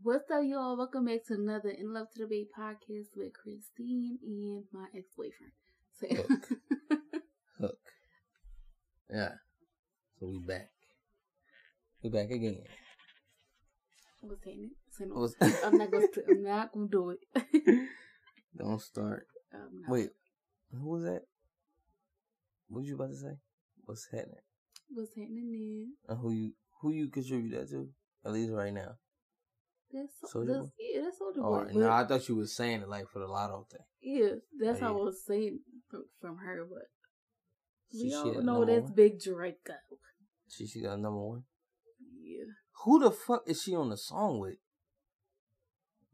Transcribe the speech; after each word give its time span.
What's 0.00 0.30
up, 0.30 0.40
y'all? 0.42 0.78
Welcome 0.78 1.04
back 1.04 1.26
to 1.28 1.34
another 1.34 1.68
In 1.68 1.92
Love 1.92 2.06
to 2.14 2.20
the 2.20 2.26
Bay 2.26 2.46
podcast 2.58 3.08
with 3.14 3.32
Kristine 3.34 4.16
and 4.24 4.64
my 4.72 4.86
ex 4.96 5.04
boyfriend. 5.14 5.52
So, 6.00 6.06
Hook. 6.08 6.48
Hook. 7.60 7.78
Yeah. 9.10 9.32
So 10.18 10.28
we 10.28 10.38
back. 10.38 10.70
We 12.02 12.08
back 12.08 12.30
again. 12.30 12.62
what's 14.22 14.46
it? 14.46 14.70
So 14.92 15.04
no, 15.04 15.14
What's- 15.14 15.34
I'm 15.64 15.76
not 15.76 15.90
gonna. 15.90 16.06
I'm 16.26 16.42
not 16.42 16.72
gonna 16.72 16.88
do 16.90 17.10
it. 17.10 17.18
Don't 18.56 18.80
start. 18.80 19.26
Um, 19.54 19.82
Wait. 19.88 20.08
Who 20.72 20.88
was 20.88 21.02
that? 21.02 21.20
What 22.68 22.80
was 22.80 22.88
you 22.88 22.94
about 22.94 23.10
to 23.10 23.16
say? 23.16 23.36
What's 23.84 24.06
happening? 24.10 24.36
What's 24.88 25.10
happening 25.10 25.92
And 26.08 26.18
who 26.18 26.32
you 26.32 26.52
who 26.80 26.92
you 26.92 27.08
contribute 27.08 27.58
that 27.58 27.68
to? 27.70 27.90
At 28.24 28.32
least 28.32 28.52
right 28.52 28.72
now. 28.72 28.96
There? 29.92 30.06
That's 30.20 30.32
Soulja 30.34 30.46
that's 30.46 30.66
Boy? 30.66 30.72
yeah. 30.78 31.00
That's 31.04 31.18
Soldier 31.18 31.40
Oh, 31.44 31.64
Boy. 31.64 31.70
no, 31.74 31.90
I 31.90 32.04
thought 32.06 32.28
you 32.28 32.36
was 32.36 32.54
saying 32.56 32.80
it 32.82 32.88
like 32.88 33.08
for 33.08 33.18
the 33.20 33.26
lotto 33.26 33.66
thing. 33.70 33.80
yeah, 34.02 34.28
that's 34.60 34.80
Oh, 34.80 34.84
how 34.84 34.98
I 34.98 35.04
was 35.04 35.24
saying 35.26 35.60
from, 35.90 36.04
from 36.20 36.36
her. 36.38 36.66
But 36.68 36.88
we 37.92 38.08
she 38.10 38.14
all 38.14 38.42
know 38.42 38.64
that's 38.64 38.84
one? 38.84 38.94
Big 38.94 39.20
Draco. 39.20 39.74
She 40.48 40.66
she 40.66 40.80
got 40.82 40.98
number 41.00 41.20
one. 41.20 41.44
Yeah, 42.22 42.44
Who 42.84 42.98
the 43.00 43.10
fuck 43.10 43.42
is 43.46 43.62
she 43.62 43.74
on 43.74 43.90
the 43.90 43.96
song 43.96 44.38
with? 44.40 44.56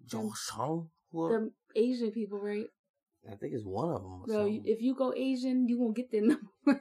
Jo 0.07 0.19
Them- 0.23 0.33
Song? 0.35 0.91
Them 1.13 1.53
Asian 1.77 2.11
people, 2.11 2.39
right? 2.39 2.67
I 3.31 3.35
think 3.35 3.53
it's 3.55 3.65
one 3.65 3.91
of 3.91 4.03
them. 4.03 4.23
Bro, 4.27 4.35
something. 4.37 4.63
if 4.65 4.81
you 4.81 4.95
go 4.95 5.13
Asian, 5.15 5.67
you 5.69 5.79
won't 5.81 5.97
get 5.97 6.11
their 6.11 6.23
number. 6.31 6.47
One. 6.65 6.81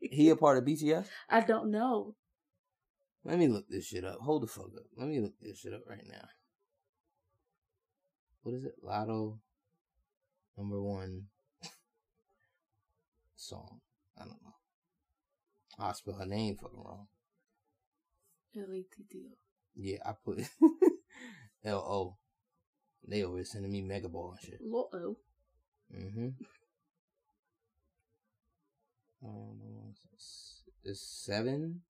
He 0.00 0.30
a 0.30 0.36
part 0.36 0.56
of 0.58 0.64
BTS? 0.64 1.06
I 1.28 1.40
don't 1.40 1.70
know. 1.70 2.14
Let 3.24 3.38
me 3.38 3.48
look 3.48 3.68
this 3.68 3.86
shit 3.86 4.04
up. 4.04 4.20
Hold 4.20 4.42
the 4.42 4.46
fuck 4.46 4.66
up. 4.76 4.86
Let 4.96 5.08
me 5.08 5.20
look 5.20 5.34
this 5.40 5.58
shit 5.58 5.74
up 5.74 5.82
right 5.88 6.06
now. 6.06 6.28
What 8.42 8.54
is 8.54 8.64
it? 8.64 8.74
Latto 8.84 9.38
number 10.56 10.82
one 10.82 11.24
song. 13.36 13.80
I 14.16 14.20
don't 14.20 14.42
know. 14.42 14.54
I 15.78 15.92
spell 15.92 16.14
her 16.14 16.26
name 16.26 16.56
fucking 16.56 16.82
wrong. 16.82 17.06
L 18.56 18.72
A 18.72 18.82
T 18.82 19.04
T 19.10 19.26
O. 19.30 19.36
Yeah, 19.76 19.98
I 20.04 20.12
put 20.24 20.40
L 21.64 21.78
O. 21.78 22.16
They 23.06 23.18
here 23.18 23.44
sending 23.44 23.70
me 23.72 23.82
mega 23.82 24.08
ball 24.08 24.32
and 24.32 24.40
shit. 24.40 24.60
Lo 24.62 24.88
Mm-hmm. 25.94 26.28
Um, 29.24 29.94
it's 30.84 31.00
seven. 31.00 31.80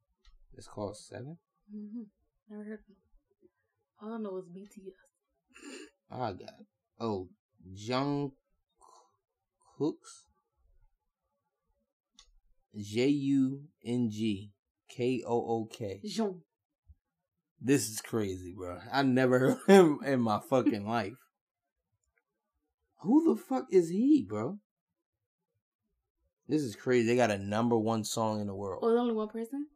It's 0.59 0.67
called 0.67 0.97
seven. 0.97 1.39
Mm-hmm. 1.73 2.03
Never 2.51 2.65
heard 2.65 2.81
of 2.81 2.87
them. 2.89 2.97
All 4.03 4.15
I 4.15 4.19
know 4.19 4.39
is 4.39 4.47
BTS. 4.47 4.91
I 6.11 6.33
got 6.33 6.55
oh 6.99 7.29
Jung 7.65 8.33
Kooks 9.79 10.27
J 12.77 13.07
U 13.07 13.61
N 13.85 14.11
G 14.11 14.51
K 14.91 15.23
O 15.25 15.37
O 15.37 15.69
K. 15.73 16.01
Jean. 16.05 16.43
This 17.61 17.89
is 17.89 18.01
crazy, 18.01 18.53
bro. 18.57 18.81
I 18.93 19.03
never 19.03 19.39
heard 19.67 19.73
him 19.73 20.01
in 20.05 20.21
my 20.21 20.41
fucking 20.41 20.89
life. 20.89 21.15
Who 23.03 23.33
the 23.33 23.41
fuck 23.41 23.67
is 23.71 23.91
he, 23.91 24.27
bro? 24.29 24.59
This 26.49 26.63
is 26.63 26.75
crazy. 26.75 27.07
They 27.07 27.15
got 27.15 27.31
a 27.31 27.39
number 27.39 27.79
one 27.79 28.03
song 28.03 28.41
in 28.41 28.49
the 28.49 28.57
world. 28.57 28.81
Oh, 28.83 28.89
there's 28.89 29.01
only 29.01 29.15
one 29.15 29.29
person? 29.29 29.69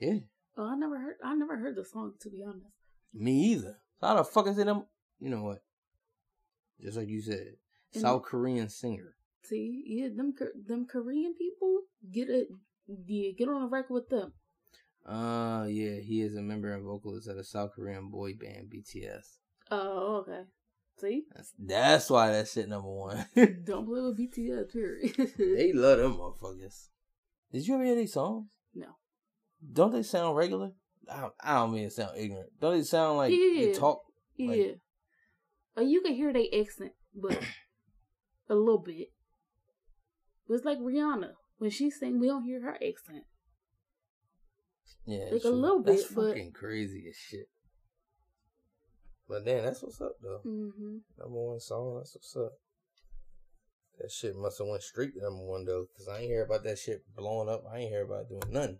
Yeah, 0.00 0.18
Oh, 0.56 0.64
I 0.64 0.76
never 0.76 0.98
heard. 0.98 1.16
I 1.22 1.34
never 1.34 1.56
heard 1.58 1.76
the 1.76 1.84
song 1.84 2.14
to 2.20 2.30
be 2.30 2.42
honest. 2.42 2.66
me 3.14 3.32
either. 3.52 3.78
How 4.00 4.14
the 4.16 4.24
fuck 4.24 4.46
is 4.48 4.58
it? 4.58 4.64
Them? 4.66 4.84
You 5.20 5.30
know 5.30 5.42
what? 5.42 5.62
Just 6.80 6.96
like 6.96 7.08
you 7.08 7.20
said, 7.20 7.56
And- 7.94 8.02
South 8.02 8.22
Korean 8.22 8.68
singer. 8.68 9.14
See, 9.42 9.82
yeah, 9.86 10.08
them 10.14 10.34
them 10.66 10.86
Korean 10.86 11.34
people 11.34 11.82
get 12.12 12.28
it. 12.30 12.48
Yeah, 13.06 13.30
get 13.32 13.48
on 13.48 13.62
a 13.62 13.66
record 13.68 13.94
with 13.94 14.08
them. 14.08 14.32
Uh, 15.06 15.66
yeah, 15.68 15.98
he 16.00 16.20
is 16.22 16.36
a 16.36 16.42
member 16.42 16.72
and 16.74 16.84
vocalist 16.84 17.28
of 17.28 17.36
the 17.36 17.44
South 17.44 17.72
Korean 17.74 18.08
boy 18.10 18.34
band 18.34 18.70
BTS. 18.70 19.38
Oh, 19.70 20.16
okay. 20.26 20.42
See, 21.00 21.24
That's 21.34 21.52
that's 21.58 22.10
why 22.10 22.32
that 22.32 22.48
shit 22.48 22.68
number 22.68 22.88
one. 22.90 23.26
don't 23.64 23.86
play 23.86 24.02
with 24.02 24.18
BTS. 24.18 24.70
Period. 24.72 25.14
they 25.38 25.72
love 25.72 25.98
them 25.98 26.16
motherfuckers. 26.16 26.88
Did 27.52 27.66
you 27.66 27.74
ever 27.74 27.84
hear 27.84 27.96
these 27.96 28.12
songs? 28.12 28.46
no. 28.74 28.88
Don't 29.72 29.92
they 29.92 30.02
sound 30.02 30.36
regular? 30.36 30.72
I 31.12 31.20
don't, 31.22 31.32
I 31.42 31.54
don't 31.54 31.72
mean 31.72 31.84
to 31.84 31.90
sound 31.90 32.16
ignorant. 32.16 32.50
Don't 32.60 32.76
they 32.76 32.82
sound 32.84 33.18
like 33.18 33.30
they 33.30 33.66
Yeah. 33.68 33.72
talk? 33.74 34.02
Yeah. 34.36 34.48
Like- 34.48 34.78
oh, 35.76 35.82
you 35.82 36.00
can 36.02 36.14
hear 36.14 36.32
their 36.32 36.44
accent, 36.58 36.92
but 37.14 37.38
a 38.48 38.54
little 38.54 38.78
bit. 38.82 39.08
It's 40.48 40.64
like 40.64 40.78
Rihanna 40.78 41.32
when 41.58 41.70
she 41.70 41.90
sing, 41.90 42.18
we 42.20 42.26
don't 42.28 42.44
hear 42.44 42.60
her 42.62 42.74
accent. 42.74 43.24
Yeah, 45.06 45.28
Like 45.32 45.44
a 45.44 45.48
little 45.50 45.82
That's 45.82 46.04
bit, 46.04 46.14
but- 46.14 46.28
fucking 46.28 46.52
crazy 46.52 47.04
as 47.08 47.16
shit. 47.16 47.46
But 49.28 49.44
then 49.44 49.62
that's 49.64 49.80
what's 49.82 50.00
up 50.00 50.14
though. 50.20 50.40
Mm-hmm. 50.44 50.96
Number 51.18 51.38
one 51.50 51.60
song, 51.60 51.98
that's 51.98 52.16
what's 52.16 52.34
up. 52.36 52.52
That 54.00 54.10
shit 54.10 54.34
must 54.36 54.58
have 54.58 54.66
went 54.66 54.82
straight 54.82 55.14
to 55.14 55.20
number 55.22 55.44
one 55.44 55.64
though, 55.64 55.86
cause 55.96 56.08
I 56.08 56.18
ain't 56.20 56.26
hear 56.30 56.44
about 56.44 56.64
that 56.64 56.78
shit 56.78 57.02
blowing 57.14 57.48
up. 57.48 57.62
I 57.72 57.78
ain't 57.78 57.90
hear 57.90 58.02
about 58.04 58.28
doing 58.28 58.42
nothing. 58.52 58.78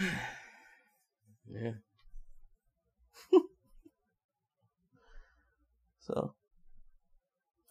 Yeah. 0.00 1.72
so, 6.00 6.34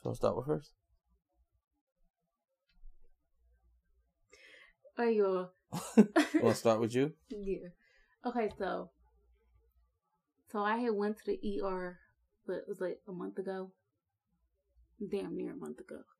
so 0.01 0.09
I'll 0.09 0.15
start 0.15 0.37
with 0.37 0.45
first. 0.47 0.71
Oh, 4.97 5.03
you 5.03 5.47
Want 5.97 6.55
to 6.55 6.55
start 6.55 6.79
with 6.79 6.93
you? 6.95 7.13
Yeah. 7.29 7.69
Okay, 8.25 8.49
so 8.57 8.89
so 10.51 10.59
I 10.59 10.77
had 10.77 10.93
went 10.93 11.17
to 11.17 11.23
the 11.25 11.61
ER, 11.61 11.99
but 12.47 12.57
it 12.57 12.65
was 12.67 12.79
like 12.81 12.99
a 13.07 13.11
month 13.11 13.37
ago. 13.37 13.71
Damn 15.11 15.35
near 15.35 15.51
a 15.51 15.55
month 15.55 15.79
ago. 15.79 16.01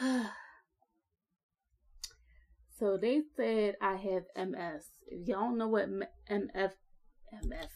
Mhm. 0.00 0.30
So 2.78 2.96
they 2.96 3.22
said 3.36 3.76
I 3.80 3.96
have 3.96 4.24
MS. 4.36 4.84
If 5.06 5.28
y'all 5.28 5.40
don't 5.40 5.58
know 5.58 5.68
what 5.68 5.84
M- 5.84 6.04
MF 6.30 6.72
MF 7.44 7.68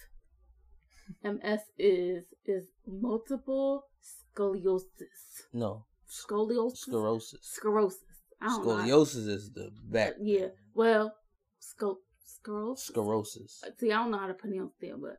MS 1.23 1.61
is, 1.79 2.25
is 2.45 2.65
multiple 2.87 3.85
scoliosis. 4.03 5.45
No, 5.53 5.85
Scoliosis. 6.09 6.79
sclerosis. 6.79 7.41
Sclerosis. 7.43 8.03
I 8.41 8.47
don't 8.49 8.67
know. 8.67 8.73
Scoliosis 8.77 9.29
is 9.29 9.51
the 9.53 9.71
back. 9.85 10.15
Yeah. 10.21 10.49
Well, 10.75 11.15
scol 11.61 11.97
sclerosis. 12.25 12.87
Sclerosis. 12.87 13.65
See, 13.79 13.93
I 13.93 13.97
don't 13.97 14.11
know 14.11 14.19
how 14.19 14.27
to 14.27 14.35
pronounce 14.35 14.75
that, 14.81 15.01
but 15.01 15.19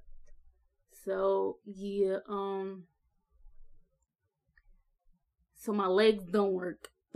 so 1.03 1.57
yeah, 1.65 2.17
um, 2.29 2.83
so 5.55 5.73
my 5.73 5.87
legs 5.87 6.23
don't 6.31 6.53
work. 6.53 6.89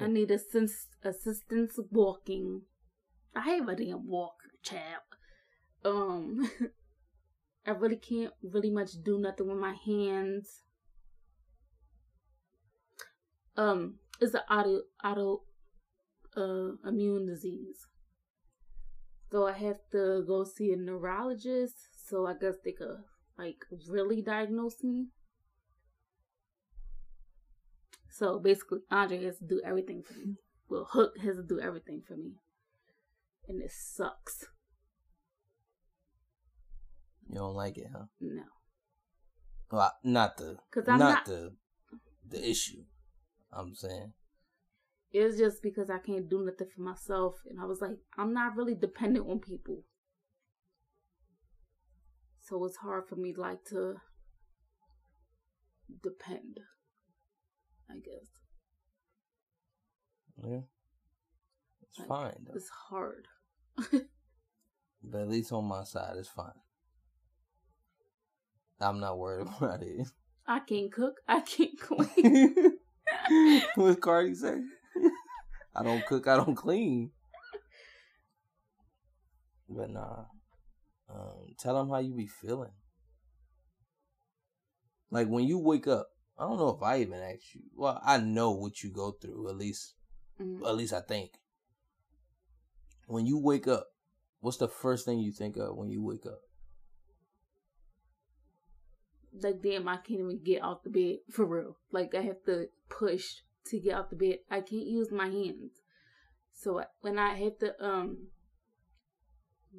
I 0.00 0.06
need 0.06 0.30
assist 0.30 0.88
assistance 1.02 1.78
walking. 1.90 2.62
I 3.34 3.40
have 3.40 3.68
a 3.68 3.76
damn 3.76 4.06
walker, 4.06 4.50
chap. 4.62 5.04
Um, 5.84 6.50
I 7.66 7.70
really 7.70 7.96
can't 7.96 8.32
really 8.42 8.70
much 8.70 9.02
do 9.04 9.18
nothing 9.18 9.48
with 9.48 9.58
my 9.58 9.74
hands. 9.74 10.62
Um, 13.56 13.96
it's 14.20 14.34
an 14.34 14.40
auto 14.50 14.82
auto 15.04 15.42
uh 16.36 16.88
immune 16.88 17.26
disease. 17.26 17.86
So 19.30 19.46
I 19.46 19.52
have 19.52 19.78
to 19.92 20.24
go 20.26 20.44
see 20.44 20.72
a 20.72 20.76
neurologist. 20.76 21.76
So 22.06 22.26
I 22.26 22.34
guess 22.34 22.56
they 22.64 22.72
could 22.72 23.02
like 23.38 23.64
really 23.88 24.22
diagnose 24.22 24.82
me. 24.82 25.08
So 28.14 28.38
basically, 28.38 28.80
Andre 28.90 29.24
has 29.24 29.38
to 29.38 29.44
do 29.46 29.60
everything 29.64 30.02
for 30.02 30.12
me. 30.14 30.36
Well, 30.68 30.86
Hook 30.90 31.12
has 31.22 31.36
to 31.36 31.42
do 31.42 31.58
everything 31.58 32.02
for 32.06 32.14
me, 32.14 32.32
and 33.48 33.62
it 33.62 33.70
sucks. 33.72 34.44
You 37.28 37.36
don't 37.36 37.54
like 37.54 37.78
it, 37.78 37.86
huh? 37.90 38.04
No, 38.20 38.42
Well, 39.70 39.92
not 40.04 40.36
the, 40.36 40.58
'Cause 40.70 40.86
not, 40.86 40.92
I'm 40.94 40.98
not- 40.98 41.24
the, 41.24 41.56
the 42.28 42.50
issue. 42.50 42.84
I'm 43.50 43.74
saying. 43.74 44.12
it's 45.10 45.36
just 45.38 45.62
because 45.62 45.88
I 45.90 45.98
can't 45.98 46.28
do 46.28 46.42
nothing 46.44 46.68
for 46.74 46.82
myself, 46.82 47.42
and 47.48 47.58
I 47.60 47.64
was 47.64 47.80
like, 47.80 47.98
I'm 48.18 48.32
not 48.34 48.56
really 48.56 48.74
dependent 48.74 49.28
on 49.28 49.40
people. 49.40 49.84
So 52.40 52.62
it's 52.66 52.76
hard 52.78 53.08
for 53.08 53.16
me 53.16 53.34
like 53.34 53.64
to 53.66 53.96
depend. 56.02 56.60
I 57.92 57.98
guess 57.98 58.28
Yeah. 60.44 60.60
It's 61.82 61.98
Like, 61.98 62.08
fine 62.08 62.36
though. 62.46 62.54
it's 62.54 62.68
hard. 62.88 63.26
But 65.04 65.20
at 65.22 65.28
least 65.28 65.52
on 65.52 65.64
my 65.64 65.82
side, 65.84 66.14
it's 66.16 66.28
fine. 66.28 66.52
I'm 68.80 69.00
not 69.00 69.18
worried 69.18 69.46
about 69.58 69.82
it. 69.82 70.08
I 70.46 70.60
can't 70.60 70.92
cook. 70.92 71.20
I 71.28 71.40
can't 71.40 71.78
clean. 71.80 72.78
What's 73.74 74.00
Cardi 74.00 74.34
say? 74.34 74.58
I 75.74 75.82
don't 75.82 76.04
cook. 76.06 76.26
I 76.28 76.36
don't 76.36 76.54
clean. 76.54 77.10
But 79.68 79.90
nah. 79.90 80.24
Um, 81.12 81.54
tell 81.58 81.76
them 81.76 81.90
how 81.90 81.98
you 81.98 82.14
be 82.14 82.26
feeling. 82.26 82.72
Like 85.10 85.28
when 85.28 85.44
you 85.44 85.58
wake 85.58 85.86
up, 85.86 86.08
I 86.38 86.44
don't 86.44 86.58
know 86.58 86.70
if 86.70 86.82
I 86.82 87.00
even 87.00 87.20
asked 87.20 87.54
you. 87.54 87.62
Well, 87.74 88.00
I 88.04 88.18
know 88.18 88.52
what 88.52 88.82
you 88.82 88.90
go 88.90 89.12
through. 89.12 89.48
At 89.48 89.56
least, 89.56 89.94
Mhm. 90.40 90.66
at 90.66 90.76
least 90.76 90.92
I 90.92 91.00
think. 91.00 91.40
When 93.06 93.26
you 93.26 93.38
wake 93.38 93.68
up, 93.68 93.92
what's 94.40 94.56
the 94.56 94.68
first 94.68 95.04
thing 95.04 95.18
you 95.18 95.32
think 95.32 95.56
of 95.56 95.76
when 95.76 95.90
you 95.90 96.02
wake 96.02 96.26
up? 96.26 96.40
Like 99.32 99.62
damn, 99.62 99.88
I 99.88 99.96
can't 99.96 100.20
even 100.20 100.42
get 100.42 100.62
off 100.62 100.82
the 100.82 100.90
bed 100.90 101.20
for 101.30 101.44
real. 101.44 101.76
Like 101.90 102.14
I 102.14 102.22
have 102.22 102.44
to 102.44 102.68
push 102.88 103.40
to 103.66 103.80
get 103.80 103.94
off 103.94 104.10
the 104.10 104.16
bed. 104.16 104.40
I 104.50 104.60
can't 104.60 104.86
use 104.86 105.10
my 105.10 105.28
hands. 105.28 105.80
So 106.52 106.84
when 107.00 107.18
I 107.18 107.34
have 107.34 107.58
to 107.58 107.84
um 107.84 108.28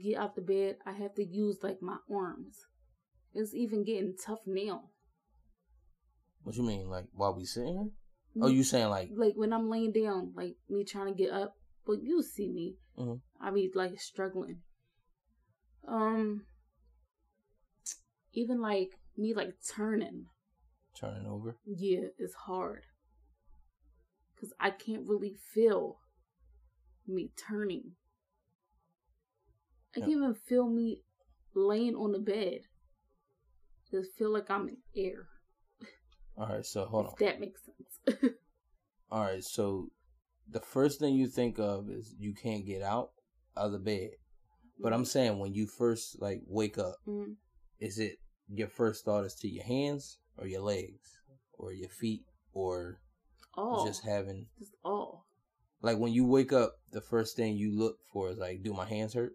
get 0.02 0.18
off 0.18 0.36
the 0.36 0.42
bed, 0.42 0.78
I 0.86 0.94
have 0.94 1.14
to 1.16 1.24
use 1.24 1.64
like 1.64 1.82
my 1.82 1.98
arms. 2.12 2.66
It's 3.34 3.54
even 3.54 3.84
getting 3.84 4.16
tough 4.16 4.42
now. 4.46 4.90
What 6.44 6.56
you 6.56 6.64
mean, 6.64 6.90
like 6.90 7.06
while 7.14 7.34
we 7.34 7.46
sitting 7.46 7.74
here? 7.74 8.44
Oh, 8.44 8.48
you 8.48 8.64
saying 8.64 8.90
like 8.90 9.10
like 9.16 9.34
when 9.36 9.54
I'm 9.54 9.70
laying 9.70 9.92
down, 9.92 10.34
like 10.36 10.56
me 10.70 10.84
trying 10.84 11.08
to 11.08 11.18
get 11.18 11.32
up, 11.32 11.56
but 11.86 12.02
you 12.02 12.22
see 12.22 12.50
me, 12.50 12.76
Mhm. 12.98 13.22
I 13.40 13.52
be 13.52 13.72
like 13.74 14.00
struggling. 14.00 14.62
Um, 15.88 16.46
even 18.34 18.62
like 18.62 18.92
me 19.18 19.34
like 19.34 19.54
turning, 19.76 20.26
turning 20.96 21.28
over? 21.28 21.56
yeah, 21.66 22.08
it's 22.18 22.34
hard 22.34 22.84
because 24.36 24.54
I 24.60 24.72
can't 24.72 25.08
really 25.08 25.36
feel 25.54 26.00
me 27.08 27.32
turning. 27.38 27.96
I 29.96 30.00
can't 30.00 30.12
even 30.12 30.34
feel 30.34 30.68
me 30.68 31.02
laying 31.54 31.96
on 31.96 32.14
the 32.14 32.20
bed. 32.20 32.62
Just 33.92 34.14
feel 34.18 34.32
like 34.34 34.50
I'm 34.50 34.68
in 34.70 34.78
air. 34.96 35.28
All 36.38 36.48
right, 36.48 36.66
so 36.66 36.86
hold 36.86 37.08
on. 37.08 37.14
That 37.20 37.40
makes 37.40 37.62
sense. 37.64 38.18
All 39.12 39.22
right, 39.24 39.44
so 39.44 39.90
the 40.50 40.60
first 40.60 41.00
thing 41.00 41.14
you 41.16 41.28
think 41.28 41.60
of 41.60 41.90
is 41.90 42.14
you 42.18 42.34
can't 42.34 42.66
get 42.66 42.82
out 42.82 43.12
of 43.56 43.72
the 43.72 43.80
bed. 43.80 44.12
But 44.80 44.92
I'm 44.94 45.06
saying 45.06 45.38
when 45.40 45.54
you 45.54 45.68
first 45.68 46.20
like 46.22 46.42
wake 46.48 46.78
up, 46.78 46.98
Mhm. 47.08 47.36
is 47.80 48.00
it 48.00 48.18
your 48.50 48.68
first 48.68 49.06
thought 49.06 49.24
is 49.26 49.36
to 49.36 49.48
your 49.48 49.64
hands 49.64 50.18
or 50.38 50.48
your 50.48 50.62
legs 50.62 51.20
or 51.54 51.72
your 51.72 51.90
feet 51.90 52.26
or 52.54 53.00
all 53.54 53.86
just 53.86 54.04
having 54.04 54.48
just 54.58 54.74
all. 54.84 55.28
like 55.82 55.98
when 56.00 56.12
you 56.12 56.26
wake 56.26 56.52
up, 56.52 56.80
the 56.92 57.00
first 57.02 57.36
thing 57.38 57.56
you 57.56 57.72
look 57.78 58.00
for 58.12 58.32
is 58.32 58.38
like, 58.40 58.64
do 58.64 58.74
my 58.74 58.86
hands 58.86 59.14
hurt? 59.14 59.34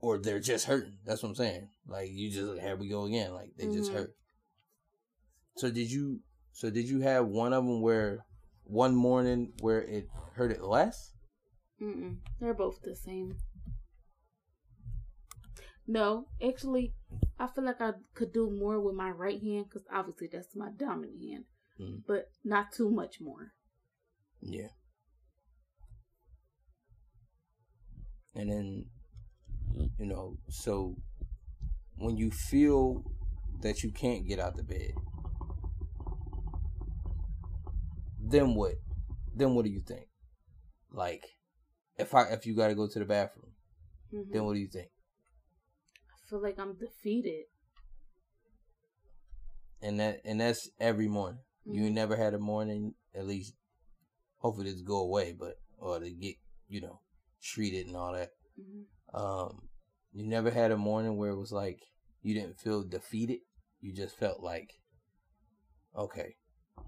Or 0.00 0.18
they're 0.18 0.40
just 0.40 0.66
hurting. 0.66 0.98
That's 1.04 1.22
what 1.22 1.28
I'm 1.30 1.34
saying. 1.34 1.68
Like 1.86 2.10
you 2.10 2.30
just 2.30 2.60
here 2.60 2.76
we 2.76 2.88
go 2.88 3.04
again. 3.04 3.32
Like 3.34 3.54
they 3.56 3.66
just 3.66 3.90
Mhm. 3.90 3.94
hurt. 3.94 4.16
So 5.56 5.70
did 5.70 5.90
you? 5.90 6.20
So 6.52 6.70
did 6.70 6.88
you 6.88 7.00
have 7.00 7.26
one 7.26 7.52
of 7.52 7.64
them 7.64 7.80
where 7.80 8.24
one 8.64 8.94
morning 8.94 9.52
where 9.60 9.82
it 9.82 10.08
hurt 10.34 10.50
it 10.52 10.62
less? 10.62 11.12
Mm-mm. 11.80 12.16
They're 12.40 12.54
both 12.54 12.80
the 12.82 12.94
same. 12.94 13.36
No, 15.86 16.26
actually, 16.42 16.94
I 17.38 17.46
feel 17.46 17.64
like 17.64 17.80
I 17.80 17.92
could 18.14 18.32
do 18.32 18.50
more 18.50 18.80
with 18.80 18.94
my 18.94 19.10
right 19.10 19.40
hand 19.40 19.66
because 19.68 19.86
obviously 19.92 20.28
that's 20.32 20.56
my 20.56 20.70
dominant 20.76 21.20
hand, 21.20 21.44
Mm. 21.78 22.02
but 22.06 22.30
not 22.42 22.72
too 22.72 22.90
much 22.90 23.20
more. 23.20 23.52
Yeah. 24.40 24.68
And 28.34 28.50
then, 28.50 28.86
you 29.98 30.06
know, 30.06 30.38
so 30.48 30.96
when 31.96 32.16
you 32.16 32.30
feel 32.30 33.04
that 33.60 33.82
you 33.82 33.90
can't 33.90 34.26
get 34.26 34.38
out 34.40 34.56
the 34.56 34.62
bed, 34.62 34.92
then 38.30 38.54
what? 38.54 38.74
Then 39.34 39.54
what 39.54 39.64
do 39.64 39.70
you 39.70 39.80
think? 39.80 40.06
Like, 40.90 41.24
if 41.98 42.14
I 42.14 42.24
if 42.28 42.46
you 42.46 42.54
got 42.54 42.68
to 42.68 42.74
go 42.74 42.86
to 42.88 42.98
the 42.98 43.04
bathroom, 43.04 43.52
Mhm. 44.12 44.32
then 44.32 44.44
what 44.44 44.54
do 44.54 44.60
you 44.60 44.68
think? 44.68 44.90
I 46.12 46.28
feel 46.28 46.40
like 46.40 46.58
I'm 46.58 46.74
defeated. 46.74 47.46
And 49.82 50.00
that 50.00 50.20
and 50.24 50.40
that's 50.40 50.70
every 50.80 51.08
morning. 51.08 51.40
You 51.66 51.84
Mhm. 51.84 51.92
never 51.92 52.16
had 52.16 52.34
a 52.34 52.38
morning 52.38 52.94
at 53.14 53.26
least. 53.26 53.54
Hopefully, 54.38 54.70
this 54.70 54.82
go 54.82 54.98
away, 54.98 55.32
but 55.32 55.60
or 55.78 56.00
to 56.00 56.10
get 56.10 56.36
you 56.68 56.80
know 56.80 57.00
treated 57.40 57.86
and 57.86 57.96
all 57.96 58.12
that. 58.12 58.32
Mhm. 58.58 58.86
Um, 59.12 59.68
you 60.12 60.24
never 60.24 60.50
had 60.50 60.70
a 60.70 60.76
morning 60.76 61.16
where 61.16 61.30
it 61.30 61.38
was 61.38 61.52
like 61.52 61.80
you 62.22 62.34
didn't 62.34 62.58
feel 62.58 62.82
defeated. 62.82 63.40
You 63.80 63.92
just 63.92 64.16
felt 64.16 64.40
like, 64.40 64.80
okay, 65.94 66.36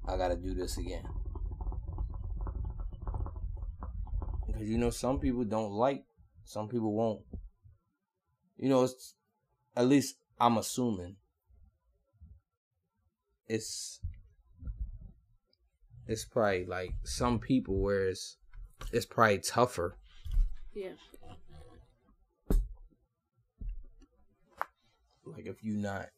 I 0.05 0.17
got 0.17 0.29
to 0.29 0.37
do 0.37 0.55
this 0.55 0.79
again. 0.79 1.07
Because 4.57 4.71
you 4.71 4.79
know, 4.79 4.89
some 4.89 5.19
people 5.21 5.45
don't 5.45 5.73
like, 5.73 6.05
some 6.45 6.67
people 6.67 6.95
won't. 6.95 7.21
You 8.57 8.71
know, 8.71 8.85
it's 8.85 9.15
at 9.77 9.87
least 9.87 10.17
I'm 10.41 10.57
assuming 10.57 11.17
it's 13.47 14.01
it's 16.07 16.25
probably 16.25 16.65
like 16.65 16.95
some 17.05 17.39
people 17.39 17.83
where 17.83 18.09
it's 18.09 18.39
it's 18.93 19.05
probably 19.05 19.39
tougher 19.39 19.97
Yeah. 20.75 20.93
like 25.25 25.47
if 25.47 25.63
you're 25.63 25.77
not 25.77 26.09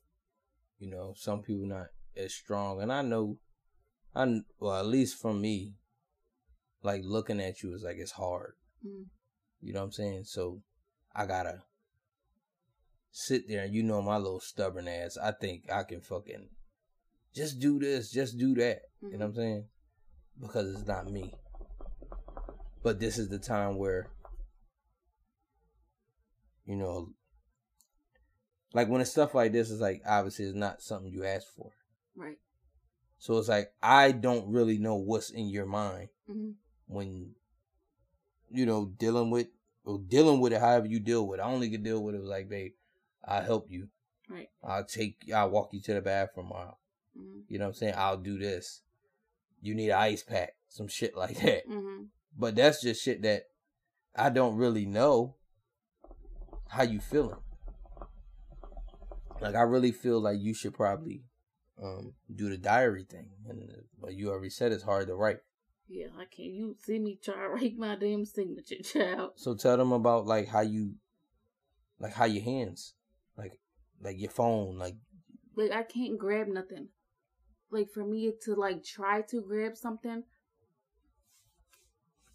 you 0.78 0.88
know 0.90 1.12
some 1.16 1.42
people 1.42 1.66
not 1.66 1.88
as 2.16 2.34
strong 2.34 2.80
and 2.80 2.92
i 2.92 3.02
know 3.02 3.38
i 4.14 4.40
well 4.58 4.78
at 4.78 4.86
least 4.86 5.16
for 5.16 5.32
me 5.34 5.74
like 6.82 7.02
looking 7.04 7.40
at 7.40 7.62
you 7.62 7.74
is 7.74 7.82
like 7.82 7.96
it's 7.98 8.12
hard. 8.12 8.54
Mhm. 8.86 9.06
you 9.60 9.72
know 9.72 9.80
what 9.80 9.86
i'm 9.86 9.92
saying? 9.92 10.24
So 10.24 10.62
i 11.14 11.26
gotta 11.26 11.62
sit 13.10 13.48
there 13.48 13.64
and 13.64 13.74
you 13.74 13.82
know 13.82 14.00
my 14.02 14.16
little 14.16 14.38
stubborn 14.40 14.86
ass 14.86 15.16
i 15.16 15.32
think 15.32 15.64
i 15.72 15.82
can 15.82 16.00
fucking 16.00 16.48
just 17.34 17.58
do 17.58 17.78
this 17.80 18.10
just 18.10 18.38
do 18.38 18.54
that. 18.54 18.82
You 19.02 19.12
know 19.12 19.18
what 19.18 19.24
i'm 19.26 19.34
saying? 19.34 19.64
Because 20.40 20.72
it's 20.72 20.86
not 20.86 21.10
me. 21.10 21.32
But 22.82 23.00
this 23.00 23.18
is 23.18 23.28
the 23.28 23.38
time 23.40 23.76
where 23.76 24.10
you 26.66 26.76
know 26.76 27.08
like 28.74 28.88
when 28.88 29.00
it's 29.00 29.10
stuff 29.10 29.34
like 29.34 29.52
this 29.52 29.70
it's 29.70 29.80
like 29.80 30.02
obviously 30.06 30.44
it's 30.44 30.54
not 30.54 30.82
something 30.82 31.10
you 31.10 31.24
ask 31.24 31.46
for. 31.56 31.72
Right. 32.14 32.38
so 33.18 33.38
it's 33.38 33.48
like 33.48 33.72
i 33.82 34.12
don't 34.12 34.48
really 34.52 34.78
know 34.78 34.96
what's 34.96 35.30
in 35.30 35.48
your 35.48 35.66
mind. 35.66 36.08
Hmm 36.30 36.50
when 36.88 37.30
you 38.50 38.66
know 38.66 38.86
dealing 38.98 39.30
with 39.30 39.48
or 39.84 39.98
dealing 39.98 40.40
with 40.40 40.52
it 40.52 40.60
however 40.60 40.86
you 40.86 40.98
deal 41.00 41.26
with 41.26 41.38
it. 41.38 41.42
i 41.42 41.46
only 41.46 41.70
can 41.70 41.82
deal 41.82 42.02
with 42.02 42.14
it 42.14 42.20
was 42.20 42.28
like 42.28 42.48
babe 42.48 42.72
i'll 43.24 43.42
help 43.42 43.70
you. 43.70 43.88
Right. 44.28 44.48
i'll 44.64 44.84
take 44.84 45.30
i'll 45.34 45.50
walk 45.50 45.70
you 45.72 45.80
to 45.82 45.94
the 45.94 46.00
bathroom 46.00 46.52
I'll, 46.54 46.78
hmm 47.16 47.40
you 47.48 47.58
know 47.58 47.66
what 47.66 47.68
i'm 47.70 47.74
saying? 47.74 47.94
I'll 47.96 48.16
do 48.18 48.38
this. 48.38 48.82
You 49.62 49.74
need 49.74 49.88
an 49.90 49.98
ice 49.98 50.22
pack 50.22 50.54
some 50.68 50.88
shit 50.88 51.16
like 51.22 51.38
that. 51.40 51.64
Hmm 51.66 52.04
but 52.36 52.54
that's 52.54 52.80
just 52.82 53.02
shit 53.02 53.22
that 53.22 53.44
i 54.14 54.28
don't 54.30 54.56
really 54.56 54.86
know 54.86 55.34
how 56.68 56.82
you 56.82 57.00
feeling. 57.00 57.38
Like 59.40 59.54
i 59.54 59.62
really 59.62 59.92
feel 59.92 60.20
like 60.20 60.38
you 60.40 60.54
should 60.54 60.74
probably 60.74 61.22
um 61.82 62.14
do 62.34 62.48
the 62.50 62.58
diary 62.58 63.04
thing. 63.04 63.30
And 63.48 63.70
but 64.00 64.14
you 64.14 64.30
already 64.30 64.50
said 64.50 64.72
it's 64.72 64.82
hard 64.84 65.06
to 65.08 65.14
write 65.14 65.38
Yeah, 65.88 66.08
I 66.18 66.26
can't. 66.26 66.52
You 66.52 66.76
see 66.84 66.98
me 66.98 67.18
try 67.22 67.34
to 67.34 67.48
write 67.48 67.78
my 67.78 67.96
damn 67.96 68.24
signature, 68.24 68.76
child. 68.82 69.32
So 69.36 69.54
tell 69.54 69.76
them 69.76 69.92
about 69.92 70.26
like 70.26 70.48
how 70.48 70.60
you, 70.60 70.94
like 71.98 72.12
how 72.12 72.26
your 72.26 72.44
hands, 72.44 72.94
like 73.36 73.58
like 74.00 74.20
your 74.20 74.30
phone, 74.30 74.78
like 74.78 74.96
Like 75.56 75.72
I 75.72 75.82
can't 75.82 76.18
grab 76.18 76.46
nothing. 76.48 76.88
Like 77.70 77.88
for 77.90 78.04
me 78.04 78.32
to 78.42 78.54
like 78.54 78.84
try 78.84 79.22
to 79.22 79.40
grab 79.40 79.76
something, 79.76 80.24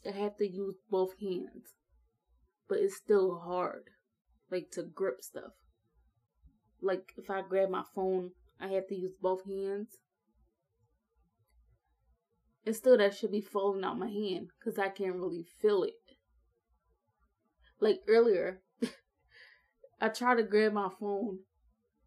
I 0.05 0.11
have 0.11 0.37
to 0.37 0.47
use 0.47 0.75
both 0.89 1.19
hands. 1.19 1.73
But 2.67 2.79
it's 2.79 2.95
still 2.95 3.39
hard. 3.39 3.83
Like 4.51 4.71
to 4.71 4.83
grip 4.83 5.21
stuff. 5.21 5.53
Like 6.81 7.13
if 7.17 7.29
I 7.29 7.41
grab 7.41 7.69
my 7.69 7.83
phone, 7.93 8.31
I 8.59 8.67
have 8.69 8.87
to 8.87 8.95
use 8.95 9.13
both 9.21 9.45
hands. 9.45 9.97
And 12.65 12.75
still 12.75 12.97
that 12.97 13.15
should 13.15 13.31
be 13.31 13.41
falling 13.41 13.83
out 13.83 13.99
my 13.99 14.07
hand 14.07 14.47
because 14.57 14.79
I 14.79 14.89
can't 14.89 15.15
really 15.15 15.45
feel 15.61 15.83
it. 15.83 15.93
like 17.81 17.99
earlier, 18.07 18.61
I 20.01 20.07
tried 20.09 20.35
to 20.35 20.43
grab 20.43 20.73
my 20.73 20.89
phone 20.99 21.39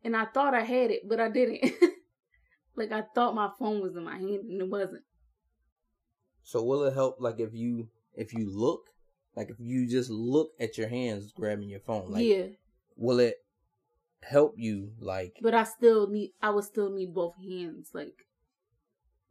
and 0.03 0.17
I 0.17 0.25
thought 0.25 0.55
I 0.55 0.63
had 0.63 0.91
it, 0.91 1.03
but 1.07 1.21
I 1.21 1.29
didn't. 1.29 1.73
like 2.77 2.93
I 2.93 3.03
thought 3.15 3.35
my 3.35 3.51
phone 3.59 3.81
was 3.81 3.97
in 3.97 4.05
my 4.05 4.17
hand 4.17 4.45
and 4.49 4.61
it 4.61 4.69
wasn't. 4.69 5.03
So 6.43 6.63
will 6.63 6.85
it 6.85 6.95
help 6.95 7.17
like 7.19 7.41
if 7.41 7.53
you 7.53 7.89
if 8.15 8.33
you 8.33 8.49
look 8.49 8.83
like 9.35 9.51
if 9.51 9.57
you 9.59 9.87
just 9.87 10.11
look 10.11 10.51
at 10.61 10.79
your 10.79 10.89
hands 10.89 11.33
grabbing 11.33 11.69
your 11.69 11.81
phone 11.81 12.11
like 12.11 12.25
yeah. 12.25 12.47
will 12.97 13.19
it 13.19 13.35
help 14.23 14.55
you 14.57 14.93
like 15.01 15.37
But 15.43 15.55
I 15.55 15.65
still 15.65 16.09
need 16.09 16.33
I 16.41 16.51
would 16.51 16.65
still 16.65 16.91
need 16.91 17.15
both 17.15 17.35
hands. 17.37 17.91
Like 17.93 18.26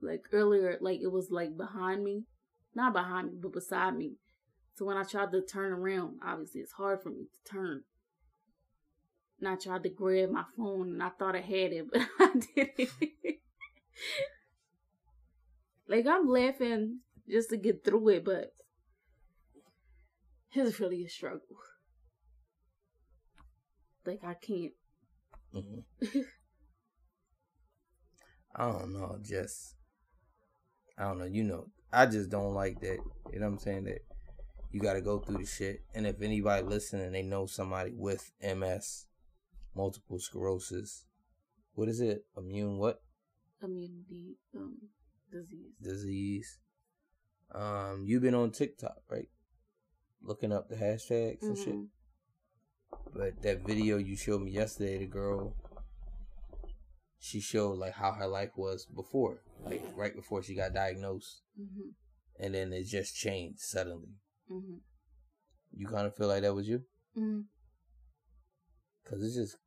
like 0.05 0.23
earlier, 0.31 0.77
like 0.81 1.01
it 1.01 1.11
was 1.11 1.31
like 1.31 1.57
behind 1.57 2.03
me. 2.03 2.25
Not 2.75 2.93
behind 2.93 3.31
me, 3.31 3.37
but 3.41 3.53
beside 3.53 3.95
me. 3.97 4.17
So 4.75 4.85
when 4.85 4.97
I 4.97 5.03
tried 5.03 5.31
to 5.31 5.41
turn 5.41 5.71
around, 5.73 6.19
obviously 6.25 6.61
it's 6.61 6.73
hard 6.73 7.01
for 7.01 7.09
me 7.09 7.25
to 7.25 7.51
turn. 7.51 7.83
And 9.39 9.47
I 9.49 9.55
tried 9.55 9.83
to 9.83 9.89
grab 9.89 10.29
my 10.31 10.45
phone 10.57 10.89
and 10.93 11.03
I 11.03 11.09
thought 11.09 11.35
I 11.35 11.41
had 11.41 11.73
it, 11.73 11.87
but 11.93 12.01
I 12.19 12.33
didn't. 12.55 12.89
like 15.87 16.05
I'm 16.07 16.27
laughing 16.27 16.99
just 17.29 17.49
to 17.49 17.57
get 17.57 17.83
through 17.83 18.09
it, 18.09 18.25
but 18.25 18.53
it's 20.53 20.79
really 20.79 21.05
a 21.05 21.09
struggle. 21.09 21.41
Like 24.05 24.23
I 24.23 24.33
can't. 24.35 24.73
mhm. 25.53 25.83
I 28.55 28.67
don't 28.71 28.93
know, 28.93 29.17
just 29.21 29.75
I 30.97 31.03
don't 31.03 31.19
know, 31.19 31.25
you 31.25 31.43
know. 31.43 31.67
I 31.91 32.05
just 32.05 32.29
don't 32.29 32.53
like 32.53 32.79
that. 32.81 32.99
You 33.31 33.39
know 33.39 33.47
what 33.47 33.53
I'm 33.53 33.59
saying? 33.59 33.83
That 33.85 33.99
you 34.71 34.79
gotta 34.81 35.01
go 35.01 35.19
through 35.19 35.37
the 35.37 35.45
shit. 35.45 35.83
And 35.93 36.05
if 36.05 36.21
anybody 36.21 36.65
listening 36.65 37.11
they 37.11 37.21
know 37.21 37.45
somebody 37.45 37.91
with 37.95 38.31
MS, 38.41 39.05
multiple 39.75 40.19
sclerosis, 40.19 41.05
what 41.73 41.87
is 41.89 41.99
it? 42.01 42.25
Immune 42.37 42.77
what? 42.77 43.01
immunity 43.63 44.37
um 44.55 44.77
disease. 45.31 45.73
disease. 45.81 46.59
Um, 47.53 48.03
you've 48.05 48.21
been 48.21 48.35
on 48.35 48.51
TikTok, 48.51 48.97
right? 49.09 49.29
Looking 50.21 50.51
up 50.51 50.67
the 50.69 50.75
hashtags 50.75 51.41
and 51.43 51.57
shit. 51.57 51.75
Mhm. 51.75 51.87
But 53.13 53.41
that 53.43 53.65
video 53.65 53.97
you 53.97 54.15
showed 54.15 54.41
me 54.41 54.51
yesterday, 54.51 54.97
the 54.99 55.05
girl, 55.05 55.55
she 57.25 57.39
showed 57.41 57.79
like 57.79 57.93
how 57.93 58.11
her 58.11 58.27
life 58.27 58.51
was 58.55 58.85
before, 58.85 59.41
like 59.63 59.83
right 59.95 60.15
before 60.15 60.43
she 60.43 60.53
got 60.53 60.75
diagnosed, 60.75 61.41
Mhm. 61.59 61.95
and 62.39 62.53
then 62.53 62.71
it 62.71 62.83
just 62.83 63.15
changed 63.15 63.61
suddenly. 63.61 64.19
Mhm. 64.47 64.81
You 65.71 65.87
kind 65.87 66.05
of 66.05 66.15
feel 66.15 66.27
like 66.27 66.43
that 66.43 66.53
was 66.53 66.67
you, 66.67 66.85
Mhm. 67.17 67.47
cause 69.05 69.23
it's 69.23 69.33
just. 69.35 69.57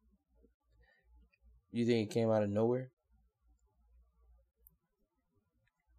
You 1.72 1.84
think 1.84 2.08
it 2.08 2.14
came 2.14 2.30
out 2.30 2.44
of 2.44 2.48
nowhere? 2.50 2.92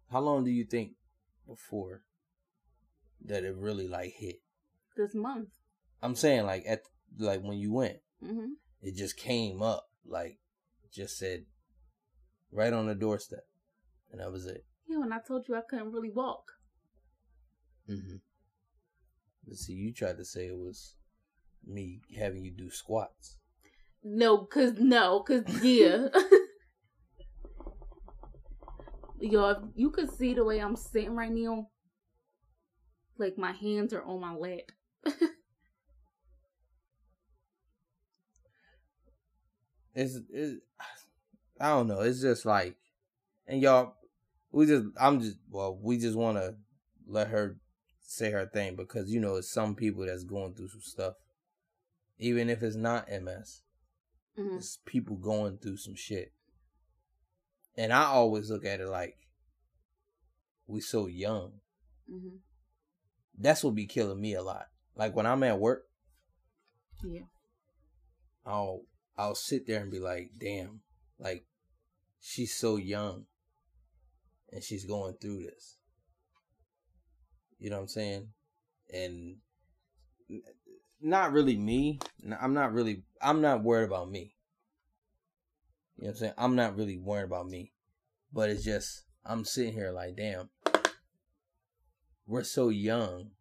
How 0.08 0.20
long 0.20 0.44
do 0.44 0.50
you 0.50 0.64
think 0.64 0.96
before 1.46 2.04
that 3.20 3.44
it 3.44 3.54
really 3.54 3.86
like 3.86 4.14
hit? 4.14 4.42
This 4.96 5.14
month. 5.14 5.50
I'm 6.02 6.14
saying 6.16 6.46
like 6.46 6.64
at 6.66 6.80
like 7.18 7.42
when 7.42 7.58
you 7.58 7.70
went, 7.72 8.00
Mhm. 8.22 8.56
it 8.80 8.94
just 8.96 9.16
came 9.18 9.60
up 9.60 9.90
like 10.06 10.39
just 10.92 11.18
said 11.18 11.44
right 12.52 12.72
on 12.72 12.86
the 12.86 12.94
doorstep, 12.94 13.46
and 14.10 14.20
that 14.20 14.32
was 14.32 14.46
it. 14.46 14.64
Yeah, 14.88 14.98
when 14.98 15.12
I 15.12 15.18
told 15.18 15.48
you 15.48 15.54
I 15.56 15.62
couldn't 15.68 15.92
really 15.92 16.10
walk. 16.10 16.52
Mm-hmm. 17.88 18.16
But 19.46 19.56
see, 19.56 19.72
you 19.72 19.92
tried 19.92 20.18
to 20.18 20.24
say 20.24 20.46
it 20.46 20.56
was 20.56 20.94
me 21.66 22.00
having 22.18 22.44
you 22.44 22.50
do 22.50 22.70
squats. 22.70 23.36
No, 24.02 24.38
cause 24.38 24.74
no, 24.78 25.20
cause 25.20 25.44
yeah. 25.62 26.08
Yo, 29.20 29.48
if 29.50 29.58
you 29.74 29.90
could 29.90 30.10
see 30.10 30.32
the 30.32 30.44
way 30.44 30.60
I'm 30.60 30.76
sitting 30.76 31.14
right 31.14 31.30
now, 31.30 31.68
like 33.18 33.36
my 33.36 33.52
hands 33.52 33.92
are 33.92 34.02
on 34.02 34.20
my 34.20 34.34
lap. 34.34 34.72
It's, 39.94 40.18
it's 40.32 40.60
I 41.60 41.68
don't 41.70 41.88
know. 41.88 42.00
It's 42.00 42.20
just 42.20 42.46
like, 42.46 42.76
and 43.46 43.60
y'all, 43.60 43.94
we 44.52 44.66
just 44.66 44.86
I'm 44.98 45.20
just 45.20 45.36
well, 45.50 45.78
we 45.80 45.98
just 45.98 46.16
want 46.16 46.38
to 46.38 46.54
let 47.06 47.28
her 47.28 47.56
say 48.00 48.30
her 48.30 48.46
thing 48.46 48.76
because 48.76 49.10
you 49.10 49.20
know 49.20 49.36
it's 49.36 49.50
some 49.50 49.74
people 49.74 50.06
that's 50.06 50.24
going 50.24 50.54
through 50.54 50.68
some 50.68 50.80
stuff, 50.80 51.14
even 52.18 52.48
if 52.48 52.62
it's 52.62 52.76
not 52.76 53.08
MS. 53.10 53.62
Mhm. 54.38 54.56
It's 54.56 54.78
people 54.84 55.16
going 55.16 55.58
through 55.58 55.76
some 55.76 55.94
shit. 55.94 56.32
And 57.76 57.92
I 57.92 58.04
always 58.04 58.50
look 58.50 58.64
at 58.64 58.80
it 58.80 58.88
like 58.88 59.16
we 60.66 60.80
so 60.80 61.06
young. 61.06 61.60
Mhm. 62.10 62.38
That's 63.38 63.64
what 63.64 63.74
be 63.74 63.86
killing 63.86 64.20
me 64.20 64.34
a 64.34 64.42
lot. 64.42 64.68
Like 64.94 65.14
when 65.14 65.26
I'm 65.26 65.42
at 65.42 65.58
work, 65.58 65.86
Yeah. 67.02 67.26
I'll 68.44 68.82
I'll 69.20 69.34
sit 69.34 69.66
there 69.66 69.82
and 69.82 69.90
be 69.90 69.98
like, 70.00 70.30
damn, 70.38 70.80
like 71.18 71.44
she's 72.20 72.54
so 72.54 72.76
young 72.76 73.26
and 74.50 74.62
she's 74.62 74.86
going 74.86 75.14
through 75.20 75.42
this. 75.42 75.76
You 77.58 77.68
know 77.68 77.76
what 77.76 77.82
I'm 77.82 77.88
saying? 77.88 78.28
And 78.92 79.36
not 81.02 81.32
really 81.32 81.56
me. 81.56 82.00
I'm 82.40 82.54
not 82.54 82.72
really 82.72 83.02
I'm 83.20 83.42
not 83.42 83.62
worried 83.62 83.84
about 83.88 84.10
me. 84.10 84.34
You 85.98 86.04
know 86.04 86.08
what 86.08 86.10
I'm 86.12 86.16
saying? 86.16 86.34
I'm 86.38 86.56
not 86.56 86.76
really 86.76 86.96
worried 86.96 87.24
about 87.24 87.46
me. 87.46 87.72
But 88.32 88.48
it's 88.48 88.64
just 88.64 89.02
I'm 89.26 89.44
sitting 89.44 89.74
here 89.74 89.90
like, 89.90 90.16
damn. 90.16 90.48
We're 92.26 92.44
so 92.44 92.70
young 92.70 93.32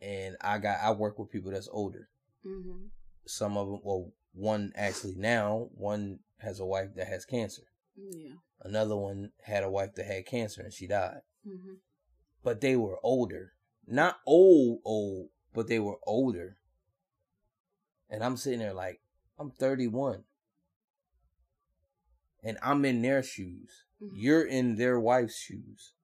and 0.00 0.36
I 0.40 0.58
got 0.58 0.80
I 0.82 0.90
work 0.90 1.20
with 1.20 1.30
people 1.30 1.52
that's 1.52 1.68
older 1.70 2.08
Mhm. 2.44 2.90
some 3.26 3.56
of 3.56 3.68
them 3.68 3.80
well 3.84 4.12
one 4.36 4.70
actually 4.76 5.14
now 5.16 5.68
one 5.74 6.18
has 6.38 6.60
a 6.60 6.64
wife 6.66 6.90
that 6.94 7.08
has 7.08 7.24
cancer. 7.24 7.62
Yeah. 7.96 8.34
another 8.60 8.94
one 8.96 9.32
had 9.44 9.64
a 9.64 9.70
wife 9.70 9.94
that 9.94 10.04
had 10.06 10.26
cancer 10.26 10.60
and 10.62 10.72
she 10.72 10.86
died. 10.86 11.22
Mhm. 11.46 11.78
but 12.42 12.60
they 12.60 12.76
were 12.76 12.98
older. 13.02 13.52
Not 13.86 14.20
old 14.26 14.80
old 14.84 15.30
but 15.54 15.66
they 15.68 15.78
were 15.78 15.98
older. 16.06 16.58
And 18.10 18.22
i'm 18.22 18.36
sitting 18.36 18.58
there 18.60 18.74
like 18.74 19.00
i'm 19.38 19.50
31 19.50 20.24
and 22.44 22.58
i'm 22.62 22.84
in 22.84 23.00
their 23.02 23.22
shoes. 23.22 23.84
Mhm. 24.02 24.10
you're 24.14 24.44
in 24.46 24.76
their 24.76 25.00
wife's 25.00 25.36
shoes. 25.38 25.94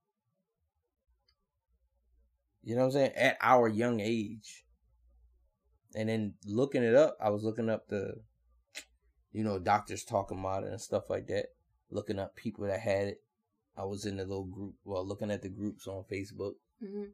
You 2.63 2.75
know 2.77 2.83
what 2.83 2.87
i'm 2.87 2.93
saying? 2.93 3.13
At 3.17 3.37
our 3.43 3.69
young 3.69 4.01
age 4.01 4.65
and 5.95 6.09
then 6.09 6.35
looking 6.47 6.83
it 6.83 6.95
up 6.95 7.17
i 7.21 7.29
was 7.31 7.43
looking 7.45 7.69
up 7.71 7.87
the 7.89 8.15
you 9.33 9.43
know 9.45 9.59
doctors 9.59 10.05
talking 10.05 10.39
about 10.39 10.65
it 10.65 10.71
and 10.71 10.81
stuff 10.81 11.09
like 11.11 11.27
that 11.27 11.47
looking 11.91 12.19
up 12.19 12.35
people 12.37 12.67
that 12.67 12.81
had 12.81 13.09
it 13.09 13.23
i 13.77 13.85
was 13.85 14.05
in 14.07 14.17
the 14.17 14.25
little 14.25 14.45
group 14.45 14.75
well 14.85 15.07
looking 15.07 15.31
at 15.31 15.43
the 15.43 15.49
groups 15.49 15.87
on 15.87 16.05
facebook 16.11 16.55
Mhm. 16.83 17.11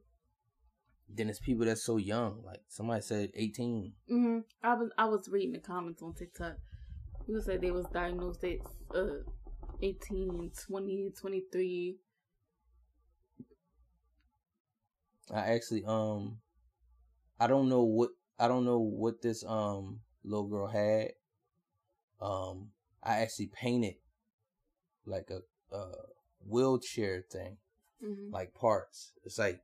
then 1.08 1.28
it's 1.28 1.38
people 1.40 1.64
that's 1.64 1.82
so 1.84 1.96
young 1.96 2.42
like 2.44 2.60
somebody 2.68 3.00
said 3.02 3.30
18 3.34 3.92
Mhm. 4.10 4.44
I 4.62 4.74
was 4.74 4.90
I 4.98 5.04
was 5.06 5.28
reading 5.28 5.52
the 5.52 5.60
comments 5.60 6.02
on 6.02 6.14
TikTok. 6.14 6.56
People 7.26 7.42
said 7.42 7.60
they 7.60 7.70
was 7.70 7.86
diagnosed 7.92 8.42
at 8.44 8.58
uh 8.94 9.22
18, 9.82 10.50
20, 10.66 11.10
23. 11.10 11.98
i 15.30 15.40
actually 15.52 15.84
um 15.84 16.38
i 17.38 17.46
don't 17.46 17.68
know 17.68 17.82
what 17.82 18.10
i 18.38 18.48
don't 18.48 18.64
know 18.64 18.78
what 18.78 19.20
this 19.22 19.44
um 19.44 20.00
little 20.24 20.46
girl 20.46 20.66
had 20.66 21.12
um 22.20 22.68
i 23.02 23.16
actually 23.20 23.46
painted 23.46 23.94
like 25.06 25.30
a, 25.30 25.40
a 25.74 25.92
wheelchair 26.46 27.22
thing 27.30 27.56
Mhm. 28.02 28.32
like 28.32 28.54
parts. 28.54 29.12
It's 29.24 29.38
like 29.38 29.60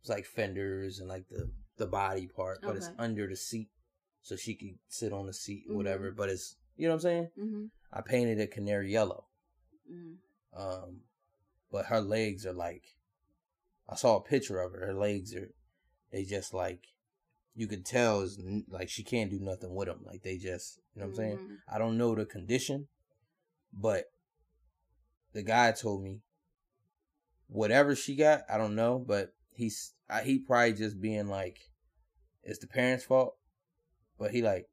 it's 0.00 0.08
like 0.10 0.24
fenders 0.26 0.98
and 0.98 1.08
like 1.08 1.28
the 1.28 1.48
the 1.76 1.86
body 1.86 2.26
part, 2.26 2.60
but 2.62 2.74
it's 2.76 2.88
under 2.98 3.26
the 3.28 3.36
seat, 3.36 3.70
so 4.22 4.34
she 4.34 4.54
could 4.54 4.78
sit 4.88 5.12
on 5.12 5.26
the 5.26 5.32
seat 5.32 5.64
or 5.68 5.72
Mhm. 5.72 5.76
whatever. 5.76 6.10
But 6.10 6.28
it's 6.28 6.56
you 6.76 6.88
know 6.88 6.94
what 6.94 6.96
I'm 6.96 7.00
saying. 7.00 7.30
Mhm. 7.38 7.70
I 7.92 8.00
painted 8.00 8.40
it 8.40 8.50
canary 8.50 8.90
yellow, 8.90 9.26
Mhm. 9.90 10.18
um, 10.54 11.04
but 11.70 11.86
her 11.86 12.00
legs 12.00 12.46
are 12.46 12.52
like 12.52 12.96
I 13.88 13.94
saw 13.94 14.16
a 14.16 14.22
picture 14.22 14.58
of 14.60 14.72
her. 14.72 14.86
Her 14.86 14.94
legs 14.94 15.34
are 15.34 15.54
they 16.10 16.24
just 16.24 16.52
like 16.54 16.88
you 17.54 17.66
could 17.66 17.84
tell 17.84 18.20
is 18.22 18.40
like 18.68 18.88
she 18.88 19.02
can't 19.04 19.30
do 19.30 19.38
nothing 19.38 19.74
with 19.74 19.86
them. 19.88 20.00
Like 20.04 20.22
they 20.22 20.36
just 20.38 20.80
you 20.94 21.00
know 21.00 21.06
what 21.06 21.10
I'm 21.12 21.16
saying. 21.16 21.38
Mhm. 21.38 21.56
I 21.68 21.78
don't 21.78 21.98
know 21.98 22.14
the 22.14 22.24
condition, 22.26 22.88
but 23.72 24.10
the 25.32 25.42
guy 25.42 25.72
told 25.72 26.02
me 26.02 26.22
whatever 27.48 27.94
she 27.94 28.16
got, 28.16 28.42
I 28.48 28.56
don't 28.56 28.74
know, 28.74 28.98
but 28.98 29.34
he's 29.50 29.94
I- 30.08 30.22
he 30.22 30.38
probably 30.38 30.72
just 30.74 31.00
being 31.00 31.28
like 31.28 31.58
it's 32.42 32.58
the 32.58 32.66
parents' 32.66 33.04
fault, 33.04 33.36
but 34.18 34.30
he 34.32 34.42
like 34.42 34.68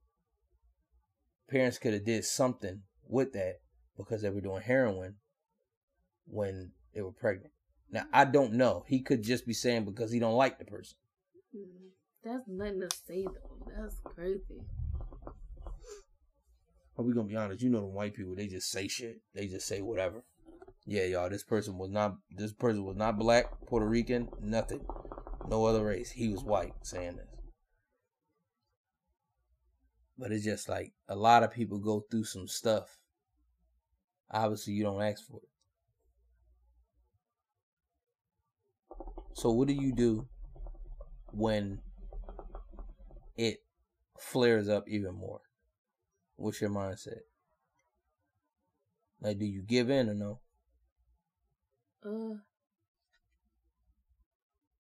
parents 1.47 1.77
could 1.77 1.93
have 1.93 2.05
did 2.05 2.23
something 2.25 2.83
with 3.07 3.33
that 3.33 3.59
because 3.97 4.21
they 4.21 4.29
were 4.29 4.41
doing 4.41 4.61
heroin 4.61 5.15
when 6.25 6.71
they 6.93 7.01
were 7.01 7.11
pregnant. 7.11 7.51
Now 7.91 8.05
I 8.13 8.25
don't 8.25 8.53
know. 8.53 8.85
He 8.87 9.01
could 9.01 9.23
just 9.23 9.45
be 9.45 9.53
saying 9.53 9.85
because 9.85 10.11
he 10.11 10.19
don't 10.19 10.35
like 10.35 10.59
the 10.59 10.65
person. 10.65 10.97
Mm, 11.55 11.89
That's 12.23 12.43
nothing 12.47 12.81
to 12.81 12.89
say 13.07 13.23
though. 13.23 13.71
That's 13.75 13.95
crazy. 14.03 14.61
Are 16.97 17.03
we 17.03 17.13
gonna 17.13 17.27
be 17.27 17.35
honest? 17.37 17.61
You 17.61 17.69
know, 17.69 17.79
the 17.79 17.87
white 17.87 18.13
people 18.13 18.35
they 18.35 18.47
just 18.47 18.69
say 18.69 18.87
shit. 18.87 19.21
They 19.33 19.47
just 19.47 19.67
say 19.67 19.81
whatever. 19.81 20.23
Yeah, 20.85 21.05
y'all. 21.05 21.29
This 21.29 21.43
person 21.43 21.77
was 21.77 21.89
not. 21.89 22.15
This 22.29 22.51
person 22.51 22.83
was 22.83 22.97
not 22.97 23.17
black, 23.17 23.45
Puerto 23.67 23.87
Rican, 23.87 24.27
nothing, 24.41 24.85
no 25.47 25.65
other 25.65 25.85
race. 25.85 26.11
He 26.11 26.27
was 26.29 26.43
white, 26.43 26.73
saying 26.81 27.15
this. 27.15 27.27
But 30.17 30.33
it's 30.33 30.43
just 30.43 30.67
like 30.67 30.91
a 31.07 31.15
lot 31.15 31.43
of 31.43 31.51
people 31.51 31.77
go 31.77 32.03
through 32.11 32.25
some 32.25 32.47
stuff. 32.47 32.97
Obviously, 34.29 34.73
you 34.73 34.83
don't 34.83 35.01
ask 35.01 35.25
for 35.25 35.37
it. 35.37 35.49
So, 39.35 39.51
what 39.51 39.69
do 39.69 39.73
you 39.73 39.93
do 39.95 40.27
when 41.31 41.79
it 43.39 43.63
flares 44.19 44.67
up 44.67 44.87
even 44.89 45.15
more? 45.15 45.39
What's 46.35 46.59
your 46.59 46.69
mindset? 46.69 47.21
Like, 49.21 49.39
do 49.39 49.45
you 49.45 49.61
give 49.61 49.89
in 49.89 50.09
or 50.09 50.13
no? 50.13 50.39
Uh, 52.05 52.37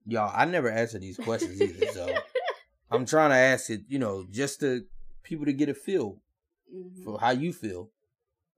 Y'all, 0.05 0.33
I 0.35 0.45
never 0.45 0.69
answer 0.69 0.99
these 0.99 1.17
questions 1.17 1.61
either, 1.61 1.85
so 1.93 2.13
I'm 2.91 3.05
trying 3.05 3.29
to 3.29 3.35
ask 3.35 3.69
it, 3.69 3.81
you 3.87 3.99
know, 3.99 4.25
just 4.29 4.59
to 4.59 4.85
people 5.23 5.45
to 5.45 5.53
get 5.53 5.69
a 5.69 5.73
feel 5.73 6.17
mhm. 6.73 7.03
for 7.03 7.19
how 7.19 7.31
you 7.31 7.53
feel. 7.53 7.91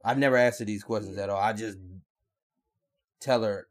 I've 0.03 0.17
never 0.17 0.37
answered 0.37 0.67
these 0.67 0.83
questions 0.83 1.17
at 1.19 1.29
all. 1.29 1.39
I 1.39 1.53
just 1.53 1.77
tell 3.19 3.43
her 3.43 3.67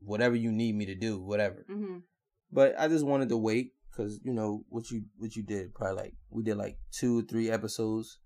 whatever 0.00 0.34
you 0.36 0.50
need 0.50 0.76
me 0.76 0.86
to 0.86 0.94
do, 0.94 1.20
whatever. 1.20 1.66
Mhm. 1.68 2.02
But 2.50 2.74
I 2.78 2.88
just 2.88 3.04
wanted 3.04 3.28
to 3.30 3.36
wait 3.36 3.74
because 3.94 4.20
you 4.22 4.32
know 4.32 4.64
what 4.68 4.90
you 4.90 5.04
what 5.16 5.36
you 5.36 5.42
did. 5.42 5.74
Probably 5.74 5.96
like 5.96 6.14
we 6.30 6.42
did 6.42 6.56
like 6.56 6.78
two 6.90 7.20
or 7.20 7.22
three 7.22 7.50
episodes, 7.50 8.18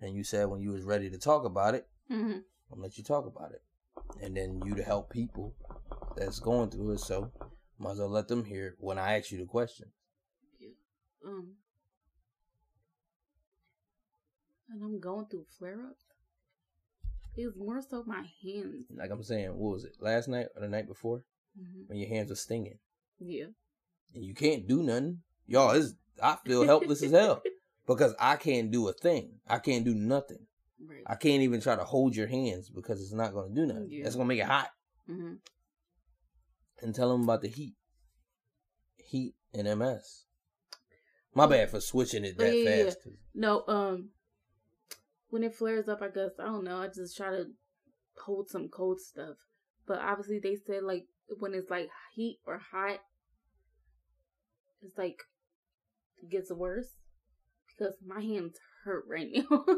and 0.00 0.14
you 0.14 0.24
said 0.24 0.48
when 0.48 0.60
you 0.60 0.70
was 0.70 0.82
ready 0.82 1.10
to 1.10 1.18
talk 1.18 1.44
about 1.44 1.74
it, 1.74 1.88
Mhm. 2.10 2.44
I'm 2.72 2.80
let 2.80 2.96
you 2.98 3.04
talk 3.04 3.26
about 3.26 3.52
it, 3.52 3.62
and 4.20 4.36
then 4.36 4.60
you 4.64 4.74
to 4.74 4.82
help 4.82 5.10
people 5.10 5.54
that's 6.16 6.40
going 6.40 6.70
through 6.70 6.92
it. 6.92 7.00
So 7.00 7.32
might 7.78 7.92
as 7.92 7.98
well 7.98 8.08
let 8.08 8.28
them 8.28 8.44
hear 8.44 8.76
when 8.78 8.98
I 8.98 9.18
ask 9.18 9.30
you 9.30 9.38
the 9.38 9.46
question. 9.46 9.92
Um, 11.24 11.56
and 14.68 14.82
I'm 14.82 15.00
going 15.00 15.26
through 15.26 15.46
flare 15.58 15.80
ups. 15.90 16.04
It's 17.34 17.56
more 17.56 17.82
so 17.82 18.04
my 18.04 18.24
hands. 18.42 18.86
Like 18.94 19.10
I'm 19.10 19.22
saying, 19.22 19.56
what 19.56 19.72
was 19.72 19.84
it 19.84 19.96
last 20.00 20.28
night 20.28 20.46
or 20.54 20.60
the 20.62 20.68
night 20.68 20.86
before 20.86 21.24
hmm 21.56 21.82
when 21.86 21.98
your 21.98 22.08
hands 22.08 22.30
were 22.30 22.36
stinging 22.36 22.78
Yeah. 23.18 23.46
And 24.16 24.24
you 24.24 24.34
can't 24.34 24.66
do 24.66 24.82
nothing? 24.82 25.20
Y'all, 25.46 25.70
is 25.70 25.94
I 26.20 26.36
feel 26.44 26.64
helpless 26.64 27.02
as 27.02 27.12
hell 27.12 27.42
because 27.86 28.14
I 28.18 28.36
can't 28.36 28.70
do 28.70 28.88
a 28.88 28.92
thing. 28.92 29.34
I 29.46 29.58
can't 29.58 29.84
do 29.84 29.94
nothing. 29.94 30.46
Right. 30.84 31.02
I 31.06 31.14
can't 31.14 31.42
even 31.42 31.60
try 31.60 31.76
to 31.76 31.84
hold 31.84 32.16
your 32.16 32.26
hands 32.26 32.68
because 32.68 33.00
it's 33.00 33.12
not 33.12 33.32
going 33.32 33.54
to 33.54 33.60
do 33.60 33.66
nothing. 33.66 33.88
Yeah. 33.90 34.04
That's 34.04 34.16
going 34.16 34.26
to 34.26 34.34
make 34.34 34.40
it 34.42 34.46
hot. 34.46 34.70
hmm 35.06 35.34
And 36.82 36.94
tell 36.94 37.12
them 37.12 37.22
about 37.24 37.42
the 37.42 37.48
heat. 37.48 37.74
Heat 38.96 39.34
and 39.54 39.78
MS. 39.78 40.24
My 41.34 41.46
bad 41.46 41.70
for 41.70 41.80
switching 41.80 42.24
it 42.24 42.38
that 42.38 42.56
yeah, 42.56 42.84
yeah, 42.84 42.90
No, 43.34 43.62
um, 43.68 44.08
when 45.28 45.44
it 45.44 45.54
flares 45.54 45.86
up, 45.86 46.00
I 46.00 46.08
guess 46.08 46.30
I 46.40 46.44
don't 46.44 46.64
know. 46.64 46.78
I 46.78 46.88
just 46.88 47.14
try 47.14 47.30
to 47.30 47.44
hold 48.24 48.48
some 48.48 48.68
cold 48.68 49.00
stuff, 49.00 49.36
but 49.86 49.98
obviously 49.98 50.38
they 50.38 50.56
said 50.56 50.82
like 50.82 51.04
when 51.38 51.52
it's 51.52 51.68
like 51.70 51.90
heat 52.14 52.38
or 52.46 52.58
hot, 52.72 53.00
it's 54.82 54.96
like 54.98 55.18
it 56.22 56.30
gets 56.30 56.50
worse 56.52 56.88
because 57.68 57.94
my 58.06 58.20
hands 58.20 58.58
hurt 58.84 59.04
right 59.08 59.28
now. 59.32 59.46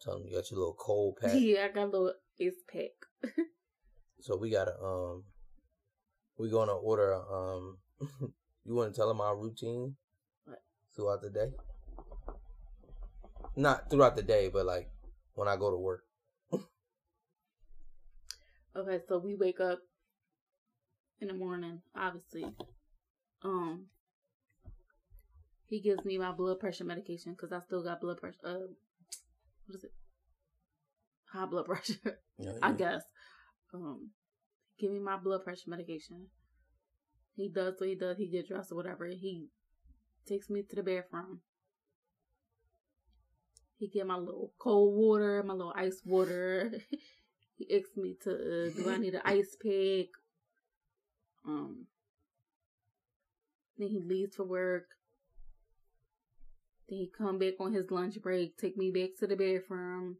Tell 0.00 0.14
them 0.18 0.26
you 0.28 0.36
got 0.36 0.50
your 0.50 0.60
little 0.60 0.76
cold 0.78 1.16
pack. 1.20 1.32
yeah, 1.34 1.64
I 1.64 1.68
got 1.68 1.84
a 1.88 1.90
little 1.90 2.12
ice 2.40 2.62
pack. 2.70 3.32
So 4.20 4.36
we 4.36 4.50
gotta 4.50 4.74
um 4.82 5.22
we 6.38 6.50
gonna 6.50 6.74
order 6.74 7.14
um 7.14 7.78
you 8.64 8.74
wanna 8.74 8.92
tell 8.92 9.06
them 9.06 9.20
our 9.20 9.36
routine 9.36 9.94
What? 10.44 10.58
throughout 10.96 11.22
the 11.22 11.30
day? 11.30 11.52
Not 13.54 13.88
throughout 13.88 14.16
the 14.16 14.24
day, 14.24 14.48
but 14.52 14.66
like 14.66 14.90
when 15.34 15.46
I 15.46 15.56
go 15.56 15.70
to 15.70 15.76
work. 15.76 16.02
Okay, 18.76 18.98
so 19.08 19.18
we 19.18 19.36
wake 19.36 19.60
up 19.60 19.78
in 21.20 21.28
the 21.28 21.34
morning, 21.34 21.80
obviously. 21.96 22.46
Um, 23.42 23.86
he 25.66 25.80
gives 25.80 26.04
me 26.04 26.18
my 26.18 26.32
blood 26.32 26.60
pressure 26.60 26.84
medication 26.84 27.32
because 27.32 27.52
I 27.52 27.60
still 27.60 27.82
got 27.82 28.00
blood 28.00 28.18
pressure. 28.18 28.38
Uh, 28.44 28.72
what 29.66 29.76
is 29.76 29.84
it? 29.84 29.92
High 31.32 31.46
blood 31.46 31.66
pressure, 31.66 32.18
know, 32.38 32.54
I 32.62 32.72
guess. 32.72 33.02
Um, 33.74 34.10
give 34.80 34.90
me 34.90 34.98
my 34.98 35.16
blood 35.16 35.44
pressure 35.44 35.68
medication. 35.70 36.28
He 37.36 37.48
does 37.48 37.74
what 37.78 37.88
he 37.88 37.94
does. 37.94 38.16
He 38.16 38.28
get 38.28 38.48
dressed 38.48 38.72
or 38.72 38.76
whatever. 38.76 39.06
He 39.06 39.48
takes 40.26 40.50
me 40.50 40.62
to 40.62 40.76
the 40.76 40.82
bathroom. 40.82 41.40
He 43.78 43.88
get 43.88 44.06
my 44.06 44.16
little 44.16 44.52
cold 44.58 44.96
water, 44.96 45.42
my 45.44 45.54
little 45.54 45.74
ice 45.76 46.00
water. 46.04 46.72
he 47.56 47.76
asks 47.76 47.96
me 47.96 48.16
to 48.24 48.30
uh, 48.30 48.70
do 48.76 48.90
I 48.90 48.96
need 48.96 49.14
an 49.14 49.22
ice 49.24 49.56
pick. 49.60 50.08
Um. 51.46 51.86
Then 53.78 53.88
he 53.88 54.00
leaves 54.00 54.36
for 54.36 54.44
work. 54.44 54.88
Then 56.88 56.98
he 56.98 57.10
come 57.16 57.38
back 57.38 57.54
on 57.60 57.72
his 57.72 57.90
lunch 57.90 58.20
break, 58.20 58.56
take 58.56 58.76
me 58.76 58.90
back 58.90 59.10
to 59.20 59.26
the 59.26 59.36
bathroom. 59.36 60.16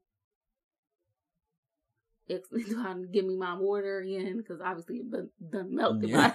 Do 2.29 2.41
I 2.79 2.95
give 3.11 3.25
me 3.25 3.37
my 3.37 3.55
water 3.55 4.01
again 4.01 4.37
because 4.37 4.61
obviously 4.61 4.97
it 4.97 5.11
done, 5.11 5.31
done 5.51 5.75
melted. 5.75 6.11
Yeah. 6.11 6.35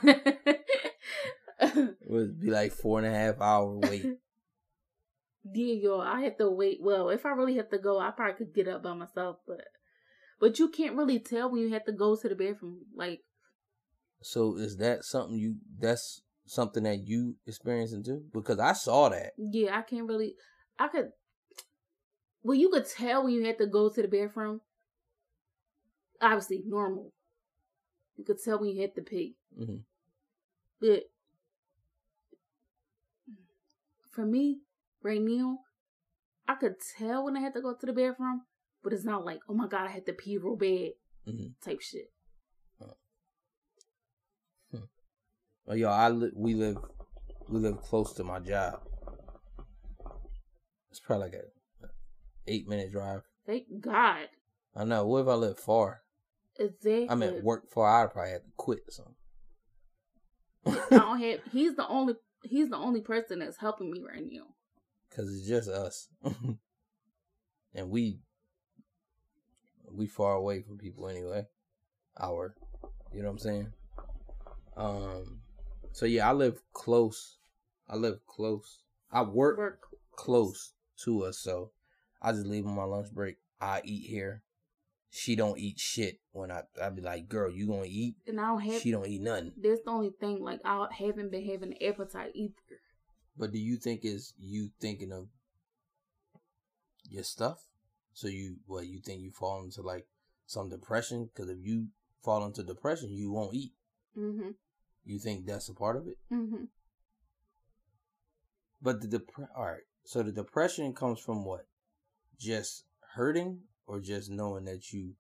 It 1.60 1.96
would 2.08 2.40
be 2.42 2.50
like 2.50 2.74
four 2.74 3.00
and 3.00 3.08
a 3.08 3.12
half 3.12 3.40
hour 3.40 3.80
wait. 3.80 4.06
Yeah, 5.54 5.74
yo, 5.74 6.00
I 6.00 6.22
have 6.22 6.38
to 6.38 6.50
wait. 6.50 6.78
Well, 6.82 7.10
if 7.10 7.26
I 7.26 7.32
really 7.32 7.58
have 7.58 7.70
to 7.72 7.78
go, 7.78 8.00
I 8.00 8.12
probably 8.12 8.36
could 8.36 8.56
get 8.56 8.70
up 8.70 8.82
by 8.84 8.94
myself, 8.94 9.40
but 9.46 9.66
but 10.40 10.58
you 10.58 10.70
can't 10.70 10.96
really 10.96 11.20
tell 11.20 11.52
when 11.52 11.62
you 11.62 11.74
have 11.74 11.84
to 11.84 11.92
go 11.92 12.16
to 12.16 12.30
the 12.30 12.36
bathroom. 12.36 12.86
Like, 12.96 13.20
so 14.24 14.58
is 14.58 14.78
that 14.78 15.04
something 15.04 15.38
you 15.38 15.56
that's 15.80 16.22
something 16.46 16.84
that 16.84 17.08
you 17.08 17.36
experiencing 17.48 18.04
too? 18.04 18.24
Because 18.34 18.60
I 18.60 18.74
saw 18.74 19.10
that. 19.10 19.34
yeah, 19.38 19.78
I 19.78 19.82
can't 19.82 20.08
really. 20.08 20.36
I 20.80 20.88
could. 20.88 21.10
Well, 22.44 22.58
you 22.58 22.70
could 22.70 22.86
tell 22.88 23.24
when 23.24 23.34
you 23.34 23.46
had 23.46 23.58
to 23.60 23.68
go 23.68 23.90
to 23.90 24.02
the 24.02 24.08
bathroom. 24.08 24.62
Obviously, 26.22 26.64
normal. 26.66 27.12
You 28.18 28.24
could 28.26 28.42
tell 28.44 28.60
when 28.60 28.70
you 28.70 28.82
had 28.82 28.96
to 28.96 29.02
pee, 29.02 29.36
hmm 29.58 29.78
but 30.80 31.04
for 34.12 34.26
me, 34.26 34.60
right 35.02 35.22
now, 35.22 35.60
I 36.48 36.56
could 36.56 36.76
tell 36.98 37.24
when 37.26 37.38
I 37.38 37.40
had 37.40 37.54
to 37.54 37.62
go 37.62 37.74
to 37.74 37.86
the 37.86 37.94
bathroom, 37.94 38.42
but 38.84 38.94
it's 38.94 39.06
not 39.06 39.26
like, 39.26 39.40
oh 39.50 39.54
my 39.54 39.68
god, 39.68 39.88
I 39.88 39.92
had 39.92 40.06
to 40.08 40.14
pee 40.14 40.38
real 40.38 40.56
bad 40.56 40.92
hmm 41.26 41.48
type 41.64 41.82
shit. 41.82 42.12
Well, 45.66 45.78
y'all, 45.78 45.94
I 45.94 46.10
li- 46.10 46.32
we 46.36 46.56
live 46.56 46.78
we 47.48 47.60
live 47.60 47.82
close 47.82 48.14
to 48.14 48.24
my 48.24 48.40
job. 48.40 48.82
It's 50.92 51.00
probably 51.00 51.28
like 51.28 51.36
a 51.36 51.44
eight 52.48 52.68
minute 52.68 52.92
drive. 52.92 53.22
Thank 53.46 53.66
God. 53.80 54.28
I 54.76 54.84
know. 54.84 55.06
What 55.06 55.22
if 55.22 55.28
I 55.28 55.34
live 55.36 55.60
far? 55.60 56.02
Exactly. 56.60 57.08
I'm 57.10 57.24
at 57.24 57.44
work 57.44 57.72
far. 57.72 58.04
I'd 58.04 58.12
probably 58.12 58.32
have 58.32 58.44
to 58.44 58.52
quit 58.58 58.80
or 58.88 58.92
something. 58.92 59.16
I 60.92 60.98
don't 60.98 61.20
have. 61.22 61.40
He's 61.52 61.76
the 61.76 61.88
only. 61.88 62.16
He's 62.44 62.70
the 62.70 62.78
only 62.78 63.02
person 63.02 63.40
that's 63.40 63.58
helping 63.58 63.90
me 63.90 64.02
right 64.02 64.24
now. 64.30 64.44
Cause 65.16 65.32
it's 65.32 65.48
just 65.48 65.70
us, 65.70 66.10
and 67.74 67.90
we 67.90 68.20
we 69.92 70.08
far 70.08 70.34
away 70.34 70.62
from 70.64 70.78
people 70.78 71.08
anyway. 71.08 71.46
Our, 72.20 72.56
you 73.14 73.22
know 73.22 73.28
what 73.28 73.34
I'm 73.34 73.40
saying? 73.40 73.74
Um. 74.76 75.43
So 75.94 76.06
yeah, 76.06 76.30
I 76.30 76.34
live 76.34 76.60
close. 76.74 77.38
I 77.88 77.96
live 77.96 78.26
close. 78.26 78.80
I 79.12 79.22
work 79.22 79.58
Work. 79.58 79.80
close 80.16 80.74
to 81.06 81.24
us, 81.24 81.38
so 81.40 81.72
I 82.22 82.32
just 82.32 82.48
leave 82.48 82.66
on 82.66 82.76
my 82.76 82.84
lunch 82.84 83.12
break. 83.14 83.38
I 83.62 83.82
eat 83.86 84.10
here. 84.10 84.42
she 85.12 85.36
don't 85.36 85.60
eat 85.60 85.80
shit 85.80 86.20
when 86.32 86.52
I 86.52 86.64
I 86.82 86.90
be 86.90 87.02
like, 87.04 87.30
girl, 87.30 87.52
you 87.52 87.68
gonna 87.68 87.86
eat? 87.86 88.16
And 88.28 88.40
I 88.42 88.48
don't 88.48 88.62
have. 88.62 88.82
She 88.82 88.90
don't 88.92 89.08
eat 89.08 89.22
nothing. 89.22 89.54
That's 89.56 89.82
the 89.86 89.92
only 89.92 90.10
thing. 90.20 90.44
Like 90.44 90.62
I 90.66 90.88
haven't 90.92 91.30
been 91.32 91.46
having 91.46 91.74
an 91.74 91.84
appetite 91.88 92.32
either. 92.34 92.54
But 93.38 93.52
do 93.52 93.60
you 93.60 93.78
think 93.78 94.02
is 94.04 94.34
you 94.40 94.72
thinking 94.80 95.12
of 95.12 95.28
your 97.10 97.24
stuff? 97.24 97.60
So 98.14 98.28
you 98.28 98.58
what 98.66 98.88
you 98.88 99.00
think 99.00 99.22
you 99.22 99.32
fall 99.32 99.64
into 99.64 99.82
like 99.84 100.08
some 100.48 100.70
depression? 100.70 101.30
Because 101.34 101.50
if 101.50 101.58
you 101.62 101.88
fall 102.24 102.46
into 102.46 102.64
depression, 102.64 103.12
you 103.12 103.32
won't 103.32 103.54
eat. 103.54 103.74
Mm-hmm. 104.18 104.52
You 105.06 105.20
think 105.20 105.46
that's 105.46 105.70
a 105.70 105.74
part 105.74 105.98
of 105.98 106.08
it? 106.08 106.18
Mm-hmm. 106.32 106.66
But 108.82 109.02
the 109.02 109.08
dep- 109.08 109.30
all 109.56 109.66
right. 109.66 109.82
So 110.06 110.24
the 110.24 110.32
depression 110.32 110.94
comes 110.94 111.20
from 111.20 111.46
what? 111.46 111.66
Just 112.40 112.84
hurting 113.16 113.60
or 113.88 114.00
just 114.00 114.30
knowing 114.30 114.66
that 114.66 114.92
you 114.92 115.14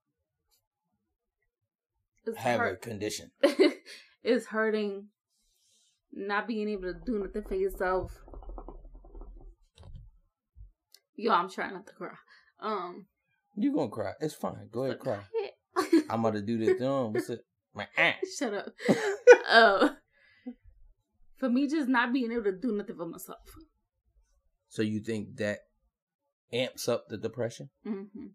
It's 2.25 2.37
have 2.37 2.61
a 2.61 2.75
condition. 2.75 3.31
it's 4.23 4.45
hurting. 4.47 5.07
Not 6.11 6.47
being 6.47 6.69
able 6.69 6.83
to 6.83 6.95
do 7.05 7.19
nothing 7.19 7.43
for 7.43 7.55
yourself. 7.55 8.11
Yo, 11.15 11.31
I'm 11.31 11.49
trying 11.49 11.73
not 11.73 11.87
to 11.87 11.93
cry. 11.93 12.15
Um, 12.59 13.05
You 13.55 13.73
gonna 13.73 13.89
cry? 13.89 14.11
It's 14.19 14.33
fine. 14.35 14.69
Go 14.71 14.83
ahead, 14.83 14.99
cry. 14.99 15.19
I'm 16.09 16.19
about 16.19 16.33
to 16.35 16.41
do 16.41 16.57
this. 16.57 16.81
Um, 16.81 17.13
what's 17.13 17.29
it? 17.29 17.43
My 17.73 17.87
aunt. 17.97 18.17
up. 18.41 18.69
uh, 19.49 19.89
for 21.37 21.49
me, 21.49 21.67
just 21.67 21.89
not 21.89 22.13
being 22.13 22.31
able 22.31 22.43
to 22.43 22.51
do 22.51 22.71
nothing 22.71 22.95
for 22.95 23.05
myself. 23.05 23.39
So 24.69 24.81
you 24.81 24.99
think 24.99 25.37
that 25.37 25.59
amps 26.51 26.87
up 26.87 27.07
the 27.09 27.17
depression? 27.17 27.69
Mm-hmm. 27.85 28.27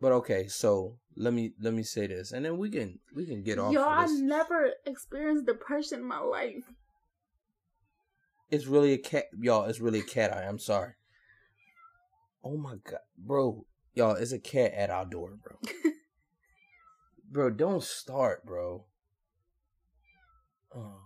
But 0.00 0.12
okay, 0.12 0.48
so 0.48 0.98
let 1.16 1.32
me 1.32 1.52
let 1.60 1.72
me 1.74 1.84
say 1.84 2.08
this, 2.08 2.32
and 2.32 2.44
then 2.44 2.58
we 2.58 2.70
can 2.70 2.98
we 3.14 3.24
can 3.24 3.44
get 3.44 3.60
off. 3.60 3.74
Of 3.74 3.82
I 3.82 4.06
never 4.06 4.72
experienced 4.84 5.46
depression 5.46 6.00
in 6.00 6.04
my 6.08 6.18
life. 6.18 6.64
It's 8.50 8.66
really 8.66 8.92
a 8.94 8.98
cat, 8.98 9.26
y'all. 9.40 9.64
It's 9.66 9.80
really 9.80 10.00
a 10.00 10.04
cat 10.04 10.32
eye. 10.36 10.42
I'm 10.42 10.58
sorry. 10.58 10.94
Oh 12.42 12.56
my 12.56 12.74
god, 12.84 12.98
bro, 13.16 13.64
y'all, 13.94 14.16
it's 14.16 14.32
a 14.32 14.40
cat 14.40 14.72
at 14.72 14.90
our 14.90 15.04
door, 15.04 15.38
bro. 15.40 15.56
bro, 17.32 17.50
don't 17.50 17.82
start, 17.82 18.44
bro. 18.44 18.84
Oh, 20.74 21.00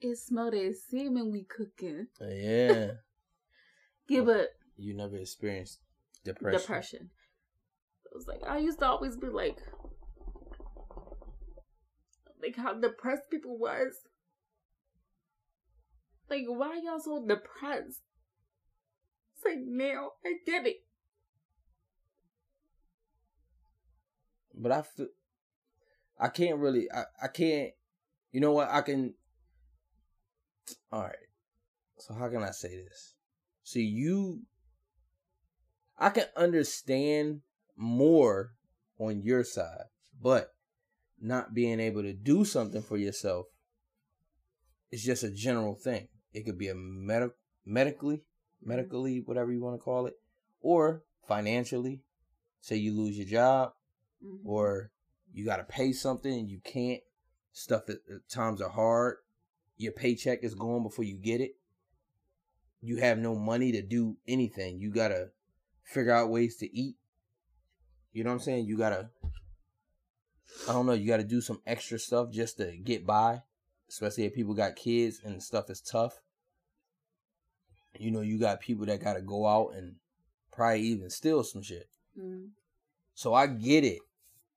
It 0.00 0.16
smelled 0.18 0.54
that 0.54 0.76
semen 0.90 1.32
we 1.32 1.44
cooking. 1.44 2.08
yeah, 2.20 2.92
Yeah, 4.08 4.20
but 4.22 4.48
you 4.76 4.94
never 4.94 5.16
experienced 5.16 5.80
depression. 6.24 6.60
depression. 6.60 7.10
It 8.06 8.12
was 8.14 8.26
like 8.26 8.42
I 8.46 8.58
used 8.58 8.78
to 8.80 8.86
always 8.86 9.16
be 9.16 9.28
like, 9.28 9.58
like 12.42 12.56
how 12.56 12.74
depressed 12.74 13.30
people 13.30 13.58
was. 13.58 13.94
Like, 16.28 16.44
why 16.46 16.80
y'all 16.82 16.98
so 17.00 17.24
depressed? 17.26 18.02
It's 19.36 19.44
like 19.44 19.58
now 19.64 20.10
I 20.24 20.34
get 20.46 20.66
it. 20.66 20.76
but 24.54 24.72
I 24.72 24.82
feel 24.82 25.08
I 26.18 26.28
can't 26.28 26.58
really 26.58 26.90
I, 26.90 27.04
I 27.22 27.28
can't 27.28 27.72
you 28.32 28.40
know 28.40 28.52
what 28.52 28.68
I 28.70 28.82
can 28.82 29.14
all 30.90 31.02
right. 31.02 31.16
So 31.98 32.14
how 32.14 32.28
can 32.28 32.42
I 32.42 32.50
say 32.50 32.68
this? 32.76 33.14
See 33.62 33.84
you 33.84 34.42
I 35.98 36.10
can 36.10 36.26
understand 36.36 37.42
more 37.76 38.52
on 38.98 39.22
your 39.22 39.44
side 39.44 39.86
but 40.20 40.54
not 41.20 41.54
being 41.54 41.80
able 41.80 42.02
to 42.02 42.12
do 42.12 42.44
something 42.44 42.82
for 42.82 42.96
yourself 42.96 43.46
is 44.90 45.02
just 45.02 45.24
a 45.24 45.30
general 45.30 45.74
thing. 45.74 46.08
It 46.32 46.44
could 46.44 46.58
be 46.58 46.68
a 46.68 46.74
medic 46.74 47.32
medically 47.66 48.22
medically 48.62 49.20
whatever 49.20 49.52
you 49.52 49.60
want 49.60 49.78
to 49.78 49.82
call 49.84 50.06
it 50.06 50.14
or 50.60 51.02
financially. 51.26 52.02
Say 52.60 52.76
you 52.76 52.92
lose 52.92 53.16
your 53.16 53.26
job 53.26 53.72
Mhm. 54.22 54.40
or 54.44 54.90
you 55.34 55.44
got 55.44 55.56
to 55.56 55.64
pay 55.64 55.92
something 55.92 56.32
and 56.32 56.48
you 56.50 56.60
can't. 56.64 57.02
Stuff 57.56 57.88
at 57.88 57.98
at 58.12 58.28
times 58.28 58.60
are 58.60 58.70
hard. 58.70 59.18
Your 59.76 59.92
paycheck 59.92 60.42
is 60.42 60.54
gone 60.54 60.82
before 60.82 61.04
you 61.04 61.16
get 61.16 61.40
it. 61.40 61.56
You 62.80 62.96
have 62.96 63.18
no 63.18 63.34
money 63.34 63.70
to 63.72 63.82
do 63.82 64.16
anything. 64.26 64.80
You 64.80 64.90
got 64.90 65.08
to 65.08 65.30
figure 65.84 66.12
out 66.12 66.30
ways 66.30 66.56
to 66.56 66.76
eat. 66.76 66.96
You 68.12 68.24
know 68.24 68.30
what 68.30 68.34
I'm 68.34 68.40
saying? 68.40 68.66
You 68.66 68.76
got 68.76 68.90
to, 68.90 69.08
I 70.68 70.72
don't 70.72 70.86
know, 70.86 70.92
you 70.92 71.06
got 71.06 71.18
to 71.18 71.24
do 71.24 71.40
some 71.40 71.60
extra 71.66 71.98
stuff 71.98 72.30
just 72.30 72.56
to 72.58 72.76
get 72.76 73.06
by, 73.06 73.42
especially 73.88 74.24
if 74.24 74.34
people 74.34 74.54
got 74.54 74.76
kids 74.76 75.20
and 75.24 75.42
stuff 75.42 75.70
is 75.70 75.80
tough. 75.80 76.20
You 77.98 78.10
know, 78.10 78.20
you 78.20 78.38
got 78.38 78.60
people 78.60 78.86
that 78.86 79.02
got 79.02 79.14
to 79.14 79.22
go 79.22 79.46
out 79.46 79.74
and 79.76 79.96
probably 80.52 80.80
even 80.82 81.10
steal 81.10 81.44
some 81.44 81.62
shit. 81.62 81.88
Mhm. 82.18 82.50
So 83.14 83.32
I 83.34 83.46
get 83.46 83.84
it. 83.84 84.00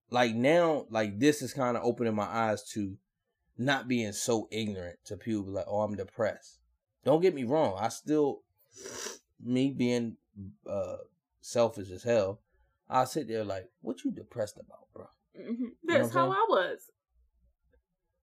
Like 0.10 0.36
now, 0.36 0.86
like 0.90 1.20
this 1.20 1.42
is 1.42 1.54
kind 1.54 1.76
of 1.76 1.84
opening 1.84 2.16
my 2.16 2.26
eyes 2.26 2.64
to 2.72 2.98
not 3.58 3.88
being 3.88 4.14
so 4.14 4.48
ignorant 4.52 5.00
to 5.06 5.18
people 5.18 5.52
like, 5.52 5.66
oh, 5.68 5.82
I'm 5.82 5.96
depressed. 5.96 6.60
Don't 7.04 7.22
get 7.22 7.34
me 7.34 7.44
wrong. 7.44 7.78
I 7.80 7.90
still, 7.90 8.44
me 9.44 9.72
being 9.72 10.18
uh 10.70 10.98
selfish 11.42 11.90
as 11.92 12.04
hell, 12.04 12.40
I 12.90 13.06
sit 13.06 13.28
there 13.28 13.44
like, 13.44 13.70
what 13.82 14.04
you 14.04 14.12
depressed 14.12 14.58
about, 14.58 14.88
bro? 14.94 15.08
Mhm. 15.38 15.72
That's 15.84 16.14
what 16.14 16.22
I'm 16.24 16.30
how 16.30 16.32
I 16.32 16.46
was. 16.50 16.80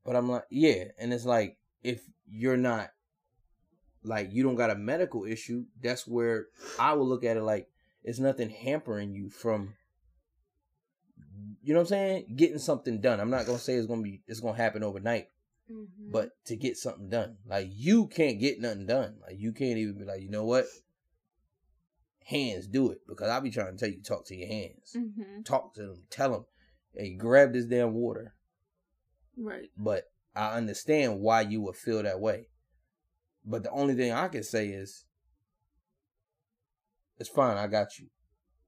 But 0.04 0.16
I'm 0.16 0.28
like, 0.30 0.44
yeah, 0.50 0.84
and 0.98 1.12
it's 1.12 1.24
like 1.24 1.58
if 1.82 2.02
you're 2.26 2.56
not 2.56 2.90
like 4.02 4.32
you 4.32 4.42
don't 4.42 4.54
got 4.54 4.70
a 4.70 4.74
medical 4.74 5.24
issue, 5.24 5.64
that's 5.82 6.06
where 6.06 6.46
I 6.78 6.92
will 6.92 7.06
look 7.08 7.24
at 7.24 7.36
it 7.36 7.42
like 7.42 7.68
it's 8.02 8.18
nothing 8.18 8.50
hampering 8.50 9.14
you 9.14 9.30
from 9.30 9.74
you 11.64 11.72
know 11.74 11.80
what 11.80 11.84
I'm 11.86 11.88
saying? 11.88 12.32
Getting 12.36 12.58
something 12.58 13.00
done. 13.00 13.20
I'm 13.20 13.30
not 13.30 13.46
gonna 13.46 13.58
say 13.58 13.74
it's 13.74 13.86
gonna 13.86 14.02
be 14.02 14.22
it's 14.26 14.40
gonna 14.40 14.56
happen 14.56 14.82
overnight, 14.82 15.28
Mhm. 15.70 16.10
but 16.12 16.30
to 16.46 16.56
get 16.56 16.76
something 16.76 17.08
done. 17.08 17.38
Like 17.46 17.68
you 17.70 18.06
can't 18.06 18.38
get 18.38 18.60
nothing 18.60 18.86
done. 18.86 19.18
Like 19.22 19.38
you 19.38 19.52
can't 19.52 19.78
even 19.78 19.98
be 19.98 20.04
like, 20.04 20.20
you 20.20 20.28
know 20.28 20.44
what? 20.44 20.66
Hands 22.26 22.66
do 22.66 22.90
it. 22.90 22.98
Because 23.06 23.28
I'll 23.28 23.40
be 23.40 23.50
trying 23.50 23.76
to 23.76 23.78
tell 23.78 23.88
you 23.94 24.02
talk 24.02 24.26
to 24.26 24.36
your 24.36 24.48
hands. 24.48 24.94
Mhm. 24.96 25.44
Talk 25.44 25.74
to 25.74 25.82
them. 25.82 26.02
Tell 26.10 26.30
them, 26.32 26.44
hey, 26.94 27.14
grab 27.14 27.52
this 27.52 27.66
damn 27.66 27.94
water 27.94 28.34
right. 29.36 29.70
but 29.76 30.04
I 30.34 30.56
understand 30.56 31.20
why 31.20 31.42
you 31.42 31.60
would 31.62 31.76
feel 31.76 32.02
that 32.02 32.20
way. 32.20 32.48
But 33.44 33.62
the 33.62 33.70
only 33.70 33.94
thing 33.94 34.12
I 34.12 34.28
can 34.28 34.42
say 34.42 34.68
is, 34.68 35.04
it's 37.18 37.28
fine. 37.28 37.56
I 37.56 37.66
got 37.68 37.98
you. 37.98 38.08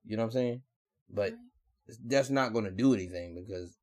You 0.04 0.16
know 0.16 0.22
what 0.24 0.28
I'm 0.28 0.32
saying? 0.32 0.62
But 1.08 1.32
Right. 1.32 1.40
That's 2.04 2.30
not 2.30 2.52
going 2.52 2.64
to 2.64 2.70
do 2.70 2.94
anything 2.94 3.34
because 3.34 3.78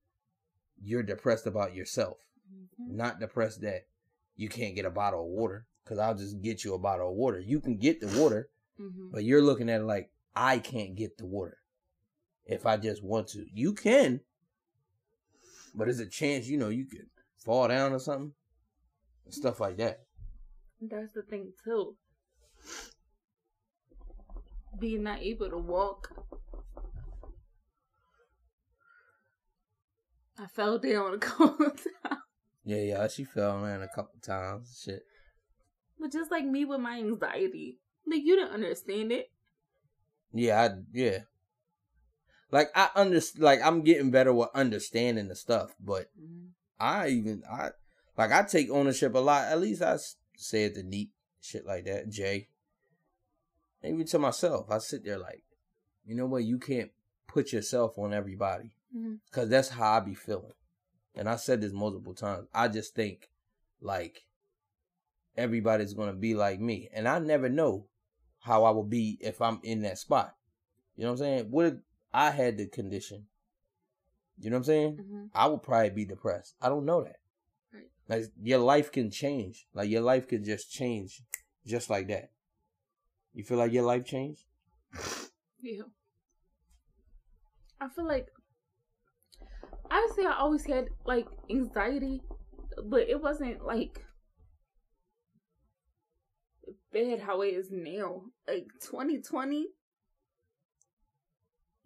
you're 0.82 1.04
depressed 1.04 1.48
about 1.48 1.74
yourself, 1.74 2.18
Mhm. 2.52 2.96
not 2.96 3.20
depressed 3.20 3.62
that 3.62 3.88
you 4.36 4.50
can't 4.50 4.76
get 4.76 4.86
a 4.86 4.90
bottle 4.92 5.22
of 5.22 5.28
water. 5.28 5.68
Because 5.84 6.00
I'll 6.00 6.16
just 6.16 6.42
get 6.42 6.64
you 6.64 6.74
a 6.74 6.80
bottle 6.80 7.10
of 7.10 7.16
water. 7.16 7.40
You 7.40 7.60
can 7.60 7.78
get 7.78 8.00
the 8.00 8.08
water, 8.20 8.50
Mhm. 8.80 9.12
but 9.12 9.26
you're 9.26 9.42
looking 9.42 9.70
at 9.70 9.82
it 9.82 9.86
like 9.86 10.12
I 10.34 10.60
can't 10.60 10.96
get 10.96 11.18
the 11.18 11.26
water 11.26 11.58
if 12.46 12.66
I 12.66 12.78
just 12.78 13.04
want 13.04 13.28
to. 13.30 13.46
You 13.54 13.74
can, 13.74 14.22
but 15.76 15.86
there's 15.86 16.00
a 16.00 16.06
chance 16.08 16.48
you 16.48 16.58
know 16.58 16.70
you 16.70 16.86
could 16.86 17.10
fall 17.38 17.68
down 17.68 17.92
or 17.92 18.00
something, 18.00 18.34
and 19.26 19.34
stuff 19.34 19.60
like 19.60 19.76
that. 19.78 20.06
That's 20.82 21.14
the 21.14 21.22
thing 21.22 21.54
too. 21.64 21.98
Being 24.80 25.04
not 25.04 25.20
able 25.20 25.50
to 25.50 25.58
walk. 25.58 26.12
I 30.40 30.48
fell 30.48 30.78
down 30.78 31.14
a 31.14 31.18
couple 31.20 31.66
of 31.66 31.78
times. 31.78 32.22
Yeah, 32.66 32.82
yeah, 32.82 33.08
she 33.08 33.24
fell 33.24 33.60
man 33.60 33.82
a 33.82 33.88
couple 33.88 34.20
times. 34.22 34.82
Shit. 34.84 35.04
But 36.00 36.12
just 36.12 36.32
like 36.32 36.46
me 36.46 36.66
with 36.66 36.80
my 36.80 36.98
anxiety. 36.98 37.80
Like 38.08 38.24
you 38.24 38.36
didn't 38.36 38.54
understand 38.54 39.12
it. 39.12 39.32
Yeah, 40.34 40.62
I 40.62 40.70
yeah. 40.92 41.20
Like 42.52 42.70
I 42.76 42.90
understand. 42.96 43.44
Like 43.44 43.62
I'm 43.64 43.82
getting 43.82 44.12
better 44.12 44.34
with 44.34 44.50
understanding 44.54 45.28
the 45.28 45.36
stuff, 45.36 45.76
but 45.80 46.08
mm-hmm. 46.20 46.48
I 46.80 47.10
even 47.10 47.44
I 47.50 47.70
like 48.18 48.32
I 48.32 48.44
take 48.44 48.70
ownership 48.70 49.14
a 49.14 49.20
lot. 49.20 49.46
At 49.46 49.60
least 49.60 49.82
I 49.82 49.98
say 50.38 50.66
it 50.66 50.76
to 50.76 50.84
Neat 50.84 51.12
shit 51.42 51.66
like 51.66 51.86
that. 51.86 52.10
Jay, 52.10 52.48
even 53.84 54.06
to 54.08 54.20
myself, 54.20 54.72
I 54.72 54.78
sit 54.80 55.04
there 55.04 55.18
like, 55.18 55.44
you 56.06 56.16
know 56.16 56.26
what? 56.26 56.44
You 56.44 56.58
can't 56.58 56.92
put 57.28 57.52
yourself 57.52 57.98
on 57.98 58.14
everybody 58.14 58.76
Because 59.26 59.50
that's 59.50 59.70
how 59.70 59.94
I 59.94 60.00
be 60.00 60.14
feeling. 60.16 60.54
And 61.16 61.28
I 61.30 61.36
said 61.36 61.62
this 61.62 61.74
multiple 61.74 62.14
times. 62.14 62.48
I 62.54 62.68
just 62.68 62.96
think 62.96 63.30
like 63.82 64.26
everybody's 65.36 65.94
gonna 65.94 66.14
be 66.14 66.36
like 66.36 66.60
me, 66.60 66.90
and 66.94 67.08
I 67.08 67.20
never 67.20 67.50
know 67.50 67.88
how 68.42 68.64
I 68.66 68.72
will 68.72 68.84
be 68.84 69.18
if 69.22 69.42
I'm 69.42 69.60
in 69.64 69.82
that 69.84 69.98
spot. 69.98 70.36
You 70.96 71.04
know 71.04 71.12
what 71.12 71.20
I'm 71.22 71.26
saying? 71.26 71.52
What 71.52 71.66
if 71.66 71.74
I 72.14 72.30
had 72.30 72.58
the 72.58 72.68
condition, 72.68 73.26
you 74.40 74.50
know 74.50 74.58
what 74.58 74.60
I'm 74.60 74.64
saying? 74.66 74.98
Mhm. 74.98 75.30
I 75.34 75.48
would 75.48 75.64
probably 75.64 75.90
be 75.90 76.06
depressed. 76.06 76.56
I 76.62 76.70
don't 76.70 76.86
know 76.86 77.04
that. 77.04 77.20
Right. 77.74 77.90
Like 78.08 78.26
your 78.42 78.60
life 78.60 78.92
can 78.92 79.10
change. 79.10 79.68
Like 79.74 79.90
your 79.90 80.02
life 80.02 80.28
could 80.28 80.44
just 80.44 80.72
change 80.72 81.24
just 81.66 81.90
like 81.90 82.08
that. 82.10 82.32
You 83.34 83.44
feel 83.44 83.58
like 83.58 83.72
your 83.72 83.84
life 83.86 84.06
changed? 84.06 84.46
Yeah. 85.60 85.84
I 87.80 87.88
feel 87.88 88.06
like 88.06 88.28
obviously 89.94 90.26
I 90.26 90.38
always 90.38 90.66
had 90.66 90.90
like 91.06 91.28
anxiety, 91.50 92.22
but 92.86 93.08
it 93.10 93.22
wasn't 93.22 93.66
like 93.66 94.04
bad 96.92 97.20
how 97.20 97.42
it 97.42 97.50
is 97.50 97.70
now. 97.72 98.24
Like 98.48 98.68
2020, 98.82 99.68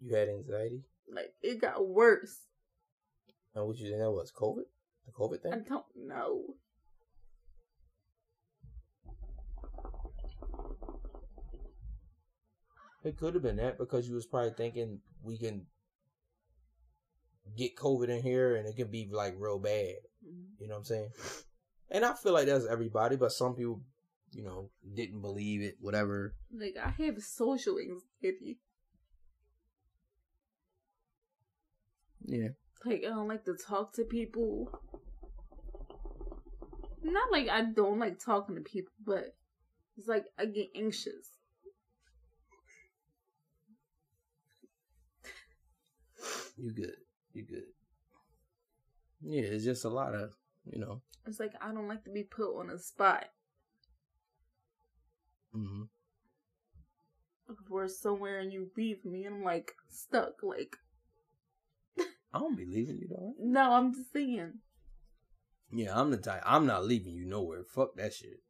You 0.00 0.14
had 0.14 0.28
anxiety? 0.28 0.82
like 1.14 1.32
it 1.42 1.60
got 1.60 1.86
worse. 1.86 2.36
And 3.54 3.66
what 3.66 3.76
you 3.78 3.88
think 3.88 3.98
that 4.00 4.10
was? 4.10 4.32
COVID? 4.32 4.64
The 5.06 5.12
COVID 5.12 5.42
thing? 5.42 5.52
I 5.52 5.58
don't 5.68 5.84
know. 5.96 6.42
It 13.04 13.16
could 13.16 13.34
have 13.34 13.42
been 13.42 13.56
that 13.56 13.78
because 13.78 14.08
you 14.08 14.14
was 14.14 14.26
probably 14.26 14.50
thinking 14.50 15.00
we 15.22 15.38
can 15.38 15.66
get 17.56 17.76
COVID 17.76 18.08
in 18.08 18.22
here 18.22 18.56
and 18.56 18.66
it 18.66 18.76
can 18.76 18.90
be 18.90 19.08
like 19.10 19.34
real 19.38 19.58
bad. 19.58 19.96
Mhm. 20.26 20.60
You 20.60 20.68
know 20.68 20.74
what 20.74 20.80
I'm 20.80 20.84
saying? 20.84 21.10
And 21.90 22.04
I 22.04 22.14
feel 22.14 22.32
like 22.32 22.46
that's 22.46 22.66
everybody, 22.66 23.16
but 23.16 23.32
some 23.32 23.54
people, 23.54 23.82
you 24.32 24.44
know, 24.44 24.70
didn't 24.94 25.22
believe 25.22 25.62
it, 25.62 25.76
whatever. 25.80 26.34
Like 26.52 26.76
I 26.76 26.90
have 27.02 27.22
social 27.22 27.78
anxiety. 27.78 28.58
Yeah. 32.24 32.48
Like 32.84 33.04
I 33.04 33.08
don't 33.08 33.28
like 33.28 33.44
to 33.46 33.54
talk 33.54 33.94
to 33.94 34.04
people. 34.04 34.70
Not 37.02 37.32
like 37.32 37.48
I 37.48 37.62
don't 37.62 37.98
like 37.98 38.18
talking 38.18 38.56
to 38.56 38.60
people, 38.60 38.92
but 39.04 39.34
it's 39.96 40.08
like 40.08 40.26
I 40.38 40.44
get 40.46 40.68
anxious. 40.74 41.38
You 46.56 46.72
good. 46.72 46.96
You 47.32 47.44
good. 47.44 47.64
Yeah, 49.22 49.42
it's 49.42 49.64
just 49.64 49.84
a 49.84 49.88
lot 49.88 50.14
of, 50.14 50.30
you 50.64 50.78
know. 50.78 51.02
It's 51.26 51.40
like 51.40 51.52
I 51.60 51.72
don't 51.72 51.88
like 51.88 52.04
to 52.04 52.10
be 52.10 52.22
put 52.22 52.58
on 52.58 52.70
a 52.70 52.78
spot. 52.78 53.26
Mm-hmm. 55.54 55.82
If 57.50 57.56
we're 57.68 57.88
somewhere 57.88 58.40
and 58.40 58.52
you 58.52 58.70
leave 58.76 59.04
me 59.04 59.24
and 59.24 59.36
I'm 59.36 59.44
like 59.44 59.72
stuck, 59.88 60.42
like 60.42 60.76
I 62.32 62.38
don't 62.38 62.56
be 62.56 62.66
leaving 62.66 62.98
you 62.98 63.08
though. 63.08 63.34
no, 63.38 63.72
I'm 63.72 63.94
just 63.94 64.12
saying. 64.12 64.54
Yeah, 65.70 65.98
I'm 65.98 66.10
the 66.10 66.16
type. 66.16 66.42
I'm 66.46 66.66
not 66.66 66.86
leaving 66.86 67.12
you 67.12 67.26
nowhere. 67.26 67.64
Fuck 67.64 67.96
that 67.96 68.14
shit. 68.14 68.40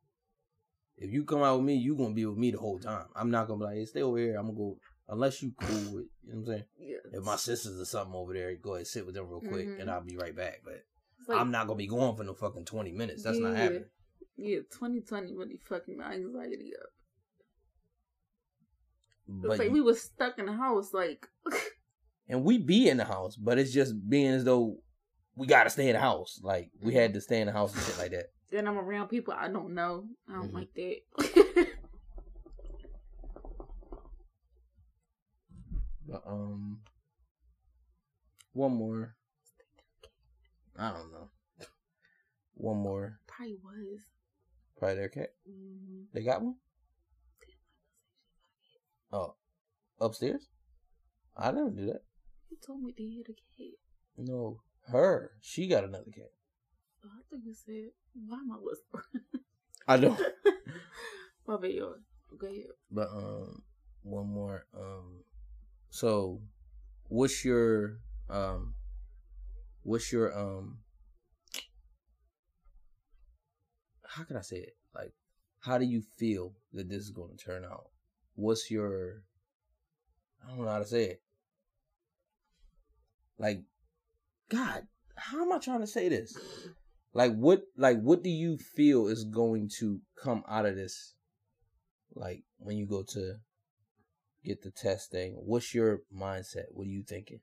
If 0.96 1.12
you 1.12 1.24
come 1.24 1.42
out 1.42 1.58
with 1.58 1.66
me, 1.66 1.74
you 1.76 1.96
gonna 1.96 2.14
be 2.14 2.26
with 2.26 2.38
me 2.38 2.50
the 2.50 2.58
whole 2.58 2.78
time. 2.78 3.06
I'm 3.14 3.30
not 3.30 3.46
gonna 3.46 3.58
be 3.58 3.64
like, 3.64 3.74
hey, 3.76 3.84
stay 3.86 4.02
over 4.02 4.18
here. 4.18 4.36
I'm 4.36 4.46
gonna 4.46 4.58
go 4.58 4.78
unless 5.08 5.42
you 5.42 5.52
cool 5.60 5.94
with. 5.94 6.06
You 6.24 6.32
know 6.32 6.34
what 6.34 6.36
I'm 6.40 6.46
saying? 6.46 6.64
Yeah. 6.78 6.96
If 7.18 7.24
my 7.24 7.36
sisters 7.36 7.80
or 7.80 7.84
something 7.84 8.14
over 8.14 8.32
there, 8.34 8.54
go 8.56 8.74
ahead 8.74 8.86
sit 8.86 9.06
with 9.06 9.14
them 9.14 9.28
real 9.28 9.40
quick, 9.40 9.66
Mhm. 9.66 9.80
and 9.80 9.90
I'll 9.90 10.02
be 10.04 10.16
right 10.16 10.34
back. 10.36 10.62
But 10.64 10.84
like, 11.26 11.38
I'm 11.40 11.50
not 11.50 11.66
gonna 11.66 11.76
be 11.78 11.86
going 11.86 12.16
for 12.16 12.24
no 12.24 12.34
fucking 12.34 12.64
twenty 12.66 12.92
minutes. 12.92 13.22
That's 13.22 13.38
not 13.38 13.52
Yeah. 13.52 13.56
happening. 13.58 13.84
Yeah, 14.36 14.58
2020 14.70 15.34
really 15.34 15.56
fucking 15.56 15.96
my 15.98 16.12
anxiety 16.12 16.72
up. 16.80 16.90
But 19.26 19.50
It's 19.52 19.58
like 19.58 19.66
you- 19.68 19.72
we 19.74 19.80
were 19.80 19.94
stuck 19.94 20.38
in 20.38 20.46
the 20.46 20.52
house, 20.52 20.92
like 20.94 21.28
and 22.28 22.44
we 22.44 22.58
be 22.58 22.88
in 22.88 22.96
the 22.96 23.04
house, 23.04 23.36
but 23.36 23.58
it's 23.58 23.72
just 23.72 23.94
being 24.08 24.28
as 24.32 24.44
though 24.44 24.82
we 25.34 25.46
gotta 25.46 25.70
stay 25.70 25.88
in 25.88 25.94
the 25.94 26.00
house. 26.00 26.40
Like 26.42 26.70
we 26.80 26.94
had 26.94 27.14
to 27.14 27.20
stay 27.20 27.40
in 27.40 27.46
the 27.46 27.52
house 27.52 27.74
and 27.74 27.82
shit 27.84 27.98
like 27.98 28.10
that. 28.12 28.26
then 28.50 28.66
I'm 28.66 28.78
around 28.78 29.08
people 29.08 29.34
I 29.36 29.48
don't 29.48 29.74
know. 29.74 30.08
I 30.28 30.32
don't 30.34 30.50
Mhm. 30.50 30.54
like 30.54 30.72
that. 30.74 31.68
But 36.08 36.22
um, 36.26 36.78
one 38.54 38.72
more. 38.72 39.14
I 40.78 40.90
don't 40.92 41.12
know. 41.12 41.28
One 42.54 42.78
more. 42.78 43.18
Probably 43.26 43.56
was. 43.62 44.00
Probably 44.78 44.96
their 44.96 45.08
cat. 45.10 45.30
Mm, 45.48 46.04
They 46.14 46.22
got 46.22 46.40
one. 46.42 46.54
Oh, 49.12 49.34
upstairs. 50.00 50.48
I 51.36 51.50
never 51.50 51.70
do 51.70 51.86
that. 51.86 52.02
you 52.50 52.56
told 52.64 52.82
me 52.82 52.94
they 52.96 53.16
had 53.16 53.26
a 53.28 53.36
cat. 53.56 53.78
No, 54.16 54.60
her. 54.88 55.32
She 55.40 55.68
got 55.68 55.84
another 55.84 56.10
cat. 56.14 56.30
Oh, 57.04 57.08
I 57.12 57.20
think 57.30 57.44
you 57.46 57.54
said, 57.54 57.90
why 58.26 58.38
am 58.38 58.52
I 58.52 58.56
whispering? 58.60 59.24
I 59.86 59.96
don't. 59.96 60.18
My 61.46 61.56
bad. 61.56 61.78
Go 62.38 62.46
ahead. 62.46 62.64
But 62.90 63.08
um, 63.14 63.62
one 64.02 64.26
more. 64.28 64.66
Um, 64.76 65.22
so, 65.90 66.40
what's 67.08 67.44
your 67.44 67.98
um, 68.28 68.74
what's 69.82 70.12
your 70.12 70.38
um, 70.38 70.78
how 74.06 74.24
can 74.24 74.36
I 74.36 74.42
say 74.42 74.58
it? 74.58 74.76
Like, 74.94 75.12
how 75.60 75.78
do 75.78 75.84
you 75.84 76.02
feel 76.18 76.54
that 76.72 76.88
this 76.88 77.02
is 77.02 77.10
going 77.10 77.36
to 77.36 77.44
turn 77.44 77.64
out? 77.64 77.88
What's 78.34 78.70
your 78.70 79.22
I 80.44 80.50
don't 80.50 80.64
know 80.64 80.70
how 80.70 80.78
to 80.78 80.86
say 80.86 81.04
it. 81.04 81.22
Like, 83.38 83.62
God, 84.48 84.86
how 85.16 85.42
am 85.42 85.52
I 85.52 85.58
trying 85.58 85.80
to 85.80 85.86
say 85.86 86.08
this? 86.08 86.36
Like, 87.12 87.34
what, 87.34 87.62
like, 87.76 88.00
what 88.00 88.22
do 88.22 88.30
you 88.30 88.58
feel 88.58 89.08
is 89.08 89.24
going 89.24 89.70
to 89.78 90.00
come 90.22 90.42
out 90.48 90.66
of 90.66 90.76
this? 90.76 91.14
Like, 92.14 92.42
when 92.58 92.76
you 92.76 92.86
go 92.86 93.02
to 93.02 93.36
get 94.44 94.62
the 94.62 94.70
test 94.70 95.10
thing, 95.10 95.32
what's 95.34 95.74
your 95.74 96.02
mindset? 96.14 96.66
What 96.70 96.86
are 96.86 96.90
you 96.90 97.02
thinking? 97.02 97.40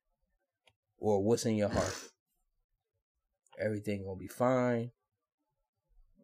Or 0.98 1.24
what's 1.24 1.46
in 1.46 1.56
your 1.56 1.70
heart? 1.70 1.96
Everything 3.60 4.04
gonna 4.06 4.16
be 4.18 4.28
fine. 4.28 4.92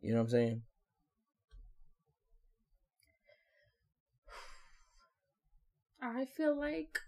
You 0.01 0.11
know 0.11 0.17
what 0.19 0.23
I'm 0.25 0.29
saying? 0.29 0.63
I 6.01 6.25
feel 6.25 6.53
like 6.55 6.99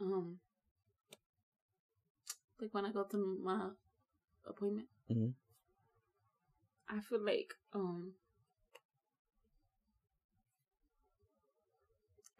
um 0.00 0.38
like 2.60 2.72
when 2.72 2.86
I 2.86 2.92
go 2.92 3.04
to 3.04 3.38
my 3.42 3.68
appointment, 4.46 4.88
Mhm. 5.10 5.34
I 6.88 7.00
feel 7.00 7.24
like 7.24 7.54
um 7.72 8.12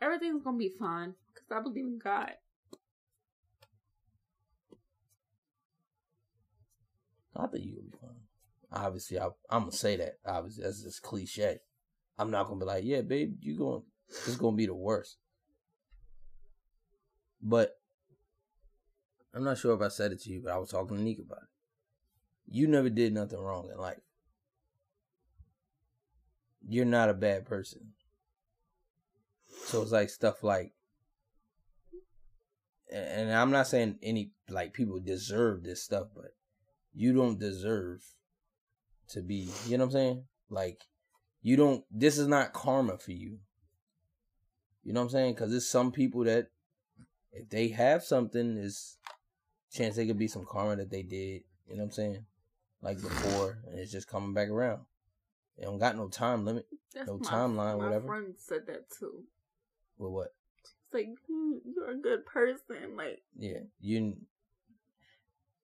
everything's 0.00 0.42
gonna 0.42 0.58
be 0.58 0.68
fine 0.68 1.14
because 1.32 1.50
I 1.50 1.60
believe 1.60 1.86
in 1.86 1.98
God. 1.98 2.32
I 7.36 7.46
think 7.48 7.64
you'll 7.64 7.82
be 7.82 7.96
fine. 8.00 8.10
Obviously, 8.72 9.18
I, 9.18 9.26
I'm 9.50 9.62
gonna 9.62 9.72
say 9.72 9.96
that. 9.96 10.18
Obviously, 10.24 10.64
that's 10.64 10.82
just 10.82 11.02
cliche. 11.02 11.58
I'm 12.18 12.30
not 12.30 12.46
gonna 12.46 12.60
be 12.60 12.66
like, 12.66 12.84
yeah, 12.84 13.00
babe, 13.00 13.36
you 13.40 13.56
going, 13.56 13.82
it's 14.08 14.36
gonna 14.36 14.56
be 14.56 14.66
the 14.66 14.74
worst. 14.74 15.16
But 17.42 17.76
I'm 19.34 19.44
not 19.44 19.58
sure 19.58 19.74
if 19.74 19.80
I 19.80 19.88
said 19.88 20.12
it 20.12 20.22
to 20.22 20.30
you, 20.30 20.42
but 20.44 20.52
I 20.52 20.58
was 20.58 20.70
talking 20.70 20.96
to 20.96 21.02
Nick 21.02 21.18
about 21.18 21.42
it. 21.42 21.48
You 22.54 22.68
never 22.68 22.88
did 22.88 23.12
nothing 23.12 23.40
wrong 23.40 23.68
in 23.72 23.78
life. 23.78 23.98
You're 26.66 26.84
not 26.84 27.10
a 27.10 27.14
bad 27.14 27.44
person. 27.44 27.92
So 29.66 29.82
it's 29.82 29.92
like 29.92 30.10
stuff 30.10 30.42
like, 30.42 30.72
and 32.92 33.32
I'm 33.32 33.50
not 33.50 33.66
saying 33.66 33.98
any 34.02 34.32
like 34.48 34.72
people 34.72 35.00
deserve 35.00 35.62
this 35.62 35.82
stuff, 35.82 36.08
but 36.14 36.34
you 36.94 37.12
don't 37.12 37.38
deserve 37.38 38.02
to 39.08 39.22
be, 39.22 39.50
you 39.66 39.76
know 39.76 39.84
what 39.84 39.88
I'm 39.88 39.92
saying? 39.92 40.24
Like, 40.50 40.82
you 41.42 41.56
don't, 41.56 41.84
this 41.90 42.18
is 42.18 42.28
not 42.28 42.52
karma 42.52 42.98
for 42.98 43.12
you. 43.12 43.38
You 44.82 44.92
know 44.92 45.00
what 45.00 45.06
I'm 45.06 45.10
saying? 45.10 45.34
Because 45.34 45.50
there's 45.50 45.68
some 45.68 45.92
people 45.92 46.24
that, 46.24 46.48
if 47.32 47.48
they 47.48 47.68
have 47.68 48.04
something, 48.04 48.56
is 48.58 48.98
chance 49.72 49.96
they 49.96 50.06
could 50.06 50.18
be 50.18 50.28
some 50.28 50.46
karma 50.48 50.76
that 50.76 50.90
they 50.90 51.02
did, 51.02 51.42
you 51.66 51.76
know 51.76 51.82
what 51.82 51.84
I'm 51.84 51.90
saying? 51.90 52.24
Like 52.80 53.00
before, 53.00 53.58
and 53.66 53.78
it's 53.78 53.90
just 53.90 54.08
coming 54.08 54.34
back 54.34 54.48
around. 54.48 54.82
They 55.58 55.64
don't 55.64 55.78
got 55.78 55.96
no 55.96 56.08
time 56.08 56.44
limit 56.44 56.66
That's 56.94 57.06
No 57.06 57.18
my, 57.18 57.28
timeline, 57.28 57.78
my 57.78 57.84
whatever. 57.84 58.06
friend 58.08 58.34
said 58.38 58.66
that 58.66 58.90
too. 58.90 59.24
with 59.98 60.10
what? 60.10 60.34
It's 60.62 60.72
like 60.92 61.08
"Hmm, 61.28 61.52
you're 61.64 61.90
a 61.90 61.96
good 61.96 62.26
person. 62.26 62.96
Like 62.96 63.22
Yeah, 63.36 63.60
you. 63.80 64.16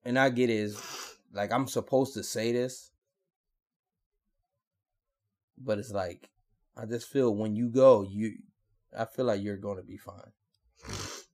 And 0.03 0.17
I 0.17 0.29
get 0.29 0.49
it 0.49 0.53
is 0.55 0.81
like 1.33 1.51
I'm 1.51 1.67
supposed 1.67 2.13
to 2.15 2.23
say 2.23 2.51
this, 2.51 2.91
but 5.57 5.77
it's 5.77 5.91
like 5.91 6.29
I 6.75 6.85
just 6.85 7.07
feel 7.09 7.35
when 7.35 7.55
you 7.55 7.67
go, 7.67 8.01
you 8.03 8.37
I 8.97 9.05
feel 9.05 9.25
like 9.25 9.41
you're 9.41 9.57
going 9.57 9.77
to 9.77 9.83
be 9.83 9.97
fine 9.97 10.31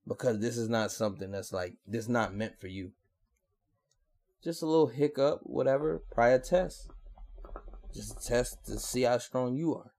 because 0.08 0.40
this 0.40 0.58
is 0.58 0.70
not 0.70 0.92
something 0.92 1.32
that's 1.32 1.54
like 1.54 1.76
this 1.88 2.08
not 2.08 2.34
meant 2.36 2.60
for 2.60 2.68
you. 2.68 2.92
Just 4.44 4.62
a 4.62 4.66
little 4.66 4.88
hiccup, 4.88 5.40
whatever. 5.44 6.04
Prior 6.12 6.38
test, 6.40 6.90
just 7.98 8.26
test 8.26 8.64
to 8.68 8.78
see 8.78 9.02
how 9.02 9.18
strong 9.18 9.56
you 9.56 9.76
are. 9.76 9.92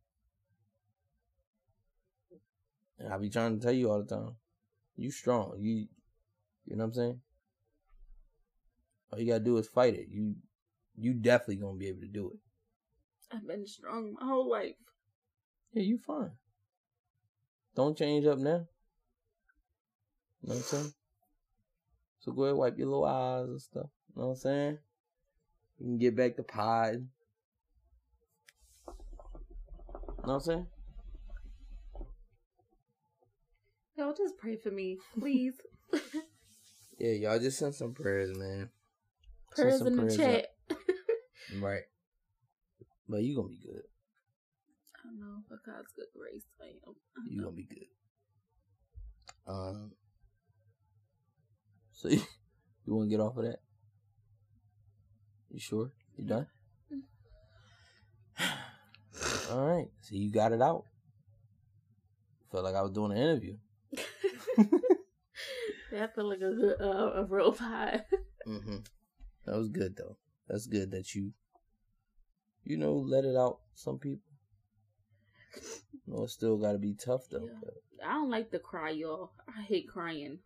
And 2.99 3.13
I 3.13 3.19
be 3.19 3.29
trying 3.29 3.59
to 3.59 3.65
tell 3.65 3.75
you 3.75 3.91
all 3.91 4.03
the 4.03 4.15
time, 4.15 4.37
you 4.97 5.11
strong. 5.11 5.55
You, 5.59 5.87
you 6.65 6.77
know 6.77 6.85
what 6.85 6.85
I'm 6.85 6.95
saying. 6.95 7.21
All 9.13 9.19
you 9.19 9.27
gotta 9.27 9.45
do 9.45 9.57
is 9.57 9.67
fight 9.67 9.95
it. 9.95 10.07
You, 10.11 10.37
you 10.97 11.15
definitely 11.15 11.57
gonna 11.57 11.77
be 11.77 11.89
able 11.89 12.03
to 12.03 12.09
do 12.09 12.31
it. 12.35 12.39
I've 13.35 13.47
been 13.47 13.67
strong 13.67 14.15
my 14.19 14.27
whole 14.27 14.49
life. 14.49 14.77
Yeah, 15.73 15.83
you 15.83 15.99
fine. 15.99 16.31
Don't 17.75 17.99
change 17.99 18.27
up 18.27 18.39
now. 18.39 18.67
You 20.43 20.49
know 20.49 20.55
what 20.55 20.57
I'm 20.57 20.63
saying? 20.63 20.93
So 22.21 22.33
go 22.33 22.45
ahead, 22.45 22.57
wipe 22.57 22.79
your 22.79 22.89
little 22.89 23.05
eyes 23.05 23.49
and 23.49 23.61
stuff. 23.61 23.87
You 24.15 24.23
know 24.23 24.29
what 24.29 24.35
I'm 24.35 24.37
saying? 24.37 24.79
You 25.79 25.87
can 25.87 25.99
get 25.99 26.17
back 26.17 26.37
to 26.37 26.43
pod. 26.43 27.07
Know 30.29 30.35
what 30.35 30.41
I'm 30.41 30.45
saying? 30.45 30.67
Y'all 33.97 34.15
just 34.15 34.37
pray 34.37 34.57
for 34.57 34.71
me, 34.71 34.99
please. 35.19 35.55
yeah, 36.99 37.13
y'all 37.13 37.39
just 37.39 37.59
send 37.59 37.75
some 37.75 37.95
prayers, 37.95 38.37
man. 38.37 38.69
Prayers 39.51 39.81
in 39.81 39.97
the 39.97 40.17
chat. 40.17 40.49
right. 41.61 41.83
But 43.09 43.23
you 43.23 43.35
gonna 43.35 43.49
be 43.49 43.59
good. 43.65 43.83
I 45.03 45.09
know, 45.19 45.43
for 45.49 45.59
God's 45.65 45.91
good 45.97 46.07
grace, 46.15 46.45
I 46.61 46.67
am. 46.87 46.95
I 47.17 47.21
you 47.27 47.43
gonna 47.43 47.57
be 47.57 47.65
good. 47.65 47.87
Um. 49.47 49.93
So 51.93 52.09
you, 52.09 52.21
you 52.87 52.95
want 52.95 53.11
to 53.11 53.17
get 53.17 53.23
off 53.23 53.37
of 53.39 53.45
that? 53.45 53.61
You 55.51 55.59
sure? 55.59 55.91
You 56.19 56.25
done? 56.27 56.47
All 59.51 59.67
right. 59.67 59.89
So 60.01 60.15
you 60.15 60.31
got 60.31 60.53
it 60.53 60.63
out. 60.63 60.85
Felt 62.51 62.65
like 62.65 62.75
I 62.75 62.83
was 62.83 62.93
doing 62.93 63.13
an 63.13 63.19
interview. 63.19 63.57
that 65.93 66.15
felt 66.15 66.29
like 66.29 66.39
a 66.39 66.53
good, 66.53 66.81
uh, 66.81 67.13
a 67.15 67.25
real 67.25 67.53
vibe. 67.53 68.05
mm-hmm. 68.47 68.77
That 69.45 69.57
was 69.57 69.69
good 69.69 69.97
though. 69.97 70.17
That's 70.49 70.67
good 70.67 70.91
that 70.93 71.15
you, 71.15 71.33
you 72.65 72.77
know, 72.77 72.95
let 72.95 73.25
it 73.25 73.37
out. 73.37 73.59
Some 73.75 73.99
people. 73.99 74.23
You 76.07 76.15
know, 76.15 76.25
it's 76.25 76.35
still 76.35 76.57
got 76.57 76.73
to 76.73 76.79
be 76.79 76.95
tough 76.95 77.29
though. 77.31 77.47
Yeah. 77.47 77.59
But. 77.63 77.75
I 78.07 78.13
don't 78.13 78.31
like 78.31 78.51
to 78.53 78.59
cry, 78.59 78.91
y'all. 78.91 79.33
I 79.49 79.63
hate 79.63 79.89
crying 79.89 80.39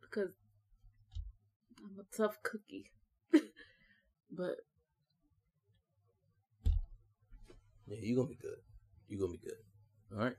because 0.00 0.30
I'm 1.78 1.98
a 1.98 2.16
tough 2.16 2.42
cookie. 2.42 2.90
but 4.30 4.56
yeah, 7.90 7.98
you're 8.00 8.16
gonna 8.16 8.28
be 8.28 8.36
good. 8.36 8.56
You're 9.08 9.20
gonna 9.20 9.32
be 9.32 9.38
good. 9.38 9.58
All 10.12 10.24
right. 10.24 10.36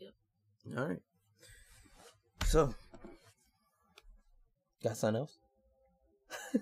Yep. 0.00 0.12
All 0.78 0.88
right. 0.88 1.02
So, 2.46 2.74
got 4.82 4.96
something 4.96 5.20
else? 5.20 5.38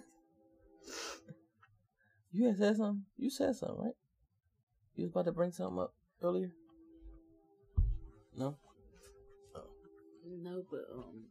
you 2.32 2.48
had 2.48 2.58
said 2.58 2.76
something. 2.76 3.04
You 3.16 3.30
said 3.30 3.54
something, 3.54 3.78
right? 3.78 3.94
You 4.96 5.04
was 5.04 5.12
about 5.12 5.26
to 5.26 5.32
bring 5.32 5.52
something 5.52 5.78
up 5.78 5.94
earlier. 6.22 6.50
No. 8.36 8.56
No, 10.26 10.62
but 10.70 10.80
um. 10.92 11.24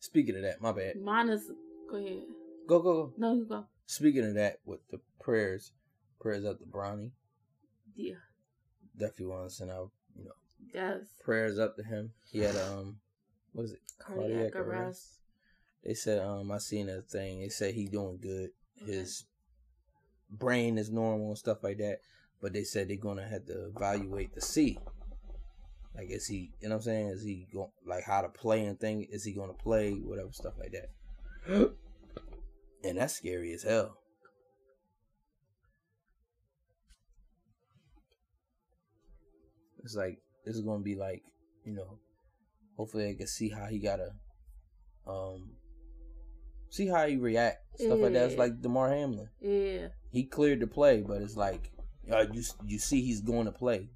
Speaking 0.00 0.36
of 0.36 0.42
that, 0.42 0.60
my 0.60 0.72
bad. 0.72 0.96
Mine 1.00 1.28
is. 1.28 1.50
Go 1.88 1.96
ahead. 1.96 2.22
Go 2.66 2.80
go 2.80 2.94
go. 2.94 3.12
No, 3.16 3.34
you 3.34 3.44
go. 3.44 3.66
Speaking 3.86 4.24
of 4.24 4.34
that, 4.34 4.58
with 4.64 4.80
the 4.90 5.00
prayers, 5.20 5.72
prayers 6.20 6.44
up 6.44 6.58
to 6.58 6.64
Bronny. 6.64 7.10
Yeah. 7.94 8.14
Definitely 8.96 9.26
want 9.26 9.48
to 9.48 9.54
send 9.54 9.70
out, 9.70 9.90
you 10.16 10.24
know. 10.24 10.32
Yes. 10.72 11.00
Prayers 11.24 11.58
up 11.58 11.76
to 11.76 11.82
him. 11.82 12.12
He 12.30 12.40
had 12.40 12.56
um, 12.56 12.98
what 13.52 13.64
is 13.64 13.72
it? 13.72 13.80
Cardiac, 13.98 14.28
Cardiac 14.30 14.56
arrest. 14.56 14.68
arrest. 14.68 15.08
They 15.84 15.94
said 15.94 16.20
um, 16.20 16.50
I 16.50 16.58
seen 16.58 16.88
a 16.88 17.02
thing. 17.02 17.40
They 17.40 17.48
said 17.48 17.74
he 17.74 17.86
doing 17.86 18.18
good. 18.20 18.50
Okay. 18.82 18.92
His 18.92 19.24
brain 20.30 20.78
is 20.78 20.90
normal 20.90 21.28
and 21.28 21.38
stuff 21.38 21.62
like 21.62 21.78
that. 21.78 21.98
But 22.40 22.52
they 22.52 22.64
said 22.64 22.88
they're 22.88 22.96
gonna 22.96 23.26
have 23.26 23.46
to 23.46 23.66
evaluate 23.66 24.34
to 24.34 24.40
see 24.40 24.78
like, 25.94 26.10
is 26.10 26.26
he, 26.26 26.52
you 26.60 26.68
know 26.68 26.76
what 26.76 26.80
I'm 26.80 26.82
saying? 26.82 27.08
Is 27.08 27.22
he 27.22 27.46
going, 27.52 27.70
like, 27.86 28.04
how 28.04 28.22
to 28.22 28.28
play 28.28 28.64
and 28.64 28.78
thing? 28.78 29.06
Is 29.10 29.24
he 29.24 29.32
going 29.32 29.50
to 29.50 29.62
play? 29.62 29.92
Whatever, 29.92 30.32
stuff 30.32 30.54
like 30.58 30.72
that. 30.72 31.74
And 32.84 32.98
that's 32.98 33.14
scary 33.14 33.52
as 33.52 33.62
hell. 33.62 33.98
It's 39.84 39.96
like, 39.96 40.18
this 40.44 40.56
is 40.56 40.62
going 40.62 40.80
to 40.80 40.84
be 40.84 40.94
like, 40.94 41.22
you 41.64 41.74
know, 41.74 41.98
hopefully 42.76 43.08
I 43.08 43.14
can 43.14 43.26
see 43.26 43.48
how 43.48 43.66
he 43.66 43.78
got 43.78 43.96
to, 43.96 45.10
um, 45.10 45.52
see 46.70 46.86
how 46.86 47.06
he 47.06 47.16
react. 47.16 47.58
Stuff 47.76 47.88
yeah. 47.88 47.94
like 47.94 48.12
that. 48.12 48.30
It's 48.30 48.38
like 48.38 48.60
Damar 48.60 48.90
Hamlin. 48.90 49.28
Yeah. 49.40 49.88
He 50.10 50.24
cleared 50.24 50.60
to 50.60 50.66
play, 50.66 51.02
but 51.02 51.22
it's 51.22 51.36
like, 51.36 51.70
uh, 52.10 52.26
you, 52.32 52.42
you 52.66 52.78
see 52.78 53.00
he's 53.02 53.20
going 53.20 53.46
to 53.46 53.52
play 53.52 53.90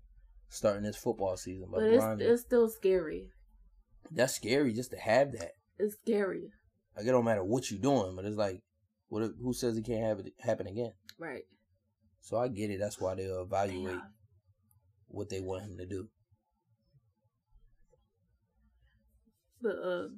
starting 0.49 0.85
this 0.85 0.97
football 0.97 1.37
season. 1.37 1.69
But, 1.71 1.81
but 1.81 1.89
it's, 1.93 2.23
it's 2.23 2.43
still 2.43 2.69
scary. 2.69 3.31
That's 4.11 4.35
scary 4.35 4.73
just 4.73 4.93
to 4.93 4.97
have 4.97 5.33
that. 5.33 5.53
It's 5.79 5.97
scary. 6.05 6.51
Like 6.97 7.07
it 7.07 7.11
don't 7.11 7.25
matter 7.25 7.45
what 7.45 7.71
you're 7.71 7.81
doing, 7.81 8.17
but 8.17 8.25
it's 8.25 8.37
like, 8.37 8.63
what? 9.09 9.23
If, 9.23 9.33
who 9.43 9.53
says 9.53 9.77
it 9.77 9.87
can't 9.87 10.05
have 10.05 10.19
it 10.21 10.33
happen 10.41 10.67
again? 10.67 10.93
Right. 11.19 11.45
So 12.21 12.37
I 12.37 12.49
get 12.49 12.71
it. 12.71 12.81
That's 12.81 13.01
why 13.01 13.15
they'll 13.15 13.43
evaluate 13.43 13.95
yeah. 13.95 14.01
what 15.09 15.31
they 15.31 15.41
want 15.41 15.63
him 15.63 15.77
to 15.79 15.87
do. 15.87 16.09
But 19.63 19.77
uh, 19.83 20.09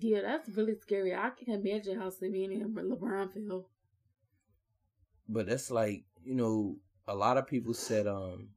yeah, 0.00 0.20
that's 0.22 0.48
really 0.50 0.74
scary. 0.80 1.14
I 1.14 1.30
can't 1.30 1.64
imagine 1.64 1.98
how 1.98 2.10
Simeon 2.10 2.52
and 2.52 2.76
LeBron 2.76 3.32
feel. 3.32 3.68
But 5.28 5.46
that's 5.46 5.70
like 5.70 6.04
you 6.24 6.34
know, 6.34 6.76
a 7.06 7.14
lot 7.14 7.36
of 7.36 7.46
people 7.46 7.74
said 7.74 8.06
um 8.06 8.50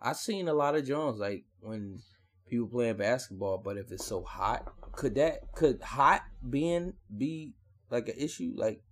I've 0.00 0.16
seen 0.16 0.48
a 0.48 0.54
lot 0.54 0.74
of 0.74 0.86
Jones 0.86 1.18
like 1.18 1.44
when 1.60 2.00
people 2.48 2.66
playing 2.68 2.96
basketball, 2.96 3.58
but 3.58 3.76
if 3.76 3.90
it's 3.90 4.06
so 4.06 4.22
hot, 4.22 4.64
could 4.92 5.14
that 5.14 5.52
could 5.54 5.80
hot 5.82 6.22
being 6.48 6.94
be 7.16 7.54
like 7.94 8.08
an 8.08 8.16
issue? 8.18 8.52
Like, 8.54 8.82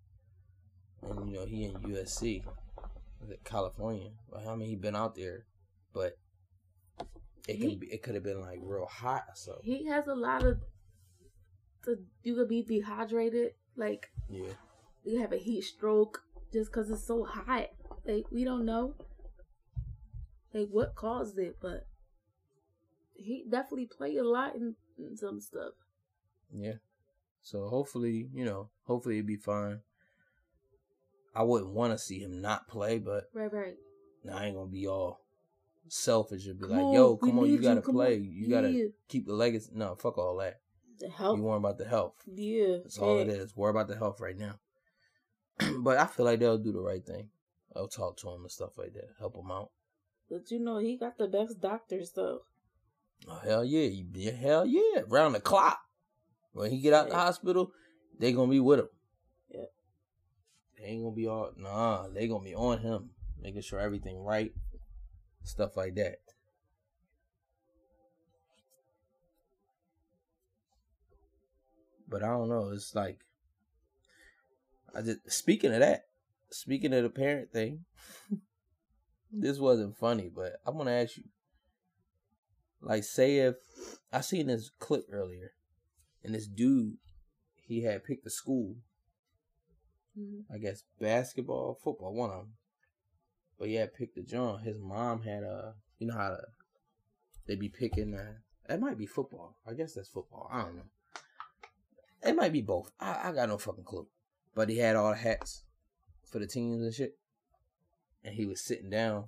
and 1.02 1.28
you 1.28 1.36
know 1.36 1.46
he 1.46 1.64
in 1.64 1.74
USC, 1.74 2.44
California. 3.44 4.10
Like, 4.30 4.46
I 4.46 4.54
mean 4.54 4.68
he 4.68 4.76
been 4.76 4.96
out 4.96 5.14
there, 5.14 5.44
but 5.92 6.18
it 7.48 7.60
can 7.60 7.78
be 7.78 7.88
it 7.88 8.02
could 8.02 8.14
have 8.14 8.24
been 8.24 8.40
like 8.40 8.60
real 8.62 8.86
hot. 8.86 9.24
So 9.34 9.58
he 9.62 9.86
has 9.86 10.06
a 10.06 10.14
lot 10.14 10.44
of. 10.44 10.58
The, 11.84 11.98
you 12.22 12.36
could 12.36 12.48
be 12.48 12.62
dehydrated, 12.62 13.52
like 13.76 14.10
yeah. 14.28 14.52
You 15.04 15.20
have 15.20 15.32
a 15.32 15.36
heat 15.36 15.62
stroke 15.62 16.22
just 16.52 16.70
because 16.70 16.88
it's 16.88 17.04
so 17.04 17.24
hot. 17.24 17.70
Like 18.06 18.24
we 18.30 18.44
don't 18.44 18.64
know 18.64 18.94
like 20.54 20.68
what 20.70 20.94
caused 20.94 21.38
it, 21.38 21.56
but 21.60 21.86
he 23.14 23.44
definitely 23.48 23.86
played 23.86 24.18
a 24.18 24.28
lot 24.28 24.54
in, 24.54 24.74
in 24.98 25.16
some 25.16 25.40
stuff. 25.40 25.74
Yeah. 26.54 26.74
So 27.42 27.68
hopefully, 27.68 28.28
you 28.32 28.44
know, 28.44 28.70
hopefully 28.84 29.16
it'd 29.16 29.26
be 29.26 29.36
fine. 29.36 29.80
I 31.34 31.42
wouldn't 31.42 31.72
want 31.72 31.92
to 31.92 31.98
see 31.98 32.18
him 32.18 32.40
not 32.40 32.68
play, 32.68 32.98
but 32.98 33.24
right, 33.32 33.52
right. 33.52 33.76
Now 34.24 34.38
I 34.38 34.46
ain't 34.46 34.56
gonna 34.56 34.70
be 34.70 34.86
all 34.86 35.20
selfish 35.88 36.46
and 36.46 36.58
be 36.58 36.66
come 36.66 36.76
like, 36.76 36.84
on, 36.84 36.94
"Yo, 36.94 37.16
come 37.16 37.38
on, 37.38 37.48
you 37.48 37.58
gotta 37.58 37.82
you, 37.86 37.92
play. 37.92 38.16
On. 38.16 38.24
You 38.24 38.48
gotta 38.48 38.90
keep 39.08 39.26
the 39.26 39.32
legacy." 39.32 39.70
No, 39.74 39.94
fuck 39.94 40.18
all 40.18 40.36
that. 40.38 40.60
The 40.98 41.08
health. 41.08 41.38
You 41.38 41.44
worry 41.44 41.56
about 41.56 41.78
the 41.78 41.88
health. 41.88 42.14
Yeah, 42.26 42.78
that's 42.82 42.98
all 42.98 43.18
it 43.18 43.28
is. 43.28 43.56
Worry 43.56 43.70
about 43.70 43.88
the 43.88 43.96
health 43.96 44.20
right 44.20 44.36
now. 44.36 44.58
but 45.78 45.98
I 45.98 46.06
feel 46.06 46.26
like 46.26 46.38
they'll 46.38 46.58
do 46.58 46.72
the 46.72 46.80
right 46.80 47.04
thing. 47.04 47.30
I'll 47.74 47.88
talk 47.88 48.18
to 48.18 48.28
him 48.28 48.42
and 48.42 48.50
stuff 48.50 48.76
like 48.76 48.92
that, 48.94 49.08
help 49.18 49.36
him 49.36 49.50
out. 49.50 49.70
But 50.30 50.50
you 50.50 50.60
know, 50.60 50.78
he 50.78 50.96
got 50.96 51.18
the 51.18 51.26
best 51.26 51.60
doctors 51.60 52.12
though. 52.12 52.40
Oh 53.28 53.40
hell 53.44 53.64
yeah, 53.64 53.88
yeah 54.14 54.32
hell 54.32 54.66
yeah, 54.66 55.02
round 55.08 55.34
the 55.34 55.40
clock. 55.40 55.80
When 56.52 56.70
he 56.70 56.80
get 56.80 56.92
out 56.92 57.08
the 57.08 57.16
hospital, 57.16 57.72
they 58.22 58.32
gonna 58.32 58.52
be 58.52 58.60
with 58.60 58.78
him. 58.78 58.88
Yeah. 59.52 59.64
They 60.78 60.84
ain't 60.84 61.02
gonna 61.02 61.16
be 61.16 61.26
all 61.26 61.50
nah. 61.56 62.06
They 62.06 62.28
gonna 62.28 62.44
be 62.44 62.54
on 62.54 62.78
him, 62.78 63.10
making 63.42 63.62
sure 63.62 63.80
everything 63.80 64.22
right, 64.22 64.52
stuff 65.42 65.76
like 65.76 65.96
that. 65.96 66.20
But 72.08 72.22
I 72.22 72.28
don't 72.28 72.48
know. 72.48 72.70
It's 72.70 72.94
like 72.94 73.18
I 74.94 75.02
just 75.02 75.28
speaking 75.28 75.72
of 75.74 75.80
that, 75.80 76.04
speaking 76.52 76.94
of 76.94 77.02
the 77.02 77.10
parent 77.10 77.52
thing, 77.52 77.86
this 79.32 79.58
wasn't 79.58 79.96
funny, 79.96 80.30
but 80.32 80.60
I'm 80.64 80.78
gonna 80.78 80.92
ask 80.92 81.16
you. 81.16 81.24
Like, 82.80 83.02
say 83.02 83.38
if 83.38 83.56
I 84.12 84.20
seen 84.20 84.46
this 84.46 84.70
clip 84.78 85.06
earlier, 85.10 85.54
and 86.22 86.36
this 86.36 86.46
dude, 86.46 86.98
he 87.72 87.82
had 87.82 88.04
picked 88.04 88.26
a 88.26 88.30
school. 88.30 88.76
Mm-hmm. 90.18 90.54
I 90.54 90.58
guess 90.58 90.84
basketball, 91.00 91.78
football, 91.82 92.12
one 92.12 92.30
of 92.30 92.36
them. 92.36 92.52
But 93.58 93.68
he 93.68 93.76
had 93.76 93.94
picked 93.94 94.16
the 94.16 94.22
John. 94.22 94.60
His 94.60 94.76
mom 94.78 95.22
had 95.22 95.42
a, 95.42 95.74
you 95.98 96.06
know 96.06 96.14
how 96.14 96.28
to, 96.30 96.42
they 97.46 97.56
be 97.56 97.68
picking. 97.68 98.14
Uh, 98.14 98.34
that 98.68 98.80
might 98.80 98.98
be 98.98 99.06
football. 99.06 99.56
I 99.66 99.72
guess 99.72 99.94
that's 99.94 100.08
football. 100.08 100.50
I 100.52 100.62
don't 100.62 100.76
know. 100.76 100.82
It 102.24 102.36
might 102.36 102.52
be 102.52 102.62
both. 102.62 102.90
I, 103.00 103.28
I 103.28 103.32
got 103.32 103.48
no 103.48 103.58
fucking 103.58 103.84
clue. 103.84 104.06
But 104.54 104.68
he 104.68 104.78
had 104.78 104.96
all 104.96 105.10
the 105.10 105.16
hats 105.16 105.64
for 106.30 106.38
the 106.38 106.46
teams 106.46 106.82
and 106.82 106.94
shit. 106.94 107.16
And 108.24 108.34
he 108.34 108.46
was 108.46 108.60
sitting 108.60 108.90
down, 108.90 109.24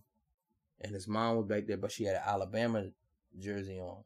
and 0.81 0.95
his 0.95 1.09
mom 1.09 1.37
was 1.37 1.47
back 1.47 1.67
there, 1.67 1.77
but 1.77 1.91
she 1.91 2.05
had 2.05 2.15
an 2.15 2.23
Alabama 2.25 2.91
jersey 3.41 3.81
on. 3.81 4.05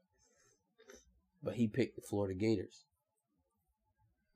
But 1.43 1.55
he 1.55 1.67
picked 1.67 1.97
the 1.97 2.03
Florida 2.03 2.35
Gators. 2.35 2.85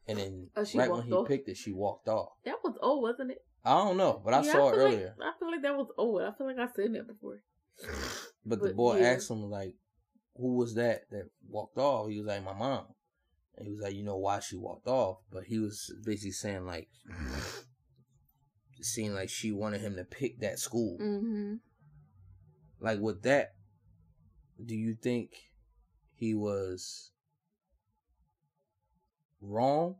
And 0.09 0.19
then 0.19 0.51
Oh, 0.57 0.65
she 0.65 0.79
right 0.79 0.91
when 0.91 1.03
he 1.03 1.13
off? 1.13 1.29
picked 1.29 1.49
it, 1.49 1.57
she 1.57 1.73
walked 1.73 2.09
off. 2.09 2.33
That 2.45 2.57
was 2.65 2.77
old, 2.81 3.03
wasn't 3.03 3.31
it? 3.33 3.45
I 3.65 3.75
don't 3.75 3.97
know, 3.97 4.21
but 4.25 4.35
I 4.35 4.43
Yeah, 4.43 4.53
saw 4.53 4.69
it 4.69 4.75
feel 4.75 4.85
like- 4.85 4.93
earlier. 4.95 5.17
I 5.21 5.33
feel 5.39 5.51
like 5.51 5.63
that 5.63 5.77
was 5.77 5.89
old. 5.97 6.23
I 6.23 6.33
feel 6.33 6.47
like 6.49 6.59
I 6.59 6.67
seen 6.75 6.93
that 6.93 7.07
before. 7.07 7.43
But, 8.45 8.61
the 8.61 8.75
boy 8.75 8.99
yeah. 8.99 9.11
asked 9.11 9.31
him 9.31 9.49
like, 9.49 9.77
"Who 10.37 10.57
was 10.57 10.75
that 10.75 11.09
that 11.11 11.31
walked 11.49 11.79
off?" 11.79 12.09
He 12.11 12.19
was 12.19 12.27
like, 12.27 12.43
"My 12.45 12.53
mom." 12.53 12.87
And 13.57 13.69
he 13.69 13.73
was 13.73 13.81
like, 13.83 13.95
"You 13.95 14.03
know 14.03 14.17
why 14.17 14.41
she 14.41 14.57
walked 14.57 14.89
off?" 14.89 15.19
But 15.31 15.45
he 15.45 15.61
was 15.61 15.95
basically 16.05 16.33
saying 16.33 16.67
like, 16.67 16.89
it 18.79 18.85
seemed 18.85 19.15
like 19.15 19.29
she 19.29 19.53
wanted 19.53 19.81
him 19.81 19.95
to 19.95 20.05
pick 20.05 20.41
that 20.41 20.59
school. 20.59 20.99
Mm-hmm. 21.01 21.55
Like 22.81 22.99
with 22.99 23.23
that, 23.23 23.55
do 24.65 24.75
you 24.75 24.95
think 25.01 25.31
he 26.15 26.35
was 26.35 27.12
wrong 29.43 29.97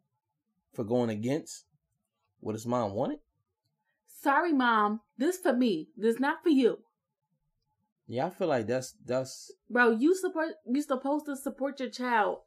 for 0.73 0.85
going 0.85 1.11
against 1.11 1.67
what 2.41 2.55
his 2.55 2.67
mom 2.67 2.93
wanted? 2.95 3.19
Sorry, 4.23 4.53
mom. 4.53 5.01
This 5.19 5.39
for 5.39 5.53
me. 5.53 5.89
This 5.97 6.21
not 6.21 6.43
for 6.43 6.51
you, 6.51 6.79
Yeah, 8.07 8.27
I 8.27 8.31
feel 8.31 8.49
like 8.49 8.67
that's 8.67 8.95
that's 9.05 9.53
bro. 9.69 9.91
You 9.91 10.15
support. 10.15 10.51
You 10.67 10.81
supposed 10.83 11.27
to 11.27 11.37
support 11.37 11.81
your 11.81 11.91
child 11.91 12.39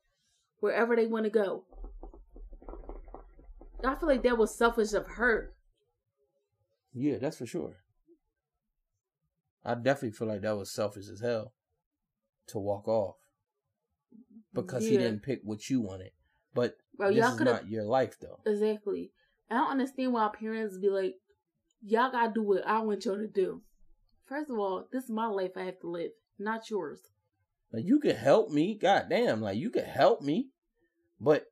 wherever 0.60 0.96
they 0.96 1.06
want 1.08 1.26
to 1.26 1.30
go. 1.30 1.66
I 3.84 3.96
feel 3.96 4.10
like 4.10 4.24
that 4.24 4.38
was 4.38 4.58
selfish 4.58 4.94
of 4.94 5.06
her. 5.08 5.54
Yeah, 6.94 7.18
that's 7.18 7.38
for 7.38 7.46
sure. 7.46 7.76
I 9.64 9.76
definitely 9.76 10.12
feel 10.12 10.28
like 10.28 10.42
that 10.42 10.56
was 10.58 10.72
selfish 10.72 11.10
as 11.10 11.20
hell 11.20 11.54
to 12.48 12.60
walk 12.60 12.88
off 12.88 13.16
because 14.54 14.88
he 14.88 14.98
didn't 14.98 15.24
pick 15.24 15.42
what 15.44 15.70
you 15.70 15.82
wanted. 15.82 16.12
But 16.56 16.78
Bro, 16.98 17.10
this 17.10 17.18
y'all 17.18 17.34
is 17.36 17.42
not 17.42 17.70
your 17.70 17.84
life 17.84 18.16
though. 18.20 18.40
exactly. 18.48 19.12
I 19.52 19.56
don't 19.56 19.72
understand 19.72 20.14
why 20.14 20.30
parents 20.40 20.80
be 20.80 20.90
like, 20.90 21.16
y'all 21.84 22.12
gotta 22.12 22.34
do 22.34 22.42
what 22.42 22.66
I 22.66 22.80
want 22.80 23.06
y'all 23.06 23.18
to 23.18 23.28
do. 23.28 23.62
First 24.26 24.50
of 24.50 24.58
all, 24.58 24.88
this 24.92 25.04
is 25.04 25.10
my 25.12 25.28
life 25.28 25.52
I 25.56 25.66
have 25.66 25.80
to 25.82 25.90
live, 25.90 26.12
not 26.40 26.68
yours. 26.72 27.02
Like 27.72 27.86
you 27.86 28.00
can 28.00 28.16
help 28.16 28.50
me, 28.50 28.80
goddamn, 28.82 29.42
like 29.42 29.58
you 29.58 29.70
can 29.70 29.86
help 29.86 30.22
me, 30.22 30.48
but 31.20 31.46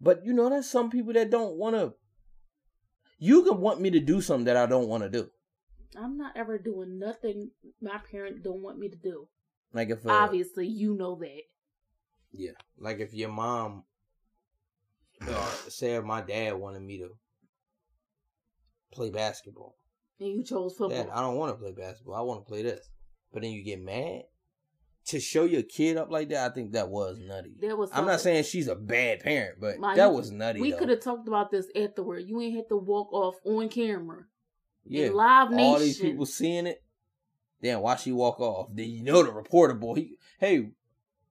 but 0.00 0.24
you 0.24 0.32
know 0.32 0.48
there's 0.48 0.68
some 0.68 0.90
people 0.90 1.12
that 1.12 1.30
don't 1.30 1.56
want 1.56 1.76
to. 1.76 1.92
You 3.18 3.44
can 3.44 3.60
want 3.60 3.80
me 3.80 3.90
to 3.90 4.00
do 4.00 4.20
something 4.20 4.46
that 4.46 4.56
I 4.56 4.66
don't 4.66 4.88
want 4.88 5.02
to 5.02 5.10
do. 5.10 5.28
I'm 5.96 6.16
not 6.16 6.36
ever 6.36 6.58
doing 6.58 6.98
nothing 6.98 7.50
my 7.80 7.98
parents 8.10 8.40
don't 8.42 8.62
want 8.62 8.78
me 8.78 8.88
to 8.88 8.96
do. 8.96 9.28
Like 9.72 9.90
if 9.90 10.06
uh, 10.06 10.10
Obviously, 10.10 10.66
you 10.66 10.94
know 10.94 11.16
that. 11.16 11.42
Yeah. 12.32 12.52
Like 12.78 12.98
if 13.00 13.12
your 13.14 13.30
mom, 13.30 13.84
uh, 15.26 15.50
say 15.68 15.94
if 15.94 16.04
my 16.04 16.20
dad 16.20 16.54
wanted 16.54 16.82
me 16.82 16.98
to 16.98 17.10
play 18.92 19.10
basketball. 19.10 19.76
And 20.20 20.30
you 20.30 20.42
chose 20.44 20.74
football. 20.76 21.04
Dad, 21.04 21.10
I 21.12 21.20
don't 21.20 21.36
want 21.36 21.52
to 21.52 21.60
play 21.62 21.72
basketball. 21.72 22.14
I 22.16 22.20
want 22.22 22.44
to 22.44 22.48
play 22.48 22.62
this. 22.62 22.88
But 23.32 23.42
then 23.42 23.52
you 23.52 23.62
get 23.62 23.80
mad 23.80 24.22
to 25.06 25.20
show 25.20 25.44
your 25.44 25.62
kid 25.62 25.96
up 25.96 26.10
like 26.10 26.28
that. 26.30 26.50
I 26.50 26.54
think 26.54 26.72
that 26.72 26.88
was 26.88 27.18
nutty. 27.18 27.54
That 27.60 27.76
was 27.78 27.90
I'm 27.92 28.06
not 28.06 28.20
saying 28.20 28.44
she's 28.44 28.68
a 28.68 28.74
bad 28.74 29.20
parent, 29.20 29.58
but 29.60 29.76
that 29.96 30.12
was 30.12 30.30
nutty. 30.30 30.60
We 30.60 30.72
could 30.72 30.88
have 30.88 31.00
talked 31.00 31.28
about 31.28 31.50
this 31.50 31.66
afterward. 31.76 32.24
You 32.26 32.40
ain't 32.40 32.56
had 32.56 32.68
to 32.68 32.76
walk 32.76 33.12
off 33.12 33.36
on 33.44 33.68
camera. 33.68 34.24
yeah. 34.84 35.06
In 35.06 35.14
Live 35.14 35.50
Nation. 35.50 35.64
All 35.66 35.78
these 35.78 35.98
people 36.00 36.26
seeing 36.26 36.66
it. 36.66 36.82
Then 37.60 37.80
why 37.80 37.96
she 37.96 38.12
walk 38.12 38.38
off? 38.40 38.68
Then 38.72 38.88
you 38.88 39.02
know 39.02 39.22
the 39.22 39.32
reporter 39.32 39.74
boy. 39.74 39.94
He, 39.94 40.16
hey, 40.38 40.70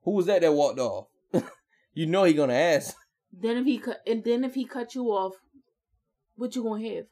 who 0.08 0.14
was 0.14 0.28
that 0.28 0.40
that 0.40 0.54
walked 0.54 0.80
off? 0.80 1.08
you 1.94 2.06
know 2.06 2.24
he 2.24 2.34
gonna 2.34 2.54
ask. 2.54 2.96
Then 3.34 3.58
if 3.58 3.66
he 3.66 3.78
cut, 3.78 4.00
and 4.08 4.24
then 4.24 4.46
if 4.46 4.56
he 4.56 4.64
cut 4.64 4.96
you 4.96 5.08
off, 5.08 5.34
what 6.38 6.56
you 6.56 6.64
gonna 6.64 6.82
have? 6.96 7.08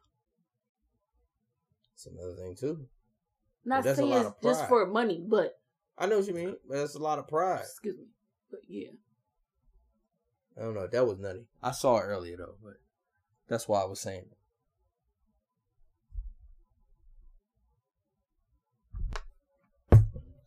That's 1.92 2.06
another 2.06 2.36
thing 2.36 2.56
too. 2.56 2.88
Not 3.66 3.84
that's 3.84 4.00
a 4.00 4.02
saying 4.02 4.10
lot 4.12 4.20
it's 4.20 4.28
of 4.30 4.42
just 4.42 4.70
for 4.70 4.86
money, 4.86 5.22
but 5.28 5.60
I 5.98 6.06
know 6.06 6.20
what 6.20 6.28
you 6.28 6.34
mean, 6.34 6.56
but 6.70 6.78
that's 6.78 6.96
a 6.96 7.00
lot 7.00 7.20
of 7.20 7.28
pride. 7.28 7.64
excuse 7.66 7.98
me, 7.98 8.06
but 8.50 8.62
yeah. 8.66 8.92
I 10.58 10.62
don't 10.62 10.74
know. 10.74 10.88
That 10.88 11.06
was 11.06 11.20
nutty. 11.20 11.48
I 11.62 11.72
saw 11.72 11.98
it 11.98 12.04
earlier 12.04 12.38
though, 12.38 12.56
but 12.64 12.76
that's 13.50 13.68
why 13.68 13.82
I 13.82 13.86
was 13.86 14.00
saying 14.00 14.24
it. 14.32 14.38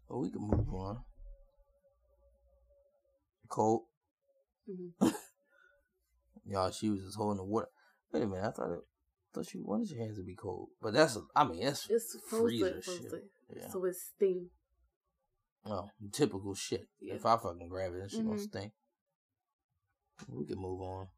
But 0.09 0.17
we 0.17 0.31
can 0.31 0.41
move 0.41 0.73
on. 0.73 1.01
Cold. 3.49 3.83
Mhm. 4.69 4.93
Y'all, 6.47 6.71
she 6.71 6.89
was 6.91 7.03
just 7.03 7.17
holding 7.17 7.37
the 7.39 7.45
water. 7.45 7.69
Wait 8.13 8.23
a 8.23 8.27
minute, 8.27 8.45
I 8.45 8.51
thought 8.51 8.73
it, 8.73 8.81
thought 9.35 9.47
she 9.47 9.59
wanted 9.59 9.91
your 9.91 10.01
hands 10.01 10.17
to 10.19 10.25
be 10.25 10.35
cold. 10.35 10.69
But 10.81 10.95
that's, 10.95 11.19
I 11.37 11.45
mean, 11.45 11.65
that's 11.65 11.89
It's 11.91 12.13
supposed 12.13 12.29
freezer 12.43 12.81
supposed 12.83 13.03
shit. 13.03 13.11
to. 13.11 13.21
Yeah. 13.57 13.69
So 13.71 13.85
it's 13.85 14.03
steam. 14.03 14.51
Oh, 15.67 15.91
typical 16.13 16.55
shit. 16.55 16.89
Yeah. 17.01 17.15
If 17.15 17.27
I 17.27 17.37
fucking 17.37 17.69
grab 17.69 17.93
it, 17.95 17.99
then 17.99 18.09
she 18.09 18.23
gonna 18.23 18.37
Mhm. 18.37 18.41
stink. 18.41 18.73
We 20.29 20.47
can 20.47 20.59
move 20.59 20.81
on. 20.81 21.09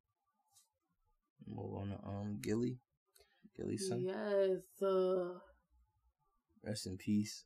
Move 1.47 1.75
on 1.77 1.89
to 1.91 2.05
um 2.07 2.39
Gillie. 2.41 2.79
Gillie's 3.57 3.89
son. 3.89 4.01
Yes, 4.01 4.83
uh, 4.83 5.39
Rest 6.63 6.87
in 6.87 6.97
peace. 6.97 7.45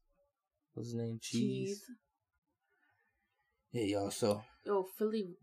What's 0.73 0.89
his 0.91 0.95
name? 0.97 1.19
Cheese. 1.21 1.81
cheese. 1.81 1.91
Yeah, 3.73 3.85
y'all. 3.85 4.11
So 4.11 4.43
Yo, 4.65 4.83
Philly. 4.99 5.37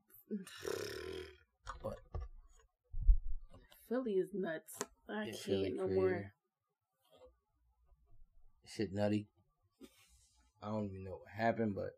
What? 1.82 1.98
Philly 3.88 4.14
is 4.14 4.30
nuts. 4.34 4.78
I 5.08 5.26
Yeah, 5.26 5.32
can't 5.32 5.36
Philly 5.38 5.70
no 5.78 5.86
crazy. 5.86 5.96
more. 5.96 6.32
shit 8.66 8.94
nutty. 8.94 9.28
I 10.64 10.68
don't 10.68 10.86
even 10.86 11.04
know 11.04 11.12
what 11.18 11.30
happened, 11.36 11.76
but 11.76 11.92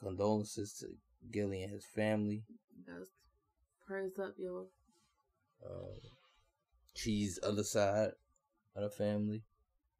condolences 0.00 0.72
to 0.78 0.86
Gillie 1.30 1.62
and 1.62 1.72
his 1.72 1.84
family. 1.84 2.44
That's 2.86 3.10
prayers 3.86 4.18
up, 4.18 4.34
yo. 4.38 4.66
Um, 5.64 6.00
Cheese 6.94 7.38
other 7.42 7.62
side 7.64 8.12
of 8.74 8.82
the 8.82 8.90
family. 8.90 9.42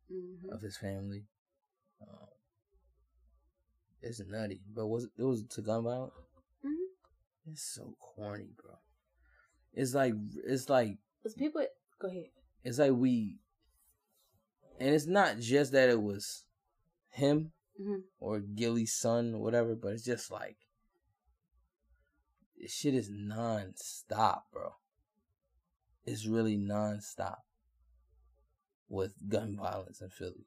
hmm 0.08 0.52
of 0.52 0.60
his 0.62 0.76
family. 0.76 1.24
Um, 2.00 2.28
it's 4.00 4.20
nutty, 4.26 4.60
but 4.74 4.86
was 4.86 5.04
it, 5.04 5.10
it 5.18 5.22
was 5.22 5.44
to 5.44 5.62
gun 5.62 5.84
violence? 5.84 6.14
It's 7.50 7.62
so 7.62 7.96
corny, 7.98 8.50
bro. 8.62 8.74
It's 9.74 9.94
like 9.94 10.14
it's 10.44 10.68
like 10.68 10.98
Cause 11.22 11.34
people, 11.34 11.64
go 12.00 12.08
ahead. 12.08 12.26
it's 12.64 12.78
like 12.78 12.92
we, 12.92 13.38
and 14.78 14.94
it's 14.94 15.06
not 15.06 15.38
just 15.38 15.72
that 15.72 15.88
it 15.88 16.00
was 16.00 16.44
him 17.08 17.52
hmm 17.76 18.00
or 18.20 18.40
Gillie's 18.40 18.92
son 18.92 19.34
or 19.34 19.42
whatever, 19.42 19.74
but 19.74 19.92
it's 19.92 20.04
just 20.04 20.30
like 20.30 20.56
this 22.60 22.72
shit 22.72 22.94
is 22.94 23.10
non-stop, 23.10 24.46
bro. 24.52 24.74
It's 26.04 26.26
really 26.26 26.56
non-stop 26.56 27.44
with 28.88 29.14
gun 29.28 29.56
violence 29.56 30.00
in 30.00 30.10
Philly. 30.10 30.46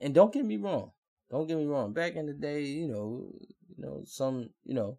And 0.00 0.14
don't 0.14 0.32
get 0.32 0.44
me 0.44 0.56
wrong. 0.56 0.90
Don't 1.30 1.46
get 1.46 1.56
me 1.56 1.66
wrong. 1.66 1.92
Back 1.92 2.16
in 2.16 2.26
the 2.26 2.32
day, 2.32 2.64
you 2.64 2.88
know, 2.88 3.30
you 3.68 3.84
know, 3.84 4.02
some, 4.04 4.50
you 4.64 4.74
know, 4.74 4.98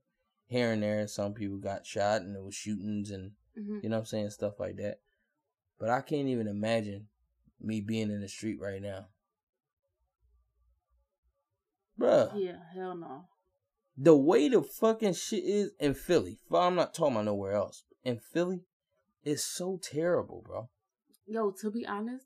here 0.53 0.71
and 0.71 0.81
there, 0.83 1.05
some 1.07 1.33
people 1.33 1.57
got 1.57 1.85
shot 1.85 2.21
and 2.21 2.35
there 2.35 2.43
was 2.43 2.55
shootings 2.55 3.11
and 3.11 3.31
hmm 3.55 3.79
you 3.81 3.89
know 3.89 3.97
what 3.97 4.01
I'm 4.01 4.05
saying, 4.05 4.29
stuff 4.29 4.59
like 4.59 4.77
that. 4.77 4.99
But 5.79 5.89
I 5.89 6.01
can't 6.01 6.27
even 6.27 6.47
imagine 6.47 7.07
me 7.59 7.81
being 7.81 8.09
in 8.11 8.21
the 8.21 8.29
street 8.29 8.59
right 8.61 8.81
now. 8.81 9.07
Bruh 11.99 12.31
Yeah, 12.35 12.57
hell 12.73 12.95
no. 12.95 13.25
the 13.97 14.15
way 14.15 14.47
the 14.49 14.61
fucking 14.61 15.13
shit 15.13 15.43
is 15.43 15.71
in 15.79 15.93
Philly, 15.93 16.39
I'm 16.53 16.75
not 16.75 16.93
talking 16.93 17.13
about 17.15 17.25
nowhere 17.25 17.53
else. 17.53 17.83
In 18.03 18.19
Philly, 18.19 18.61
It's 19.23 19.43
so 19.43 19.79
terrible, 19.81 20.43
bro. 20.45 20.69
Yo, 21.25 21.51
to 21.61 21.71
be 21.71 21.85
honest, 21.85 22.25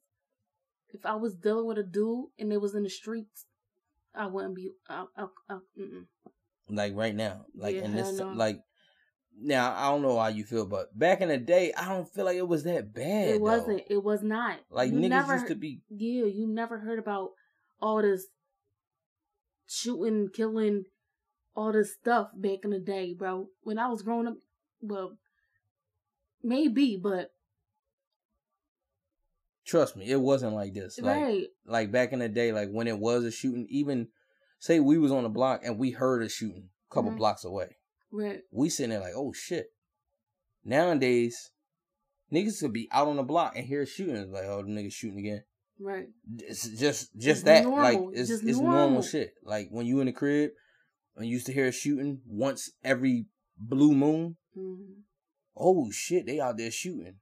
if 0.90 1.06
I 1.06 1.16
was 1.16 1.36
dealing 1.36 1.68
with 1.68 1.78
a 1.78 1.84
dude 1.84 2.30
and 2.40 2.52
they 2.52 2.58
was 2.58 2.74
in 2.74 2.84
the 2.84 2.90
streets, 2.90 3.46
I 4.16 4.26
wouldn't 4.26 4.56
be. 4.56 4.72
I, 4.90 5.06
I, 5.16 5.26
I. 5.50 5.58
Like 6.70 6.96
right 6.96 7.16
now, 7.16 7.46
like 7.56 7.76
Yeah, 7.76 7.84
in 7.84 7.96
this, 7.96 8.20
like 8.20 8.62
now, 9.40 9.74
I 9.76 9.90
don't 9.90 10.02
know 10.02 10.18
how 10.18 10.28
you 10.28 10.44
feel, 10.44 10.66
but 10.66 10.98
back 10.98 11.22
in 11.22 11.30
the 11.30 11.38
day, 11.38 11.74
I 11.74 11.90
don't 11.90 12.12
feel 12.12 12.26
like 12.26 12.38
it 12.38 12.48
was 12.48 12.64
that 12.64 12.94
bad. 12.94 13.30
it 13.30 13.34
though. 13.34 13.40
wasn't. 13.40 13.84
It 13.90 14.04
was 14.04 14.24
not. 14.24 14.60
Like 14.70 14.92
You 14.92 14.98
niggas 14.98 15.10
never 15.10 15.34
used 15.34 15.48
to 15.48 15.56
be. 15.56 15.82
Yeah, 15.90 16.26
you 16.26 16.48
never 16.48 16.80
heard 16.80 17.00
about 17.00 17.32
all 17.80 18.02
this 18.02 18.28
shooting, 19.68 20.30
killing, 20.34 20.86
all 21.56 21.72
this 21.72 21.94
stuff 21.94 22.30
back 22.36 22.60
in 22.64 22.72
the 22.72 22.80
day, 22.80 23.14
bro. 23.14 23.48
When 23.62 23.78
I 23.78 23.88
was 23.90 24.02
growing 24.02 24.28
up, 24.28 24.38
well, 24.82 25.18
maybe, 26.44 26.98
but 27.02 27.32
Trust 29.66 29.98
me, 29.98 30.10
it 30.10 30.22
wasn't 30.22 30.54
like 30.54 30.74
this. 30.74 30.98
Like, 30.98 31.18
right, 31.18 31.48
like 31.66 31.92
back 31.92 32.14
in 32.14 32.20
the 32.20 32.30
day, 32.30 32.54
like 32.54 32.70
when 32.72 32.88
it 32.88 32.98
was 32.98 33.26
a 33.26 33.32
shooting, 33.32 33.68
even 33.70 34.08
say 34.60 34.80
we 34.80 34.98
was 34.98 35.12
on 35.12 35.24
the 35.24 35.30
block 35.30 35.62
and 35.64 35.78
we 35.78 35.92
heard 35.92 36.24
a 36.24 36.30
shooting 36.30 36.70
a 36.90 36.94
couple 36.94 37.12
Mhm. 37.12 37.18
blocks 37.18 37.44
away. 37.46 37.78
right, 38.12 38.42
We 38.52 38.70
sitting 38.70 38.92
there 38.92 39.00
like, 39.02 39.14
oh 39.16 39.34
shit. 39.34 39.68
Nowadays, 40.64 41.52
niggas 42.32 42.60
could 42.60 42.74
be 42.74 42.88
out 42.92 43.08
on 43.08 43.16
the 43.18 43.24
block 43.24 43.56
and 43.56 43.66
hear 43.66 43.86
shooting. 43.86 44.16
It's 44.16 44.32
like, 44.32 44.46
oh, 44.46 44.64
the 44.64 44.70
niggas 44.70 44.94
shooting 44.94 45.20
again. 45.20 45.44
right. 45.80 46.08
It's 46.40 46.68
just 46.70 47.16
just 47.16 47.42
It's 47.42 47.42
that. 47.44 47.64
normal. 47.64 47.84
Like 47.84 48.00
it's 48.20 48.30
Just 48.30 48.44
it's 48.44 48.58
normal 48.60 48.78
normal. 48.80 49.02
shit. 49.04 49.34
Like 49.44 49.70
when 49.70 49.86
you 49.86 50.00
in 50.00 50.08
the 50.08 50.12
crib 50.14 50.52
and 51.16 51.28
used 51.28 51.46
to 51.48 51.54
hear 51.54 51.68
a 51.68 51.72
shooting 51.72 52.22
once 52.26 52.72
every 52.84 53.28
blue 53.58 53.94
moon. 53.94 54.38
Mm. 54.58 55.04
Oh 55.56 55.92
shit, 55.92 56.26
they 56.26 56.40
out 56.40 56.58
there 56.58 56.72
shooting. 56.72 57.20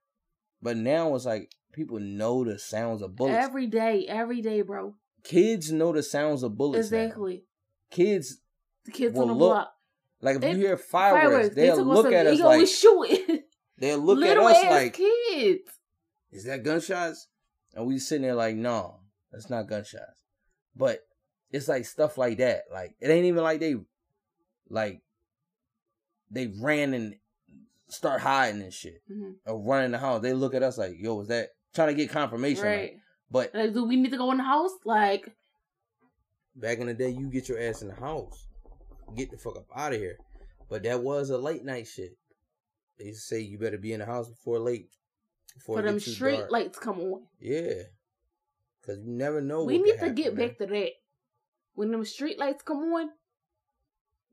But 0.61 0.77
now 0.77 1.13
it's 1.15 1.25
like 1.25 1.51
people 1.73 1.99
know 1.99 2.43
the 2.45 2.57
sounds 2.57 3.01
of 3.01 3.15
bullets. 3.15 3.37
Every 3.45 3.67
day, 3.67 4.05
every 4.07 4.41
day, 4.41 4.61
bro. 4.61 4.95
Kids 5.25 5.71
know 5.71 5.91
the 5.91 6.01
sounds 6.03 6.43
of 6.43 6.55
bullets. 6.57 6.89
now. 6.91 6.97
Exactly. 6.99 7.43
Kids 7.91 8.37
The 8.85 8.91
kids 8.91 9.13
Will 9.15 9.23
on 9.23 9.27
the 9.29 9.33
look 9.33 9.53
block. 9.53 9.73
like 10.21 10.35
if 10.37 10.41
They- 10.41 10.51
you 10.51 10.57
hear 10.57 10.77
fireworks, 10.77 11.55
They 11.55 11.63
they'll 11.63 11.77
took 11.77 11.87
look 11.87 12.13
at 12.13 12.27
us 12.27 12.37
they 12.37 12.43
like 12.43 12.67
shooting. 12.67 13.43
they'll 13.77 13.97
look 13.99 14.19
Little 14.19 14.47
at 14.47 14.55
us 14.55 14.71
like 14.71 14.93
kids. 14.93 15.69
is 16.31 16.43
that 16.45 16.63
gunshots? 16.63 17.27
And 17.73 17.85
we 17.85 17.99
sitting 17.99 18.21
there 18.21 18.35
like, 18.35 18.55
no, 18.55 18.99
that's 19.31 19.49
not 19.49 19.67
gunshots. 19.67 20.13
But 20.75 20.99
it's 21.51 21.67
like 21.67 21.85
stuff 21.85 22.17
like 22.17 22.37
that. 22.37 22.63
Like 22.71 22.95
it 22.99 23.09
ain't 23.09 23.25
even 23.25 23.43
like 23.43 23.59
they 23.59 23.75
like 24.69 25.01
they 26.31 26.47
ran 26.61 26.93
and 26.93 27.15
start 27.89 28.21
hiding 28.21 28.61
and 28.61 28.73
shit. 28.73 29.01
hmm 29.07 29.31
Or 29.45 29.59
running 29.59 29.91
the 29.91 29.97
house. 29.99 30.21
They 30.21 30.33
look 30.33 30.53
at 30.53 30.63
us 30.63 30.77
like, 30.77 30.95
yo, 30.99 31.21
is 31.21 31.27
that 31.29 31.49
trying 31.73 31.89
to 31.89 31.93
get 31.93 32.09
confirmation? 32.09 32.63
like- 32.65 32.73
Right. 32.79 32.97
But 33.31 33.53
Like, 33.53 33.73
do 33.73 33.85
we 33.85 33.95
need 33.95 34.11
to 34.11 34.17
go 34.17 34.31
in 34.31 34.37
the 34.37 34.43
house? 34.43 34.71
Like, 34.85 35.31
back 36.55 36.79
in 36.79 36.87
the 36.87 36.93
day, 36.93 37.09
you 37.09 37.29
get 37.29 37.49
your 37.49 37.59
ass 37.59 37.81
in 37.81 37.89
the 37.89 37.95
house. 37.95 38.47
Get 39.15 39.31
the 39.31 39.37
fuck 39.37 39.57
up 39.57 39.65
out 39.75 39.93
of 39.93 39.99
here. 39.99 40.17
But 40.69 40.83
that 40.83 41.01
was 41.01 41.29
a 41.29 41.37
late 41.37 41.63
night 41.63 41.87
shit. 41.87 42.17
They 42.97 43.05
used 43.05 43.27
to 43.27 43.35
say 43.35 43.41
you 43.41 43.57
better 43.57 43.77
be 43.77 43.93
in 43.93 43.99
the 43.99 44.05
house 44.05 44.29
before 44.29 44.59
late. 44.59 44.89
Before 45.53 45.77
for 45.77 45.81
them 45.83 45.99
street 45.99 46.37
dark. 46.37 46.51
lights 46.51 46.79
come 46.79 46.99
on. 46.99 47.23
Yeah. 47.39 47.83
Cause 48.85 48.99
you 48.99 49.11
never 49.11 49.41
know. 49.41 49.63
we 49.63 49.77
need 49.79 49.93
to 49.93 49.97
happen, 49.99 50.15
get 50.15 50.35
man. 50.35 50.47
back 50.47 50.57
to 50.59 50.65
that. 50.67 50.91
When 51.73 51.91
them 51.91 52.05
street 52.05 52.39
lights 52.39 52.63
come 52.63 52.77
on, 52.93 53.09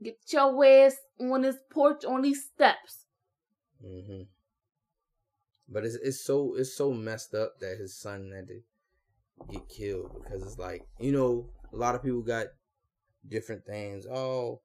get 0.03 0.18
your 0.28 0.64
ass 0.64 0.97
on 1.20 1.43
this 1.43 1.57
porch 1.70 2.05
on 2.05 2.22
these 2.22 2.45
steps. 2.45 3.07
hmm 3.80 4.22
But 5.68 5.84
it's 5.84 5.97
it's 5.97 6.24
so 6.24 6.55
it's 6.57 6.76
so 6.76 6.93
messed 6.93 7.34
up 7.34 7.59
that 7.61 7.78
his 7.78 7.97
son 7.97 8.32
had 8.34 8.49
to 8.49 8.61
get 9.50 9.68
killed 9.68 10.10
because 10.22 10.42
it's 10.42 10.58
like 10.58 10.86
you 11.00 11.12
know 11.12 11.48
a 11.72 11.76
lot 11.76 11.94
of 11.94 12.02
people 12.02 12.22
got 12.22 12.46
different 13.28 13.64
things. 13.64 14.06
Oh, 14.06 14.60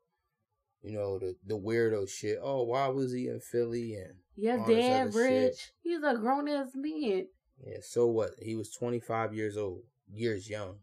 you 0.82 0.92
know 0.94 1.20
the 1.20 1.36
the 1.46 1.58
weirdo 1.58 2.10
shit. 2.10 2.40
Oh, 2.42 2.64
why 2.64 2.88
was 2.88 3.12
he 3.14 3.28
in 3.28 3.40
Philly 3.40 3.96
and 3.96 4.16
Yes, 4.36 4.60
All 4.60 4.68
dad, 4.68 5.02
other 5.08 5.12
shit. 5.12 5.44
Rich. 5.50 5.72
He's 5.82 6.04
a 6.04 6.16
grown 6.16 6.48
ass 6.48 6.70
man. 6.76 7.28
yeah. 7.66 7.78
So 7.82 8.08
what? 8.08 8.32
He 8.40 8.56
was 8.56 8.70
twenty 8.72 9.00
five 9.00 9.34
years 9.34 9.58
old, 9.58 9.82
years 10.14 10.50
young. 10.50 10.76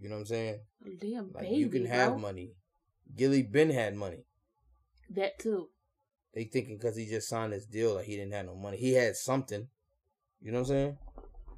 You 0.00 0.08
know 0.08 0.16
what 0.16 0.20
I'm 0.22 0.26
saying? 0.26 0.60
Damn 1.00 1.30
Like 1.32 1.44
baby, 1.44 1.56
you 1.56 1.68
can 1.68 1.86
have 1.86 2.12
bro. 2.12 2.18
money. 2.18 2.54
Gillie 3.16 3.44
Ben 3.44 3.70
had 3.70 3.94
money. 3.94 4.24
That 5.10 5.38
too. 5.38 5.68
They 6.34 6.44
thinking 6.44 6.76
because 6.76 6.96
he 6.96 7.06
just 7.06 7.28
signed 7.28 7.52
this 7.52 7.66
deal 7.66 7.94
like 7.94 8.06
he 8.06 8.16
didn't 8.16 8.32
have 8.32 8.46
no 8.46 8.56
money. 8.56 8.78
He 8.78 8.94
had 8.94 9.14
something. 9.16 9.68
You 10.40 10.50
know 10.50 10.58
what 10.60 10.70
I'm 10.70 10.74
saying? 10.74 10.98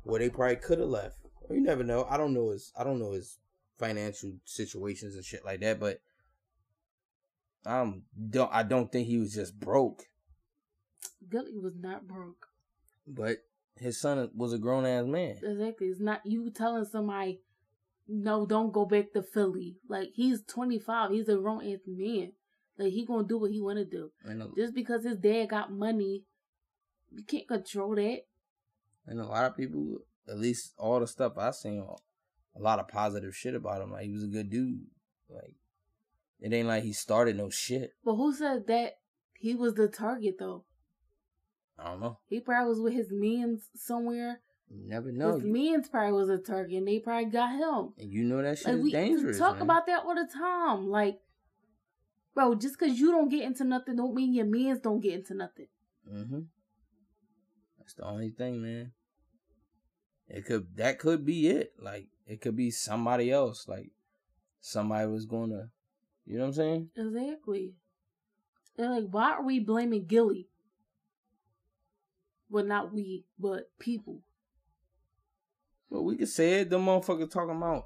Where 0.04 0.20
they 0.20 0.30
probably 0.30 0.56
could 0.56 0.78
have 0.78 0.88
left. 0.88 1.16
You 1.50 1.60
never 1.60 1.82
know. 1.84 2.06
I 2.08 2.16
don't 2.16 2.34
know 2.34 2.50
his 2.50 2.72
I 2.76 2.84
don't 2.84 2.98
know 2.98 3.12
his 3.12 3.38
financial 3.78 4.32
situations 4.44 5.14
and 5.14 5.24
shit 5.24 5.44
like 5.44 5.60
that, 5.60 5.80
but 5.80 6.00
um 7.66 8.02
don't 8.30 8.52
I 8.52 8.62
don't 8.62 8.90
think 8.90 9.08
he 9.08 9.18
was 9.18 9.34
just 9.34 9.58
broke. 9.58 10.04
Gillie 11.28 11.58
was 11.58 11.74
not 11.78 12.06
broke. 12.06 12.46
But 13.06 13.38
his 13.76 14.00
son 14.00 14.30
was 14.34 14.52
a 14.52 14.58
grown 14.58 14.86
ass 14.86 15.06
man. 15.06 15.36
Exactly. 15.42 15.88
It's 15.88 16.00
not 16.00 16.20
you 16.24 16.50
telling 16.50 16.84
somebody, 16.84 17.40
no, 18.06 18.46
don't 18.46 18.72
go 18.72 18.84
back 18.84 19.12
to 19.14 19.22
Philly. 19.22 19.76
Like 19.88 20.10
he's 20.14 20.42
twenty 20.42 20.78
five. 20.78 21.10
He's 21.10 21.28
a 21.28 21.36
grown 21.36 21.66
ass 21.66 21.80
man. 21.86 22.32
Like 22.78 22.92
he 22.92 23.04
gonna 23.04 23.26
do 23.26 23.38
what 23.38 23.50
he 23.50 23.60
wanna 23.60 23.84
do. 23.84 24.10
Just 24.56 24.74
because 24.74 25.04
his 25.04 25.16
dad 25.16 25.50
got 25.50 25.72
money, 25.72 26.24
you 27.10 27.24
can't 27.24 27.48
control 27.48 27.94
that. 27.96 28.22
And 29.06 29.20
a 29.20 29.26
lot 29.26 29.44
of 29.44 29.56
people, 29.56 29.98
at 30.28 30.38
least 30.38 30.74
all 30.78 31.00
the 31.00 31.06
stuff 31.06 31.38
I 31.38 31.50
seen, 31.50 31.84
a 32.56 32.60
lot 32.60 32.78
of 32.78 32.88
positive 32.88 33.34
shit 33.34 33.54
about 33.54 33.82
him. 33.82 33.92
Like 33.92 34.04
he 34.04 34.12
was 34.12 34.24
a 34.24 34.28
good 34.28 34.50
dude. 34.50 34.86
Like 35.28 35.54
it 36.40 36.52
ain't 36.52 36.68
like 36.68 36.84
he 36.84 36.92
started 36.92 37.36
no 37.36 37.50
shit. 37.50 37.92
But 38.04 38.16
who 38.16 38.34
said 38.34 38.66
that 38.68 38.98
he 39.34 39.54
was 39.54 39.74
the 39.74 39.88
target 39.88 40.36
though? 40.38 40.64
I 41.78 41.90
don't 41.90 42.00
know. 42.00 42.18
He 42.28 42.40
probably 42.40 42.68
was 42.68 42.80
with 42.80 42.92
his 42.92 43.08
mans 43.10 43.68
somewhere. 43.74 44.40
You 44.70 44.88
never 44.88 45.12
know. 45.12 45.34
his 45.34 45.44
mans 45.44 45.88
probably 45.88 46.12
was 46.12 46.28
a 46.28 46.38
target, 46.38 46.78
and 46.78 46.88
they 46.88 46.98
probably 46.98 47.26
got 47.30 47.50
him. 47.50 47.92
And 47.98 48.10
you 48.10 48.24
know 48.24 48.42
that 48.42 48.58
shit 48.58 48.68
Like 48.68 48.76
is 48.76 48.82
we 48.82 48.92
dangerous. 48.92 49.38
talk 49.38 49.54
man. 49.54 49.62
about 49.62 49.86
that 49.86 50.04
all 50.04 50.14
the 50.14 50.28
time. 50.32 50.88
Like, 50.88 51.18
bro, 52.34 52.54
just 52.54 52.78
because 52.78 52.98
you 52.98 53.10
don't 53.10 53.28
get 53.28 53.42
into 53.42 53.64
nothing, 53.64 53.96
don't 53.96 54.14
mean 54.14 54.32
your 54.32 54.46
mans 54.46 54.80
don't 54.80 55.00
get 55.00 55.14
into 55.14 55.34
nothing. 55.34 55.66
Mm-hmm. 56.10 56.40
That's 57.84 57.94
the 57.94 58.04
only 58.04 58.30
thing, 58.30 58.62
man. 58.62 58.92
It 60.26 60.46
could 60.46 60.76
that 60.76 60.98
could 60.98 61.26
be 61.26 61.48
it. 61.48 61.74
Like 61.78 62.06
it 62.26 62.40
could 62.40 62.56
be 62.56 62.70
somebody 62.70 63.30
else. 63.30 63.68
Like 63.68 63.90
somebody 64.60 65.06
was 65.06 65.26
gonna, 65.26 65.68
you 66.24 66.38
know 66.38 66.44
what 66.44 66.48
I'm 66.48 66.54
saying? 66.54 66.88
Exactly. 66.96 67.74
They're 68.76 68.88
like, 68.88 69.08
why 69.10 69.32
are 69.32 69.44
we 69.44 69.60
blaming 69.60 70.06
Gillie? 70.06 70.48
Well, 72.48 72.64
not 72.64 72.92
we, 72.92 73.26
but 73.38 73.70
people. 73.78 74.22
Well, 75.90 76.04
we 76.04 76.16
could 76.16 76.28
say 76.28 76.60
it. 76.60 76.70
The 76.70 76.78
motherfucker 76.78 77.30
talking 77.30 77.56
about 77.56 77.84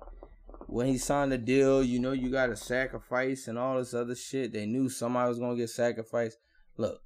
when 0.68 0.86
he 0.86 0.96
signed 0.96 1.32
the 1.32 1.38
deal. 1.38 1.82
You 1.82 1.98
know, 1.98 2.12
you 2.12 2.30
got 2.30 2.46
to 2.46 2.56
sacrifice 2.56 3.48
and 3.48 3.58
all 3.58 3.78
this 3.78 3.94
other 3.94 4.14
shit. 4.14 4.52
They 4.52 4.66
knew 4.66 4.88
somebody 4.88 5.28
was 5.28 5.40
gonna 5.40 5.56
get 5.56 5.70
sacrificed. 5.70 6.38
Look, 6.76 7.02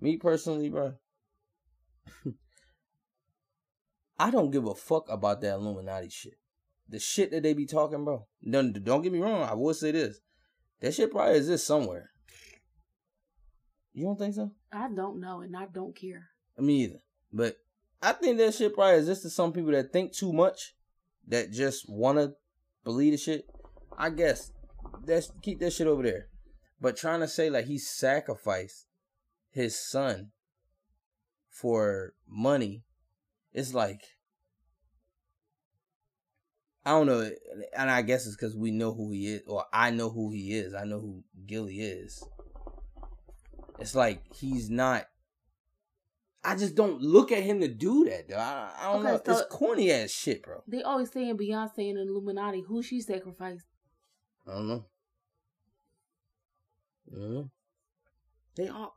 me 0.00 0.16
personally, 0.16 0.68
bro. 0.68 0.94
I 4.18 4.30
don't 4.30 4.50
give 4.50 4.66
a 4.66 4.74
fuck 4.74 5.08
about 5.10 5.40
that 5.42 5.54
Illuminati 5.54 6.08
shit. 6.08 6.38
The 6.88 6.98
shit 6.98 7.30
that 7.32 7.42
they 7.42 7.52
be 7.52 7.66
talking, 7.66 8.04
bro. 8.04 8.26
Don't, 8.48 8.72
don't 8.84 9.02
get 9.02 9.12
me 9.12 9.18
wrong. 9.18 9.42
I 9.42 9.54
will 9.54 9.74
say 9.74 9.90
this. 9.90 10.20
That 10.80 10.94
shit 10.94 11.10
probably 11.10 11.36
exists 11.36 11.66
somewhere. 11.66 12.10
You 13.92 14.04
don't 14.04 14.18
think 14.18 14.34
so? 14.34 14.52
I 14.72 14.88
don't 14.94 15.20
know, 15.20 15.40
and 15.40 15.56
I 15.56 15.66
don't 15.72 15.96
care. 15.96 16.28
Me 16.58 16.84
either. 16.84 17.00
But 17.32 17.56
I 18.02 18.12
think 18.12 18.38
that 18.38 18.54
shit 18.54 18.74
probably 18.74 18.98
exists 18.98 19.22
to 19.24 19.30
some 19.30 19.52
people 19.52 19.72
that 19.72 19.92
think 19.92 20.12
too 20.12 20.32
much, 20.32 20.74
that 21.28 21.50
just 21.50 21.88
wanna 21.88 22.34
believe 22.84 23.12
the 23.12 23.18
shit. 23.18 23.46
I 23.96 24.10
guess 24.10 24.52
that's 25.04 25.32
keep 25.42 25.60
that 25.60 25.72
shit 25.72 25.86
over 25.86 26.02
there. 26.02 26.28
But 26.80 26.96
trying 26.96 27.20
to 27.20 27.28
say 27.28 27.50
like 27.50 27.64
he 27.64 27.78
sacrificed 27.78 28.86
his 29.50 29.78
son 29.78 30.32
for 31.60 32.12
money, 32.28 32.82
it's 33.52 33.72
like 33.74 34.02
I 36.84 36.90
don't 36.90 37.06
know, 37.06 37.28
and 37.76 37.90
I 37.90 38.02
guess 38.02 38.26
it's 38.26 38.36
because 38.36 38.56
we 38.56 38.70
know 38.70 38.94
who 38.94 39.10
he 39.10 39.26
is, 39.26 39.42
or 39.48 39.64
I 39.72 39.90
know 39.90 40.08
who 40.08 40.30
he 40.30 40.52
is. 40.52 40.72
I 40.72 40.84
know 40.84 41.00
who 41.00 41.24
Gillie 41.44 41.80
is. 41.80 42.22
It's 43.80 43.94
like 43.96 44.22
he's 44.34 44.70
not. 44.70 45.06
I 46.44 46.54
just 46.54 46.76
don't 46.76 47.00
look 47.02 47.32
at 47.32 47.42
him 47.42 47.58
to 47.60 47.66
do 47.66 48.04
that, 48.04 48.28
though. 48.28 48.36
I, 48.36 48.70
I 48.78 48.92
don't 48.92 49.00
Okay, 49.04 49.12
know. 49.16 49.20
so- 49.24 49.32
it's 49.32 49.54
corny 49.54 49.90
ass 49.90 50.10
shit, 50.10 50.44
bro. 50.44 50.62
They 50.68 50.82
always 50.82 51.10
saying 51.10 51.36
Beyonce 51.36 51.90
and 51.90 51.98
Illuminati. 51.98 52.62
Who 52.68 52.84
she 52.84 53.00
sacrificed? 53.00 53.66
I 54.46 54.52
don't 54.52 54.68
know. 54.68 54.84
I 57.10 57.14
don't 57.18 57.34
know. 57.34 57.50
They 58.56 58.68
all. 58.68 58.94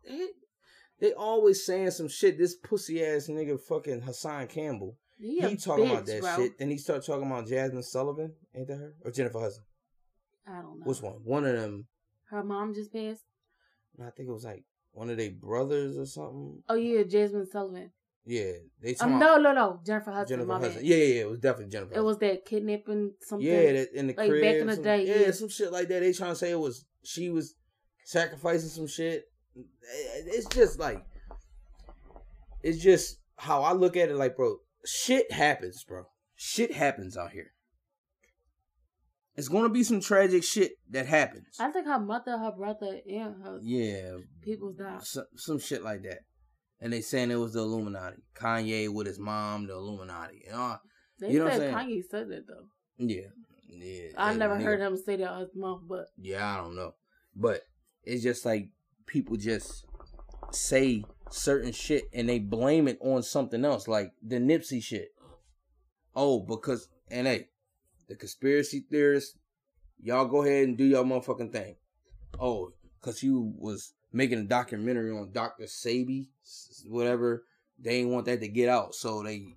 They 0.99 1.13
always 1.13 1.65
saying 1.65 1.91
some 1.91 2.07
shit. 2.09 2.37
This 2.37 2.55
pussy 2.55 3.03
ass 3.03 3.27
nigga, 3.27 3.59
fucking 3.59 4.01
Hassan 4.01 4.47
Campbell. 4.47 4.97
He, 5.17 5.39
He, 5.41 5.55
talking 5.57 5.85
bitch, 5.85 5.91
about 5.91 6.05
that 6.05 6.21
bro. 6.21 6.35
shit. 6.37 6.57
Then 6.57 6.69
he 6.69 6.77
start 6.77 7.05
talking 7.05 7.27
about 7.27 7.47
Jazmine 7.47 7.83
Sullivan. 7.83 8.33
Ain't 8.55 8.67
that 8.67 8.77
her 8.77 8.93
or 9.03 9.11
Jennifer 9.11 9.39
Hudson? 9.39 9.63
I 10.47 10.61
don't 10.61 10.79
know. 10.79 10.85
Which 10.85 11.01
one? 11.01 11.13
One 11.23 11.45
of 11.45 11.55
them. 11.55 11.87
Her 12.29 12.43
mom 12.43 12.73
just 12.73 12.91
passed. 12.93 13.23
I 13.99 14.09
think 14.11 14.29
it 14.29 14.33
was 14.33 14.45
like 14.45 14.63
one 14.91 15.09
of 15.09 15.17
their 15.17 15.31
brothers 15.31 15.97
or 15.97 16.05
something. 16.05 16.63
Oh 16.69 16.75
yeah, 16.75 17.03
Jazmine 17.03 17.47
Sullivan. 17.47 17.91
Yeah, 18.25 18.51
they 18.81 18.95
Um, 18.97 19.17
no, 19.19 19.37
no, 19.37 19.53
no. 19.53 19.79
Jennifer 19.85 20.11
Hudson. 20.11 20.37
Jennifer 20.39 20.53
Hudson. 20.59 20.81
Yeah, 20.85 20.95
yeah, 20.97 21.03
yeah. 21.15 21.21
It 21.21 21.29
was 21.29 21.39
definitely 21.39 21.71
Jennifer. 21.71 21.91
It 21.91 21.95
Hudson. 21.95 22.05
was 22.05 22.17
that 22.19 22.45
kidnapping 22.45 23.13
something. 23.21 23.47
Yeah, 23.47 23.71
that 23.73 23.93
in 23.93 24.07
the 24.07 24.13
like, 24.15 24.29
crib. 24.29 24.41
back 24.43 24.55
in 24.55 24.67
the 24.67 24.75
some- 24.75 24.83
day, 24.83 25.07
Yeah, 25.07 25.25
yeah. 25.25 25.31
some 25.31 25.49
shit 25.49 25.71
like 25.71 25.87
that. 25.87 25.99
They 26.01 26.13
trying 26.13 26.31
to 26.31 26.35
say 26.35 26.51
it 26.51 26.59
was 26.59 26.85
she 27.03 27.29
was 27.29 27.55
sacrificing 28.05 28.69
some 28.69 28.87
shit. 28.87 29.23
It's 29.55 30.47
just 30.47 30.79
like 30.79 31.03
it's 32.61 32.81
just 32.81 33.19
how 33.37 33.63
I 33.63 33.73
look 33.73 33.95
at 33.97 34.09
it. 34.09 34.15
Like, 34.15 34.35
bro, 34.35 34.57
shit 34.85 35.31
happens, 35.31 35.83
bro. 35.83 36.03
Shit 36.35 36.73
happens 36.73 37.17
out 37.17 37.31
here. 37.31 37.51
It's 39.35 39.47
gonna 39.47 39.69
be 39.69 39.83
some 39.83 40.01
tragic 40.01 40.43
shit 40.43 40.73
that 40.89 41.05
happens. 41.05 41.55
I 41.59 41.71
think 41.71 41.85
her 41.87 41.99
mother, 41.99 42.37
her 42.37 42.51
brother, 42.51 42.99
and 43.09 43.35
her 43.43 43.59
Yeah, 43.61 44.17
people 44.41 44.73
died. 44.73 45.01
some, 45.03 45.25
some 45.35 45.59
shit 45.59 45.81
like 45.81 46.03
that. 46.03 46.19
And 46.81 46.91
they 46.91 47.01
saying 47.01 47.31
it 47.31 47.35
was 47.35 47.53
the 47.53 47.59
Illuminati. 47.59 48.17
Kanye 48.35 48.93
with 48.93 49.07
his 49.07 49.19
mom, 49.19 49.67
the 49.67 49.73
Illuminati. 49.73 50.43
You 50.45 50.53
uh, 50.53 50.57
know, 50.57 50.77
They 51.19 51.31
You 51.31 51.39
know 51.39 51.45
what 51.45 51.53
said 51.55 51.73
Kanye 51.73 52.03
said 52.09 52.29
that 52.29 52.47
though. 52.47 52.67
yeah, 52.97 53.27
yeah. 53.69 54.09
I 54.17 54.33
never 54.33 54.55
nigga. 54.55 54.63
heard 54.63 54.81
him 54.81 54.97
say 54.97 55.15
that 55.17 55.29
out 55.29 55.41
his 55.41 55.55
mouth, 55.55 55.81
but 55.87 56.07
Yeah, 56.17 56.53
I 56.53 56.57
don't 56.57 56.75
know. 56.75 56.95
But 57.35 57.61
it's 58.03 58.23
just 58.23 58.45
like 58.45 58.69
people 59.09 59.35
just 59.35 59.85
say 60.51 61.03
certain 61.31 61.71
shit 61.71 62.09
and 62.13 62.29
they 62.29 62.39
blame 62.39 62.87
it 62.87 62.97
on 63.01 63.23
something 63.23 63.65
else, 63.65 63.87
like 63.87 64.13
the 64.21 64.37
Nipsey 64.37 64.81
shit. 64.81 65.09
Oh, 66.15 66.39
because 66.39 66.87
and 67.09 67.27
hey, 67.27 67.47
the 68.07 68.15
conspiracy 68.15 68.85
theorists, 68.89 69.35
y'all 70.01 70.25
go 70.25 70.43
ahead 70.43 70.67
and 70.67 70.77
do 70.77 70.85
your 70.85 71.03
motherfucking 71.03 71.51
thing. 71.51 71.75
Oh, 72.39 72.73
because 72.99 73.23
you 73.23 73.53
was 73.57 73.93
making 74.11 74.39
a 74.39 74.43
documentary 74.43 75.11
on 75.11 75.31
Dr. 75.31 75.65
Sebi, 75.65 76.27
whatever. 76.87 77.43
They 77.77 77.97
ain't 77.97 78.09
want 78.09 78.25
that 78.25 78.41
to 78.41 78.47
get 78.47 78.69
out, 78.69 78.93
so 78.93 79.23
they 79.23 79.55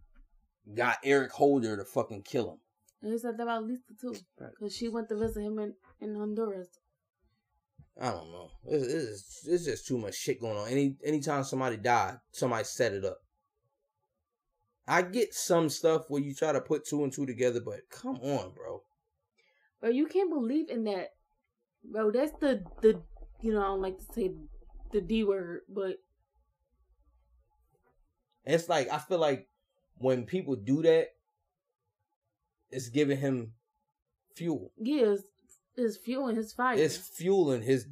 got 0.74 0.98
Eric 1.02 1.32
Holder 1.32 1.76
to 1.76 1.84
fucking 1.84 2.22
kill 2.22 2.52
him. 2.52 2.58
and 3.02 3.12
he 3.12 3.18
said 3.18 3.36
that 3.36 3.42
about 3.42 3.64
Lisa 3.64 3.82
too, 4.00 4.14
because 4.38 4.74
she 4.76 4.88
went 4.88 5.08
to 5.08 5.16
visit 5.16 5.42
him 5.42 5.58
in, 5.58 5.74
in 6.00 6.14
Honduras. 6.14 6.68
I 8.00 8.10
don't 8.10 8.30
know. 8.32 8.48
It's, 8.66 8.86
it's, 8.86 9.46
it's 9.46 9.64
just 9.64 9.86
too 9.86 9.98
much 9.98 10.14
shit 10.14 10.40
going 10.40 10.56
on. 10.56 10.68
Any 10.68 10.96
anytime 11.04 11.44
somebody 11.44 11.76
died, 11.76 12.18
somebody 12.32 12.64
set 12.64 12.92
it 12.92 13.04
up. 13.04 13.18
I 14.86 15.02
get 15.02 15.34
some 15.34 15.68
stuff 15.68 16.06
where 16.08 16.22
you 16.22 16.34
try 16.34 16.52
to 16.52 16.60
put 16.60 16.86
two 16.86 17.04
and 17.04 17.12
two 17.12 17.26
together, 17.26 17.60
but 17.64 17.80
come 17.90 18.16
on, 18.16 18.52
bro. 18.54 18.82
Bro, 19.80 19.90
you 19.90 20.06
can't 20.06 20.30
believe 20.30 20.70
in 20.70 20.84
that, 20.84 21.10
bro. 21.84 22.10
That's 22.10 22.32
the 22.40 22.64
the 22.80 23.02
you 23.40 23.52
know 23.52 23.60
I 23.60 23.66
don't 23.66 23.82
like 23.82 23.98
to 23.98 24.12
say 24.12 24.32
the 24.92 25.00
D 25.00 25.24
word, 25.24 25.60
but 25.68 25.96
It's 28.44 28.68
like 28.68 28.90
I 28.90 28.98
feel 28.98 29.18
like 29.18 29.48
when 29.98 30.24
people 30.24 30.56
do 30.56 30.82
that, 30.82 31.08
it's 32.70 32.88
giving 32.88 33.18
him 33.18 33.52
fuel. 34.34 34.72
yeah, 34.78 35.16
it's, 35.76 35.96
it's 35.96 36.04
fueling 36.04 36.36
his 36.36 36.52
fire. 36.52 36.76
It's 36.76 36.96
fueling 36.96 37.62
his 37.62 37.86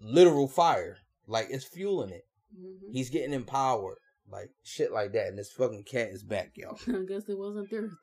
literal 0.00 0.48
fire. 0.48 0.98
Like 1.26 1.48
it's 1.50 1.64
fueling 1.64 2.10
it. 2.10 2.26
Mhm. 2.58 2.92
He's 2.92 3.10
getting 3.10 3.32
empowered. 3.34 3.98
Like 4.30 4.50
shit 4.62 4.92
like 4.92 5.12
that. 5.12 5.28
And 5.28 5.38
this 5.38 5.50
fucking 5.52 5.84
cat 5.84 6.08
is 6.10 6.22
back, 6.22 6.52
y'all. 6.54 6.78
I 6.88 7.04
guess 7.06 7.28
it 7.28 7.38
wasn't 7.38 7.70
Thursday. 7.70 7.94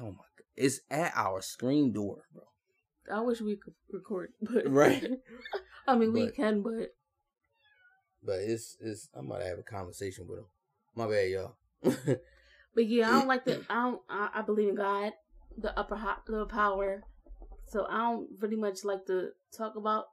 Oh 0.00 0.06
my 0.06 0.10
god. 0.10 0.44
It's 0.56 0.80
at 0.90 1.12
our 1.16 1.40
screen 1.42 1.92
door, 1.92 2.24
bro. 2.32 2.44
I 3.12 3.20
wish 3.20 3.40
we 3.40 3.56
could 3.56 3.74
record, 3.90 4.32
but 4.42 4.68
Right. 4.70 5.04
I 5.88 5.96
mean, 5.96 6.12
we 6.12 6.30
can, 6.30 6.62
but 6.62 6.94
But 8.22 8.38
it's 8.40 8.76
it's 8.80 9.08
I'm 9.14 9.26
about 9.26 9.40
to 9.40 9.46
have 9.46 9.58
a 9.58 9.62
conversation 9.62 10.26
with 10.28 10.38
him. 10.40 10.46
My 10.94 11.08
bad, 11.08 11.28
y'all. 11.30 11.56
but 11.82 12.86
yeah, 12.86 13.08
I 13.08 13.12
don't 13.18 13.26
like 13.28 13.44
the. 13.44 13.64
I 13.68 13.74
don't. 13.82 14.00
I, 14.08 14.28
I 14.34 14.42
believe 14.42 14.68
in 14.68 14.74
God, 14.76 15.12
the 15.58 15.76
upper 15.76 15.96
high, 15.96 16.16
the 16.26 16.46
power. 16.46 17.02
So 17.72 17.86
I 17.88 17.98
don't 18.10 18.28
really 18.38 18.56
much 18.56 18.84
like 18.84 19.06
to 19.06 19.30
talk 19.56 19.76
about 19.76 20.04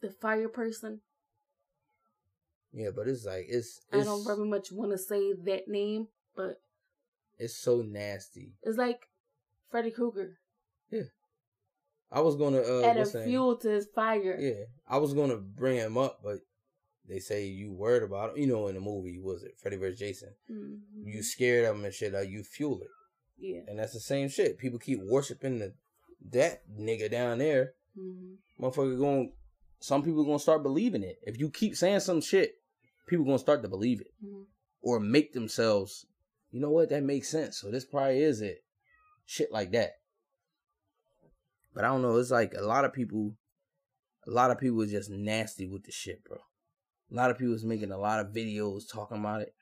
the 0.00 0.10
fire 0.10 0.48
person. 0.48 1.00
yeah, 2.72 2.90
but 2.94 3.08
it's 3.08 3.24
like 3.26 3.46
it's 3.48 3.80
I 3.92 4.04
don't 4.04 4.24
very 4.24 4.46
much 4.46 4.70
want 4.70 4.92
to 4.92 4.98
say 4.98 5.32
that 5.32 5.66
name, 5.66 6.06
but 6.36 6.60
it's 7.38 7.56
so 7.56 7.82
nasty. 7.82 8.52
it's 8.62 8.78
like 8.78 9.00
Freddy 9.68 9.90
Krueger 9.90 10.38
Yeah. 10.90 11.10
I 12.12 12.20
was 12.20 12.36
gonna 12.36 12.58
uh 12.60 12.94
what's 12.94 13.12
that? 13.12 13.24
fuel 13.24 13.56
to 13.56 13.68
his 13.70 13.86
fire. 13.92 14.36
Yeah, 14.38 14.64
I 14.88 14.98
was 14.98 15.14
gonna 15.14 15.38
bring 15.38 15.78
him 15.78 15.98
up, 15.98 16.20
but 16.22 16.38
they 17.08 17.18
say 17.18 17.46
you 17.46 17.72
worried 17.72 18.04
about 18.04 18.30
him. 18.30 18.36
You 18.36 18.46
know, 18.46 18.68
in 18.68 18.76
the 18.76 18.80
movie, 18.80 19.18
was 19.18 19.42
it 19.42 19.58
Freddy 19.58 19.76
vs. 19.76 19.98
Jason? 19.98 20.34
Mhm. 20.48 20.78
You 21.04 21.22
scared 21.24 21.64
of 21.64 21.74
him 21.76 21.84
and 21.84 21.92
shit. 21.92 22.12
Like 22.12 22.28
you 22.28 22.44
fuel 22.44 22.80
it, 22.80 22.90
yeah. 23.38 23.62
and 23.66 23.76
that's 23.78 23.92
the 23.94 23.98
same 24.00 24.28
shit. 24.28 24.56
People 24.58 24.78
keep 24.78 25.00
worshiping 25.02 25.58
the 25.58 25.74
that 26.30 26.62
nigga 26.70 27.10
down 27.10 27.38
there. 27.38 27.72
hmm 27.96 28.34
Motherfucker, 28.60 28.98
going. 28.98 29.32
Some 29.80 30.02
people 30.02 30.24
gonna 30.24 30.38
start 30.38 30.62
believing 30.62 31.02
it. 31.02 31.18
If 31.22 31.38
you 31.40 31.50
keep 31.50 31.74
saying 31.76 32.00
some 32.00 32.20
shit, 32.20 32.54
people 33.08 33.24
gonna 33.24 33.38
start 33.38 33.62
to 33.62 33.68
believe 33.68 34.00
it. 34.00 34.12
hmm 34.24 34.42
or 34.84 34.98
make 34.98 35.32
themselves, 35.32 36.06
you 36.50 36.60
know 36.60 36.68
what, 36.70 36.88
that 36.88 37.04
makes 37.04 37.28
sense. 37.28 37.56
So 37.60 37.70
this 37.70 37.84
probably 37.84 38.20
is 38.20 38.40
it. 38.40 38.64
Shit 39.26 39.52
like 39.52 39.70
that. 39.72 39.92
But 41.72 41.84
I 41.84 41.86
don't 41.88 42.02
know, 42.02 42.16
it's 42.16 42.32
like 42.32 42.52
a 42.54 42.62
lot 42.62 42.84
of 42.84 42.92
people 42.92 43.36
a 44.26 44.30
lot 44.30 44.50
of 44.50 44.58
people 44.58 44.80
is 44.82 44.90
just 44.90 45.10
nasty 45.10 45.66
with 45.66 45.84
the 45.84 45.92
shit, 45.92 46.24
bro. 46.24 46.38
A 47.10 47.14
lot 47.14 47.30
of 47.30 47.38
people 47.38 47.54
is 47.54 47.64
making 47.64 47.92
a 47.92 47.98
lot 47.98 48.20
of 48.20 48.32
videos 48.32 48.82
talking 48.90 49.18
about 49.18 49.42
it. 49.42 49.54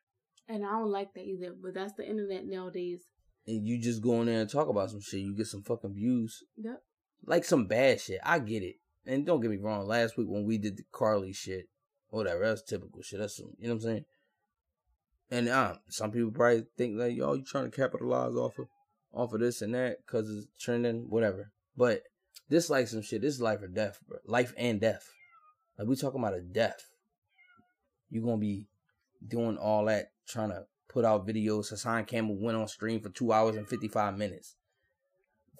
And 0.48 0.64
I 0.64 0.70
don't 0.72 0.90
like 0.90 1.14
that 1.14 1.24
either. 1.24 1.54
But 1.60 1.74
that's 1.74 1.92
the 1.94 2.08
internet 2.08 2.46
nowadays. 2.46 3.02
And 3.50 3.66
you 3.66 3.78
just 3.78 4.02
go 4.02 4.20
in 4.20 4.26
there 4.26 4.40
and 4.40 4.50
talk 4.50 4.68
about 4.68 4.90
some 4.90 5.00
shit, 5.00 5.20
you 5.20 5.34
get 5.34 5.46
some 5.46 5.62
fucking 5.62 5.94
views. 5.94 6.44
Yep. 6.56 6.82
Like 7.26 7.44
some 7.44 7.66
bad 7.66 8.00
shit. 8.00 8.20
I 8.22 8.38
get 8.38 8.62
it. 8.62 8.76
And 9.06 9.26
don't 9.26 9.40
get 9.40 9.50
me 9.50 9.56
wrong, 9.56 9.86
last 9.86 10.16
week 10.16 10.28
when 10.28 10.44
we 10.44 10.58
did 10.58 10.76
the 10.76 10.84
Carly 10.92 11.32
shit, 11.32 11.68
whatever, 12.08 12.46
that's 12.46 12.62
typical 12.62 13.02
shit. 13.02 13.18
That's 13.18 13.36
some 13.36 13.52
you 13.58 13.68
know 13.68 13.74
what 13.74 13.82
I'm 13.82 13.88
saying? 13.88 14.04
And 15.30 15.48
um, 15.48 15.78
some 15.88 16.10
people 16.10 16.30
probably 16.30 16.64
think 16.76 16.98
like, 16.98 17.16
yo, 17.16 17.34
you 17.34 17.44
trying 17.44 17.70
to 17.70 17.76
capitalize 17.76 18.34
off 18.34 18.58
of 18.58 18.66
off 19.12 19.32
of 19.32 19.40
this 19.40 19.62
and 19.62 19.74
that 19.74 19.98
because 20.06 20.28
it's 20.30 20.46
trending, 20.58 21.06
whatever. 21.08 21.50
But 21.76 22.02
this 22.48 22.70
like 22.70 22.88
some 22.88 23.02
shit. 23.02 23.22
This 23.22 23.34
is 23.34 23.40
life 23.40 23.62
or 23.62 23.68
death, 23.68 23.98
bro. 24.06 24.18
Life 24.26 24.52
and 24.56 24.80
death. 24.80 25.08
Like 25.78 25.88
we 25.88 25.96
talking 25.96 26.20
about 26.20 26.34
a 26.34 26.42
death. 26.42 26.82
You 28.10 28.22
gonna 28.22 28.38
be 28.38 28.68
doing 29.26 29.56
all 29.56 29.84
that 29.86 30.10
trying 30.28 30.50
to 30.50 30.64
put 30.90 31.04
out 31.04 31.26
videos. 31.26 31.70
Hassan 31.70 32.04
Campbell 32.04 32.36
went 32.38 32.58
on 32.58 32.68
stream 32.68 33.00
for 33.00 33.08
two 33.08 33.32
hours 33.32 33.56
and 33.56 33.68
fifty 33.68 33.88
five 33.88 34.18
minutes. 34.18 34.56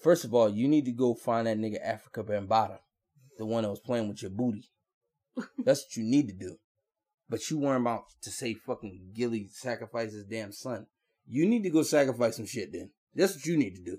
First 0.03 0.25
of 0.25 0.35
all, 0.35 0.49
you 0.49 0.67
need 0.67 0.85
to 0.87 0.93
go 0.93 1.15
find 1.15 1.47
that 1.47 1.59
nigga 1.59 1.79
Afrika 1.85 2.25
Bambaataa, 2.25 2.79
the 3.39 3.47
one 3.47 3.63
that 3.63 3.71
was 3.71 3.81
playing 3.81 4.09
with 4.09 4.23
your 4.23 4.31
booty. 4.31 4.71
That's 5.65 5.85
what 5.85 5.97
you 5.97 6.05
need 6.05 6.29
to 6.29 6.35
do. 6.35 6.57
But 7.29 7.49
you 7.49 7.59
weren't 7.59 7.83
about 7.83 8.05
to 8.23 8.31
say 8.31 8.55
fucking 8.55 9.13
Gillie 9.15 9.49
sacrifice 9.53 10.13
his 10.13 10.25
damn 10.25 10.53
son. 10.53 10.87
You 11.27 11.47
need 11.47 11.63
to 11.63 11.71
go 11.71 11.83
sacrifice 11.83 12.37
some 12.37 12.47
shit 12.47 12.73
then. 12.73 12.91
That's 13.15 13.37
what 13.37 13.47
you 13.47 13.57
need 13.57 13.77
to 13.77 13.83
do. 13.83 13.99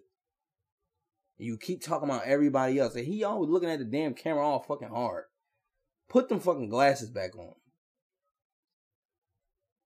You 1.38 1.58
keep 1.58 1.82
talking 1.82 2.10
about 2.10 2.26
everybody 2.26 2.78
else. 2.78 2.96
And 2.96 3.06
he 3.06 3.24
always 3.24 3.50
looking 3.50 3.70
at 3.70 3.80
the 3.80 3.86
damn 3.86 4.14
camera 4.14 4.46
all 4.46 4.60
fucking 4.60 4.90
hard. 4.90 5.24
Put 6.10 6.28
them 6.28 6.42
fucking 6.42 6.70
glasses 6.70 7.10
back 7.10 7.38
on. 7.38 7.54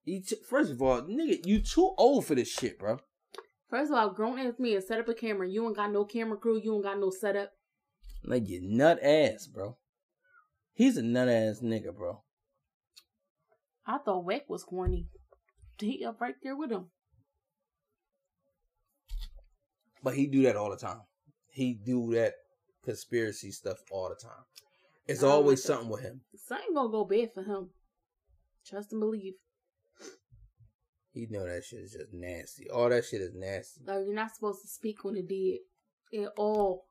You 0.06 0.22
t- 0.22 0.38
first 0.48 0.72
of 0.72 0.82
all, 0.82 1.02
nigga, 1.02 1.46
you 1.46 1.60
too 1.60 1.94
old 1.98 2.26
for 2.26 2.36
this 2.36 2.52
shit, 2.52 2.78
bro. 2.78 3.00
First 3.70 3.92
of 3.92 3.98
all, 3.98 4.12
grown 4.12 4.40
ass 4.40 4.60
me 4.60 4.76
and 4.76 4.84
set 4.84 5.00
up 5.00 5.10
a 5.10 5.16
camera. 5.16 5.50
You 5.50 5.66
ain't 5.66 5.76
got 5.76 5.92
no 5.92 6.06
camera 6.06 6.38
crew. 6.38 6.62
You 6.64 6.76
ain't 6.76 6.84
got 6.84 7.00
no 7.00 7.10
setup. 7.10 7.52
Like 8.24 8.48
you 8.48 8.62
nut 8.62 9.00
ass, 9.04 9.48
bro. 9.48 9.78
He's 10.74 10.98
a 10.98 11.02
nut 11.02 11.28
ass 11.28 11.62
nigga, 11.64 11.96
bro. 11.96 12.22
I 13.88 13.98
thought 13.98 14.26
Wack 14.26 14.44
was 14.48 14.64
corny. 14.64 15.08
He 15.80 16.06
up 16.06 16.22
right 16.22 16.36
there 16.42 16.56
with 16.56 16.72
him. 16.72 16.86
But 20.04 20.16
he 20.16 20.28
do 20.28 20.44
that 20.44 20.56
all 20.56 20.70
the 20.70 20.78
time. 20.78 21.02
He 21.52 21.74
do 21.74 22.14
that 22.14 22.34
conspiracy 22.84 23.52
stuff 23.52 23.78
all 23.92 24.10
the 24.10 24.16
time. 24.16 24.44
It's 25.08 25.24
always 25.24 25.68
like 25.68 25.76
something 25.76 25.90
with 25.90 26.02
him. 26.02 26.22
Something 26.36 26.74
gonna 26.76 26.90
go 26.90 27.06
bad 27.06 27.30
for 27.34 27.44
him. 27.44 27.70
Trust 28.66 28.92
and 28.92 29.02
believe. 29.02 29.34
He 31.16 31.28
know 31.30 31.48
that 31.48 31.64
shit 31.64 31.80
is 31.80 31.94
just 31.94 32.12
nasty. 32.14 32.70
All 32.70 32.90
that 32.90 33.06
shit 33.06 33.22
is 33.22 33.34
nasty. 33.34 33.80
Like 33.88 34.00
you're 34.06 34.14
not 34.14 34.36
supposed 34.36 34.62
to 34.64 34.68
speak 34.68 35.06
on 35.06 35.16
it 35.16 35.30
dead 35.30 35.60
at 36.26 36.34
all. 36.36 36.88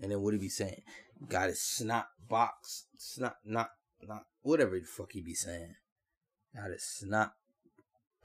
And 0.00 0.10
then 0.10 0.20
what 0.20 0.34
he 0.34 0.40
be 0.40 0.48
saying? 0.48 0.82
Got 1.28 1.50
his 1.50 1.62
snot 1.62 2.08
box, 2.28 2.86
snot 2.98 3.36
not 3.44 3.70
not 4.02 4.24
whatever 4.42 4.80
the 4.80 4.84
fuck 4.84 5.12
he 5.12 5.20
be 5.20 5.34
saying. 5.34 5.76
Now 6.54 6.66
this 6.66 6.98
snot 6.98 7.34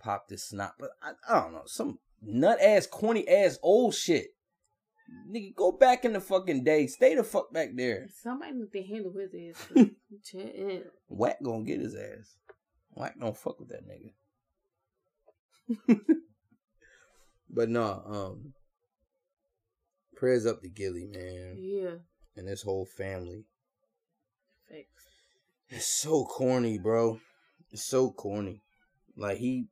pop 0.01 0.28
this 0.28 0.49
snot, 0.49 0.74
but 0.80 0.89
I, 1.03 1.11
I 1.30 1.41
don't 1.41 1.53
know 1.53 1.61
some 1.67 1.99
nut 2.19 2.59
ass, 2.59 2.88
corny 2.88 3.28
ass, 3.28 3.59
old 3.61 3.93
shit. 3.93 4.30
Nigga, 5.30 5.53
go 5.55 5.72
back 5.72 6.03
in 6.03 6.13
the 6.13 6.19
fucking 6.19 6.63
day. 6.63 6.88
Stay 6.88 7.13
the 7.13 7.24
fuck 7.24 7.53
back 7.53 7.69
there. 7.76 8.07
Somebody 8.24 8.53
need 8.53 8.72
to 8.72 8.84
handle 8.84 9.13
his 9.13 9.55
ass. 9.55 9.67
Whack 11.09 11.38
gonna 11.43 11.63
get 11.63 11.80
his 11.80 11.93
ass. 11.93 12.38
Whack 12.95 13.19
don't 13.19 13.38
fuck 13.38 13.59
with 13.59 13.69
that 13.69 13.88
nigga. 13.88 14.13
but 17.49 17.69
no, 17.69 18.03
um, 18.05 18.53
prayers 20.15 20.45
up 20.45 20.61
to 20.61 20.69
Gillie, 20.69 21.07
man, 21.11 21.55
yeah. 21.57 21.95
and 22.36 22.47
his 22.47 22.61
whole 22.61 22.86
family. 22.86 23.45
Facts. 24.69 25.07
It's 25.69 26.01
so 26.01 26.26
corny, 26.26 26.78
bro. 26.78 27.19
It's 27.72 27.86
so 27.86 28.11
corny. 28.11 28.61
Like 29.15 29.38
he, 29.38 29.67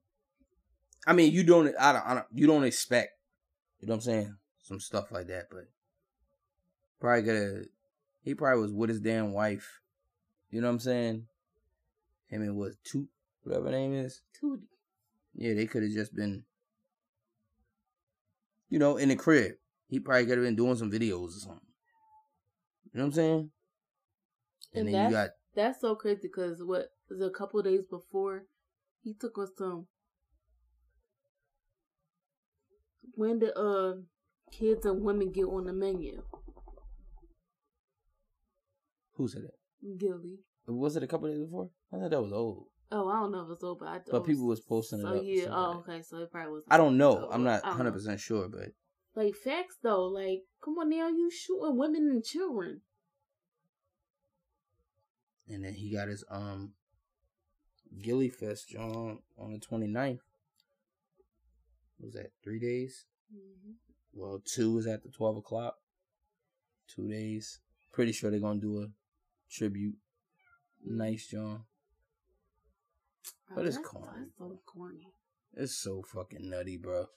I 1.06 1.14
mean, 1.14 1.32
you 1.32 1.44
don't, 1.44 1.74
I 1.80 1.94
don't, 1.94 2.06
I 2.06 2.14
don't, 2.16 2.26
you 2.34 2.48
don't 2.48 2.64
expect, 2.64 3.12
you 3.80 3.88
know 3.88 3.94
what 3.94 3.98
I'm 3.98 4.02
saying, 4.02 4.36
some 4.64 4.80
stuff 4.80 5.12
like 5.12 5.28
that, 5.28 5.46
but 5.52 5.66
probably 7.00 7.24
gotta, 7.24 7.66
he 8.22 8.36
probably 8.36 8.62
was 8.62 8.74
with 8.74 8.90
his 8.90 9.02
damn 9.02 9.34
wife. 9.34 9.82
You 10.50 10.62
know 10.62 10.68
what 10.68 10.74
I'm 10.74 10.80
saying? 10.80 11.28
Him 12.28 12.42
and 12.42 12.56
what 12.56 12.72
Toot, 12.84 13.08
whatever 13.44 13.66
her 13.66 13.72
name 13.72 13.94
is. 13.94 14.22
Tootie. 14.42 14.64
Yeah, 15.40 15.54
they 15.54 15.68
could 15.68 15.84
have 15.84 15.94
just 15.94 16.14
been, 16.14 16.44
you 18.68 18.78
know, 18.78 18.98
in 18.98 19.08
the 19.08 19.16
crib. 19.16 19.54
He 19.88 19.98
probably 20.02 20.26
could 20.26 20.38
have 20.38 20.46
been 20.46 20.58
doing 20.58 20.76
some 20.76 20.92
videos 20.92 21.30
or 21.30 21.40
something. 21.40 21.62
You 22.92 22.98
know 22.98 23.06
what 23.06 23.06
I'm 23.06 23.14
saying? 23.14 23.52
And, 24.74 24.80
And 24.80 24.88
then 24.88 24.94
that's, 24.94 25.10
you 25.10 25.16
got 25.16 25.30
that's 25.56 25.82
so 25.82 25.96
crazy 25.96 26.24
because 26.24 26.62
what 26.62 26.90
was 27.10 27.22
a 27.22 27.30
couple 27.30 27.62
days 27.62 27.86
before 27.90 28.48
he 29.02 29.14
took 29.14 29.38
us 29.40 29.52
some 29.58 29.88
when 33.16 33.40
did 33.40 33.52
uh 33.56 33.94
kids 34.52 34.86
and 34.86 35.02
women 35.02 35.32
get 35.32 35.46
on 35.46 35.66
the 35.66 35.74
menu? 35.74 36.22
who 39.14 39.28
said 39.30 39.44
it? 39.44 39.98
Gillie. 40.00 40.40
Was 40.68 40.98
it 40.98 41.04
a 41.04 41.08
couple 41.08 41.30
days 41.30 41.40
before? 41.40 41.70
I 41.94 41.98
thought 41.98 42.12
that 42.12 42.22
was 42.22 42.34
old. 42.34 42.66
Oh, 42.92 43.08
I 43.08 43.20
don't 43.20 43.32
know 43.32 43.42
if 43.46 43.52
it's 43.52 43.64
over. 43.64 43.86
I, 43.86 44.00
But 44.10 44.26
people 44.26 44.48
was 44.48 44.62
posting 44.62 45.00
it 45.00 45.04
So 45.04 45.16
up, 45.18 45.22
yeah. 45.24 45.44
so 45.46 45.52
Oh, 45.54 45.84
okay. 45.88 46.02
So 46.02 46.18
it 46.18 46.32
probably 46.32 46.54
was. 46.54 46.64
I 46.70 46.78
don't 46.78 46.98
know. 46.98 47.30
I'm 47.32 47.44
not 47.44 47.64
100 47.64 47.92
percent 47.92 48.20
sure, 48.20 48.48
but 48.48 48.70
Like 49.16 49.36
facts 49.36 49.78
though. 49.84 50.06
Like, 50.06 50.42
come 50.64 50.78
on 50.80 50.90
now, 50.90 51.08
you 51.08 51.30
shooting 51.32 51.78
women 51.78 52.08
and 52.10 52.24
children. 52.24 52.82
and 55.52 55.64
then 55.66 55.74
he 55.74 55.92
got 55.92 56.08
his 56.08 56.24
um 56.30 56.74
Gillie 58.02 58.30
Fest 58.30 58.74
on 58.76 59.20
on 59.38 59.54
the 59.54 59.60
29th. 59.60 60.20
What 61.98 62.06
was 62.06 62.14
that 62.14 62.32
three 62.44 62.60
days? 62.60 63.06
Mm-hmm. 63.34 63.72
Well, 64.14 64.42
two 64.44 64.74
was 64.74 64.88
at 64.88 65.04
the 65.04 65.10
12 65.10 65.38
o'clock. 65.38 65.76
Two 66.88 67.08
days. 67.10 67.60
Pretty 67.92 68.12
sure 68.12 68.32
they're 68.32 68.40
gonna 68.40 68.60
do 68.60 68.82
a 68.82 68.88
tribute. 69.52 69.96
Nice, 70.86 71.28
John. 71.28 71.64
But 73.56 73.66
it's 73.66 73.78
corny, 73.78 74.08
That's 74.16 74.38
so 74.38 74.60
corny. 74.66 75.08
It's 75.56 75.76
so 75.76 76.04
fucking 76.04 76.50
nutty, 76.50 76.78
bro. 76.78 77.08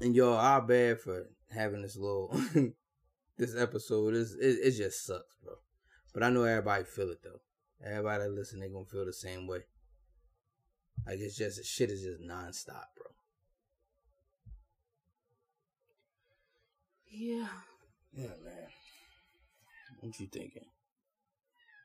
And 0.00 0.14
yo, 0.14 0.34
I 0.34 0.60
bad 0.60 1.00
for 1.00 1.26
having 1.50 1.82
this 1.82 1.96
little 1.96 2.34
this 3.38 3.56
episode. 3.56 4.14
Is 4.14 4.34
it, 4.34 4.58
it 4.62 4.70
just 4.72 5.04
sucks, 5.04 5.36
bro. 5.42 5.54
But 6.12 6.22
I 6.22 6.30
know 6.30 6.44
everybody 6.44 6.84
feel 6.84 7.10
it 7.10 7.22
though. 7.22 7.40
Everybody 7.84 8.24
that 8.24 8.30
listen, 8.30 8.60
they 8.60 8.68
gonna 8.68 8.84
feel 8.84 9.06
the 9.06 9.12
same 9.12 9.46
way. 9.46 9.60
Like 11.06 11.18
it's 11.18 11.36
just 11.36 11.64
shit 11.64 11.90
is 11.90 12.02
just 12.02 12.22
nonstop, 12.22 12.84
bro. 12.96 13.06
Yeah. 17.10 17.48
Yeah, 18.12 18.28
man. 18.44 18.68
What 20.00 20.18
you 20.20 20.26
thinking? 20.26 20.66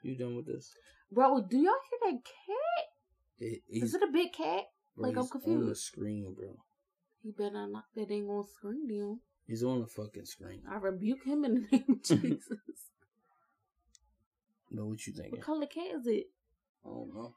You 0.05 0.15
done 0.15 0.35
with 0.35 0.45
this? 0.45 0.71
Bro, 1.11 1.47
do 1.49 1.57
y'all 1.57 1.73
hear 1.89 2.11
that 2.11 2.23
cat? 2.23 2.85
It, 3.39 3.61
Is 3.69 3.95
it 3.95 4.03
a 4.03 4.11
big 4.11 4.33
cat? 4.33 4.65
bro, 4.95 5.07
like, 5.09 5.17
I'm 5.17 5.23
he's 5.23 5.31
On 5.31 5.39
the 5.41 5.41
confused. 5.41 5.81
screen, 5.81 6.33
bro. 6.37 6.55
He 7.23 7.31
better 7.31 7.65
not 7.67 7.85
that 7.95 8.07
thing 8.07 8.29
on 8.29 8.45
screen 8.47 8.87
down. 8.87 9.19
He's 9.47 9.63
on 9.63 9.81
the 9.81 9.87
fucking 9.87 10.25
screen. 10.25 10.61
I 10.69 10.75
rebuke 10.75 11.23
him 11.25 11.43
in 11.43 11.53
the 11.55 11.59
name 11.71 11.85
of 11.89 12.03
Jesus. 12.03 12.59
Know 14.69 14.85
what 14.85 15.05
you 15.07 15.13
thinking? 15.13 15.31
what 15.31 15.41
color 15.41 15.65
cat 15.65 15.87
is 15.95 16.05
it? 16.05 16.25
I 16.85 16.89
don't 16.89 17.13
know. 17.13 17.33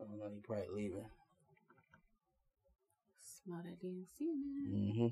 I 0.00 0.04
don't 0.04 0.18
know. 0.18 0.30
He 0.34 0.40
probably 0.40 0.66
leaving. 0.74 1.04
Smell 3.44 3.62
that 3.64 3.80
damn 3.80 4.04
semen. 4.18 4.66
Mm-hmm. 4.70 5.06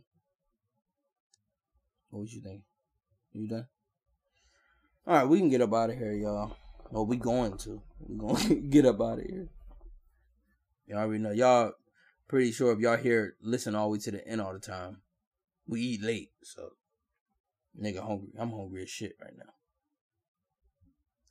What 2.14 2.32
you 2.32 2.40
think? 2.40 2.62
You 3.32 3.48
done? 3.48 3.66
All 5.06 5.14
right, 5.14 5.28
we 5.28 5.38
can 5.40 5.48
get 5.48 5.60
up 5.60 5.74
out 5.74 5.90
of 5.90 5.96
here, 5.96 6.12
y'all. 6.12 6.56
Well, 6.90 7.06
we 7.06 7.16
going 7.16 7.58
to. 7.58 7.82
We 7.98 8.16
gonna 8.16 8.54
get 8.70 8.86
up 8.86 9.00
out 9.00 9.18
of 9.18 9.24
here. 9.24 9.48
Y'all 10.86 10.98
already 10.98 11.22
know. 11.22 11.32
Y'all 11.32 11.72
pretty 12.28 12.52
sure 12.52 12.72
if 12.72 12.78
y'all 12.78 12.96
here 12.96 13.34
listen 13.42 13.74
all 13.74 13.88
the 13.88 13.92
way 13.94 13.98
to 13.98 14.10
the 14.12 14.26
end 14.26 14.40
all 14.40 14.52
the 14.52 14.60
time. 14.60 14.98
We 15.66 15.80
eat 15.80 16.02
late, 16.02 16.30
so 16.42 16.70
nigga 17.80 17.98
hungry. 17.98 18.28
I'm 18.38 18.50
hungry 18.50 18.84
as 18.84 18.90
shit 18.90 19.16
right 19.20 19.36
now. 19.36 19.52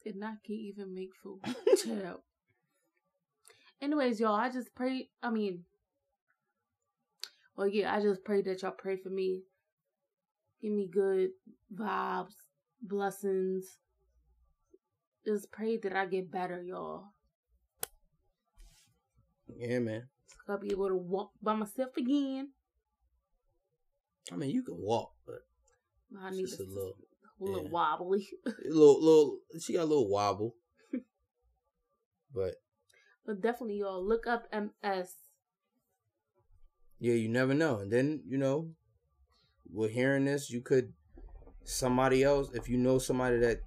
And 0.05 0.23
I 0.23 0.31
can't 0.45 0.59
even 0.59 0.93
make 0.93 1.15
food. 1.15 1.39
Child. 1.83 2.19
Anyways, 3.81 4.19
y'all, 4.19 4.35
I 4.35 4.49
just 4.49 4.75
pray. 4.75 5.09
I 5.21 5.29
mean, 5.29 5.63
well, 7.55 7.67
yeah, 7.67 7.93
I 7.95 8.01
just 8.01 8.25
pray 8.25 8.41
that 8.41 8.61
y'all 8.61 8.71
pray 8.71 8.97
for 8.97 9.09
me. 9.09 9.43
Give 10.63 10.71
me 10.71 10.87
good 10.87 11.31
vibes, 11.75 12.35
blessings. 12.81 13.79
Just 15.25 15.51
pray 15.51 15.75
that 15.75 15.93
I 15.93 16.05
get 16.05 16.31
better, 16.31 16.63
y'all. 16.63 17.07
Yeah, 19.57 19.79
man. 19.79 20.07
I'll 20.47 20.57
be 20.57 20.71
able 20.71 20.87
to 20.87 20.95
walk 20.95 21.31
by 21.41 21.53
myself 21.53 21.89
again. 21.97 22.51
I 24.31 24.37
mean, 24.37 24.51
you 24.51 24.63
can 24.63 24.77
walk, 24.77 25.11
but 25.25 25.41
I 26.17 26.29
need 26.29 26.47
just 26.47 26.61
a 26.61 26.63
a 26.63 26.65
little, 26.65 26.95
a 27.41 27.43
little 27.43 27.63
yeah. 27.65 27.69
wobbly. 27.69 28.29
a 28.45 28.69
little, 28.69 29.03
little. 29.03 29.39
She 29.59 29.73
got 29.73 29.83
a 29.83 29.91
little 29.91 30.09
wobble, 30.09 30.55
but 32.33 32.55
but 33.25 33.41
definitely, 33.41 33.79
y'all 33.79 34.01
look 34.01 34.27
up 34.27 34.47
MS. 34.53 35.15
yeah, 36.99 37.15
you 37.15 37.27
never 37.27 37.53
know. 37.53 37.79
And 37.79 37.91
then 37.91 38.23
you 38.25 38.37
know, 38.37 38.69
with 39.73 39.91
hearing 39.91 40.25
this, 40.25 40.49
you 40.49 40.61
could 40.61 40.93
somebody 41.63 42.23
else 42.23 42.49
if 42.53 42.69
you 42.69 42.77
know 42.77 42.99
somebody 42.99 43.37
that 43.39 43.61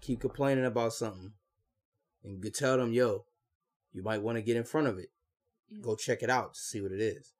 keep 0.00 0.20
complaining 0.20 0.64
about 0.64 0.92
something, 0.92 1.32
and 2.24 2.34
you 2.34 2.40
could 2.40 2.54
tell 2.54 2.76
them, 2.76 2.92
yo, 2.92 3.24
you 3.92 4.02
might 4.02 4.22
want 4.22 4.36
to 4.36 4.42
get 4.42 4.56
in 4.56 4.64
front 4.64 4.86
of 4.88 4.98
it. 4.98 5.10
Go 5.80 5.96
check 5.96 6.22
it 6.22 6.30
out 6.30 6.54
to 6.54 6.60
see 6.60 6.80
what 6.80 6.92
it 6.92 7.00
is, 7.00 7.32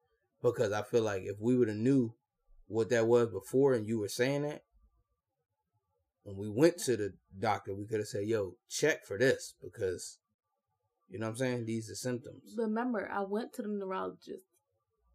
because 0.42 0.72
I 0.72 0.82
feel 0.82 1.02
like 1.02 1.22
if 1.22 1.36
we 1.40 1.56
would 1.56 1.68
have 1.68 1.76
knew 1.76 2.14
what 2.66 2.88
that 2.90 3.06
was 3.06 3.28
before, 3.28 3.74
and 3.74 3.86
you 3.86 3.98
were 3.98 4.08
saying 4.08 4.42
that. 4.42 4.64
When 6.24 6.36
we 6.36 6.48
went 6.48 6.78
to 6.84 6.96
the 6.96 7.14
doctor, 7.36 7.74
we 7.74 7.84
could 7.84 7.98
have 7.98 8.06
said, 8.06 8.28
"Yo, 8.28 8.56
check 8.68 9.04
for 9.04 9.18
this," 9.18 9.54
because 9.60 10.18
you 11.08 11.18
know 11.18 11.26
what 11.26 11.32
I'm 11.32 11.36
saying. 11.36 11.64
These 11.66 11.90
are 11.90 11.96
symptoms. 11.96 12.54
Remember, 12.56 13.10
I 13.10 13.22
went 13.22 13.52
to 13.54 13.62
the 13.62 13.68
neurologist. 13.68 14.46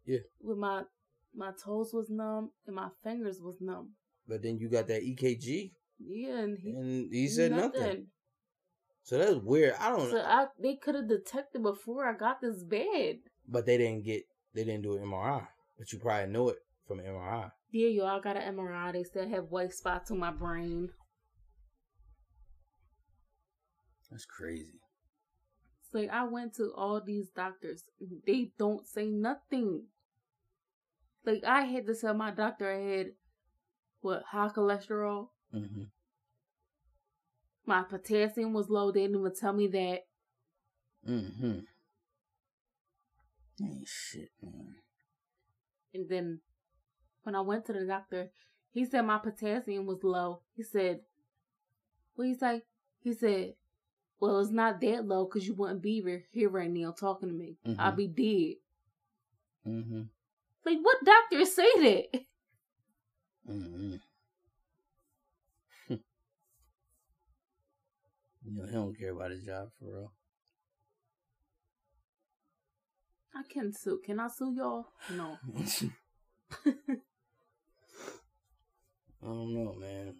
Yeah. 0.04 0.18
With 0.40 0.58
my 0.58 0.84
my 1.34 1.50
toes 1.62 1.92
was 1.92 2.08
numb 2.10 2.50
and 2.66 2.76
my 2.76 2.88
fingers 3.02 3.40
was 3.40 3.56
numb. 3.60 3.90
But 4.26 4.42
then 4.42 4.58
you 4.58 4.68
got 4.68 4.88
that 4.88 5.02
EKG, 5.02 5.72
Yeah, 5.98 6.38
and 6.38 6.58
he, 6.58 6.70
and 6.70 7.12
he 7.12 7.28
said 7.28 7.50
nothing. 7.52 7.80
nothing. 7.80 8.06
So 9.02 9.16
that's 9.16 9.36
weird. 9.36 9.74
I 9.80 9.90
don't 9.90 10.10
So 10.10 10.16
know. 10.16 10.22
I 10.24 10.46
they 10.60 10.76
could 10.76 10.94
have 10.94 11.08
detected 11.08 11.62
before 11.62 12.06
I 12.06 12.12
got 12.16 12.40
this 12.42 12.62
bed. 12.62 13.20
But 13.48 13.64
they 13.64 13.78
didn't 13.78 14.04
get. 14.04 14.24
They 14.54 14.64
didn't 14.64 14.82
do 14.82 14.96
an 14.96 15.02
MRI. 15.04 15.46
But 15.78 15.92
you 15.92 15.98
probably 15.98 16.30
know 16.30 16.50
it 16.50 16.58
from 16.86 16.98
MRI. 16.98 17.50
Yeah, 17.70 17.88
y'all 17.88 18.20
got 18.20 18.36
an 18.36 18.54
MRI. 18.56 18.92
They 18.92 19.04
said 19.04 19.28
I 19.28 19.30
have 19.30 19.44
white 19.50 19.72
spots 19.72 20.10
on 20.10 20.18
my 20.18 20.30
brain. 20.30 20.90
That's 24.10 24.24
crazy. 24.24 24.80
It's 25.84 25.94
like 25.94 26.10
I 26.10 26.24
went 26.24 26.54
to 26.56 26.72
all 26.76 27.00
these 27.00 27.28
doctors. 27.34 27.84
They 28.26 28.52
don't 28.58 28.86
say 28.86 29.06
nothing. 29.06 29.84
Like 31.24 31.44
I 31.44 31.62
had 31.62 31.86
to 31.86 31.94
tell 31.94 32.14
my 32.14 32.30
doctor 32.30 32.70
I 32.70 32.96
had 32.96 33.06
what 34.00 34.22
high 34.30 34.48
cholesterol. 34.48 35.28
Mm-hmm. 35.54 35.84
My 37.66 37.82
potassium 37.82 38.54
was 38.54 38.70
low. 38.70 38.90
They 38.90 39.02
didn't 39.02 39.20
even 39.20 39.34
tell 39.34 39.52
me 39.52 39.66
that. 39.68 40.06
Mm-hmm. 41.08 41.58
Ain't 43.62 43.88
shit, 43.88 44.30
man. 44.42 44.76
And 45.92 46.08
then 46.08 46.40
when 47.24 47.34
I 47.34 47.40
went 47.40 47.66
to 47.66 47.72
the 47.72 47.84
doctor, 47.84 48.30
he 48.70 48.84
said 48.84 49.02
my 49.02 49.18
potassium 49.18 49.86
was 49.86 50.02
low. 50.02 50.40
He 50.56 50.62
said, 50.62 51.00
"What 52.14 52.28
he 52.28 52.34
say?" 52.34 52.62
He 53.00 53.12
said, 53.12 53.54
"Well, 54.20 54.40
it's 54.40 54.50
not 54.50 54.80
that 54.80 55.06
low 55.06 55.24
because 55.24 55.46
you 55.46 55.54
wouldn't 55.54 55.82
be 55.82 56.02
here 56.30 56.48
right 56.48 56.70
now 56.70 56.92
talking 56.92 57.28
to 57.28 57.34
me. 57.34 57.56
Mm-hmm. 57.66 57.80
I'd 57.80 57.96
be 57.96 58.06
dead." 58.06 59.70
Mm-hmm. 59.70 60.02
Like, 60.64 60.78
what 60.82 61.04
doctor 61.04 61.44
say 61.44 61.70
that? 61.76 62.20
Mm-hmm. 63.50 63.94
you 68.44 68.44
know, 68.44 68.66
he 68.66 68.72
don't 68.72 68.98
care 68.98 69.12
about 69.12 69.30
his 69.30 69.44
job 69.44 69.70
for 69.78 69.86
real. 69.86 70.12
I 73.34 73.42
can 73.48 73.72
sue. 73.72 74.00
Can 74.04 74.20
I 74.20 74.28
sue 74.28 74.52
y'all? 74.52 74.86
No. 75.12 75.38
I 76.66 76.72
don't 79.22 79.54
know, 79.54 79.74
man. 79.78 80.14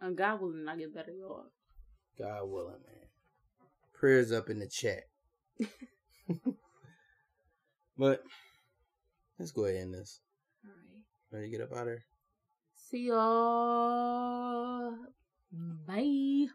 And 0.00 0.16
God 0.16 0.40
willing, 0.40 0.68
I 0.68 0.76
get 0.76 0.94
better, 0.94 1.12
y'all. 1.12 1.46
God 2.18 2.44
willing, 2.44 2.80
man. 2.86 3.08
Prayers 3.94 4.32
up 4.32 4.50
in 4.50 4.58
the 4.58 4.68
chat. 4.68 5.04
but 7.98 8.22
let's 9.38 9.52
go 9.52 9.64
ahead 9.64 9.76
and 9.76 9.94
end 9.94 9.94
this. 9.94 10.20
All 10.64 10.70
right. 10.70 11.02
Ready 11.32 11.46
to 11.46 11.50
get 11.50 11.60
up 11.62 11.72
out 11.72 11.82
of 11.82 11.86
here? 11.88 12.04
See 12.74 13.06
y'all. 13.08 14.96
Bye. 15.86 16.48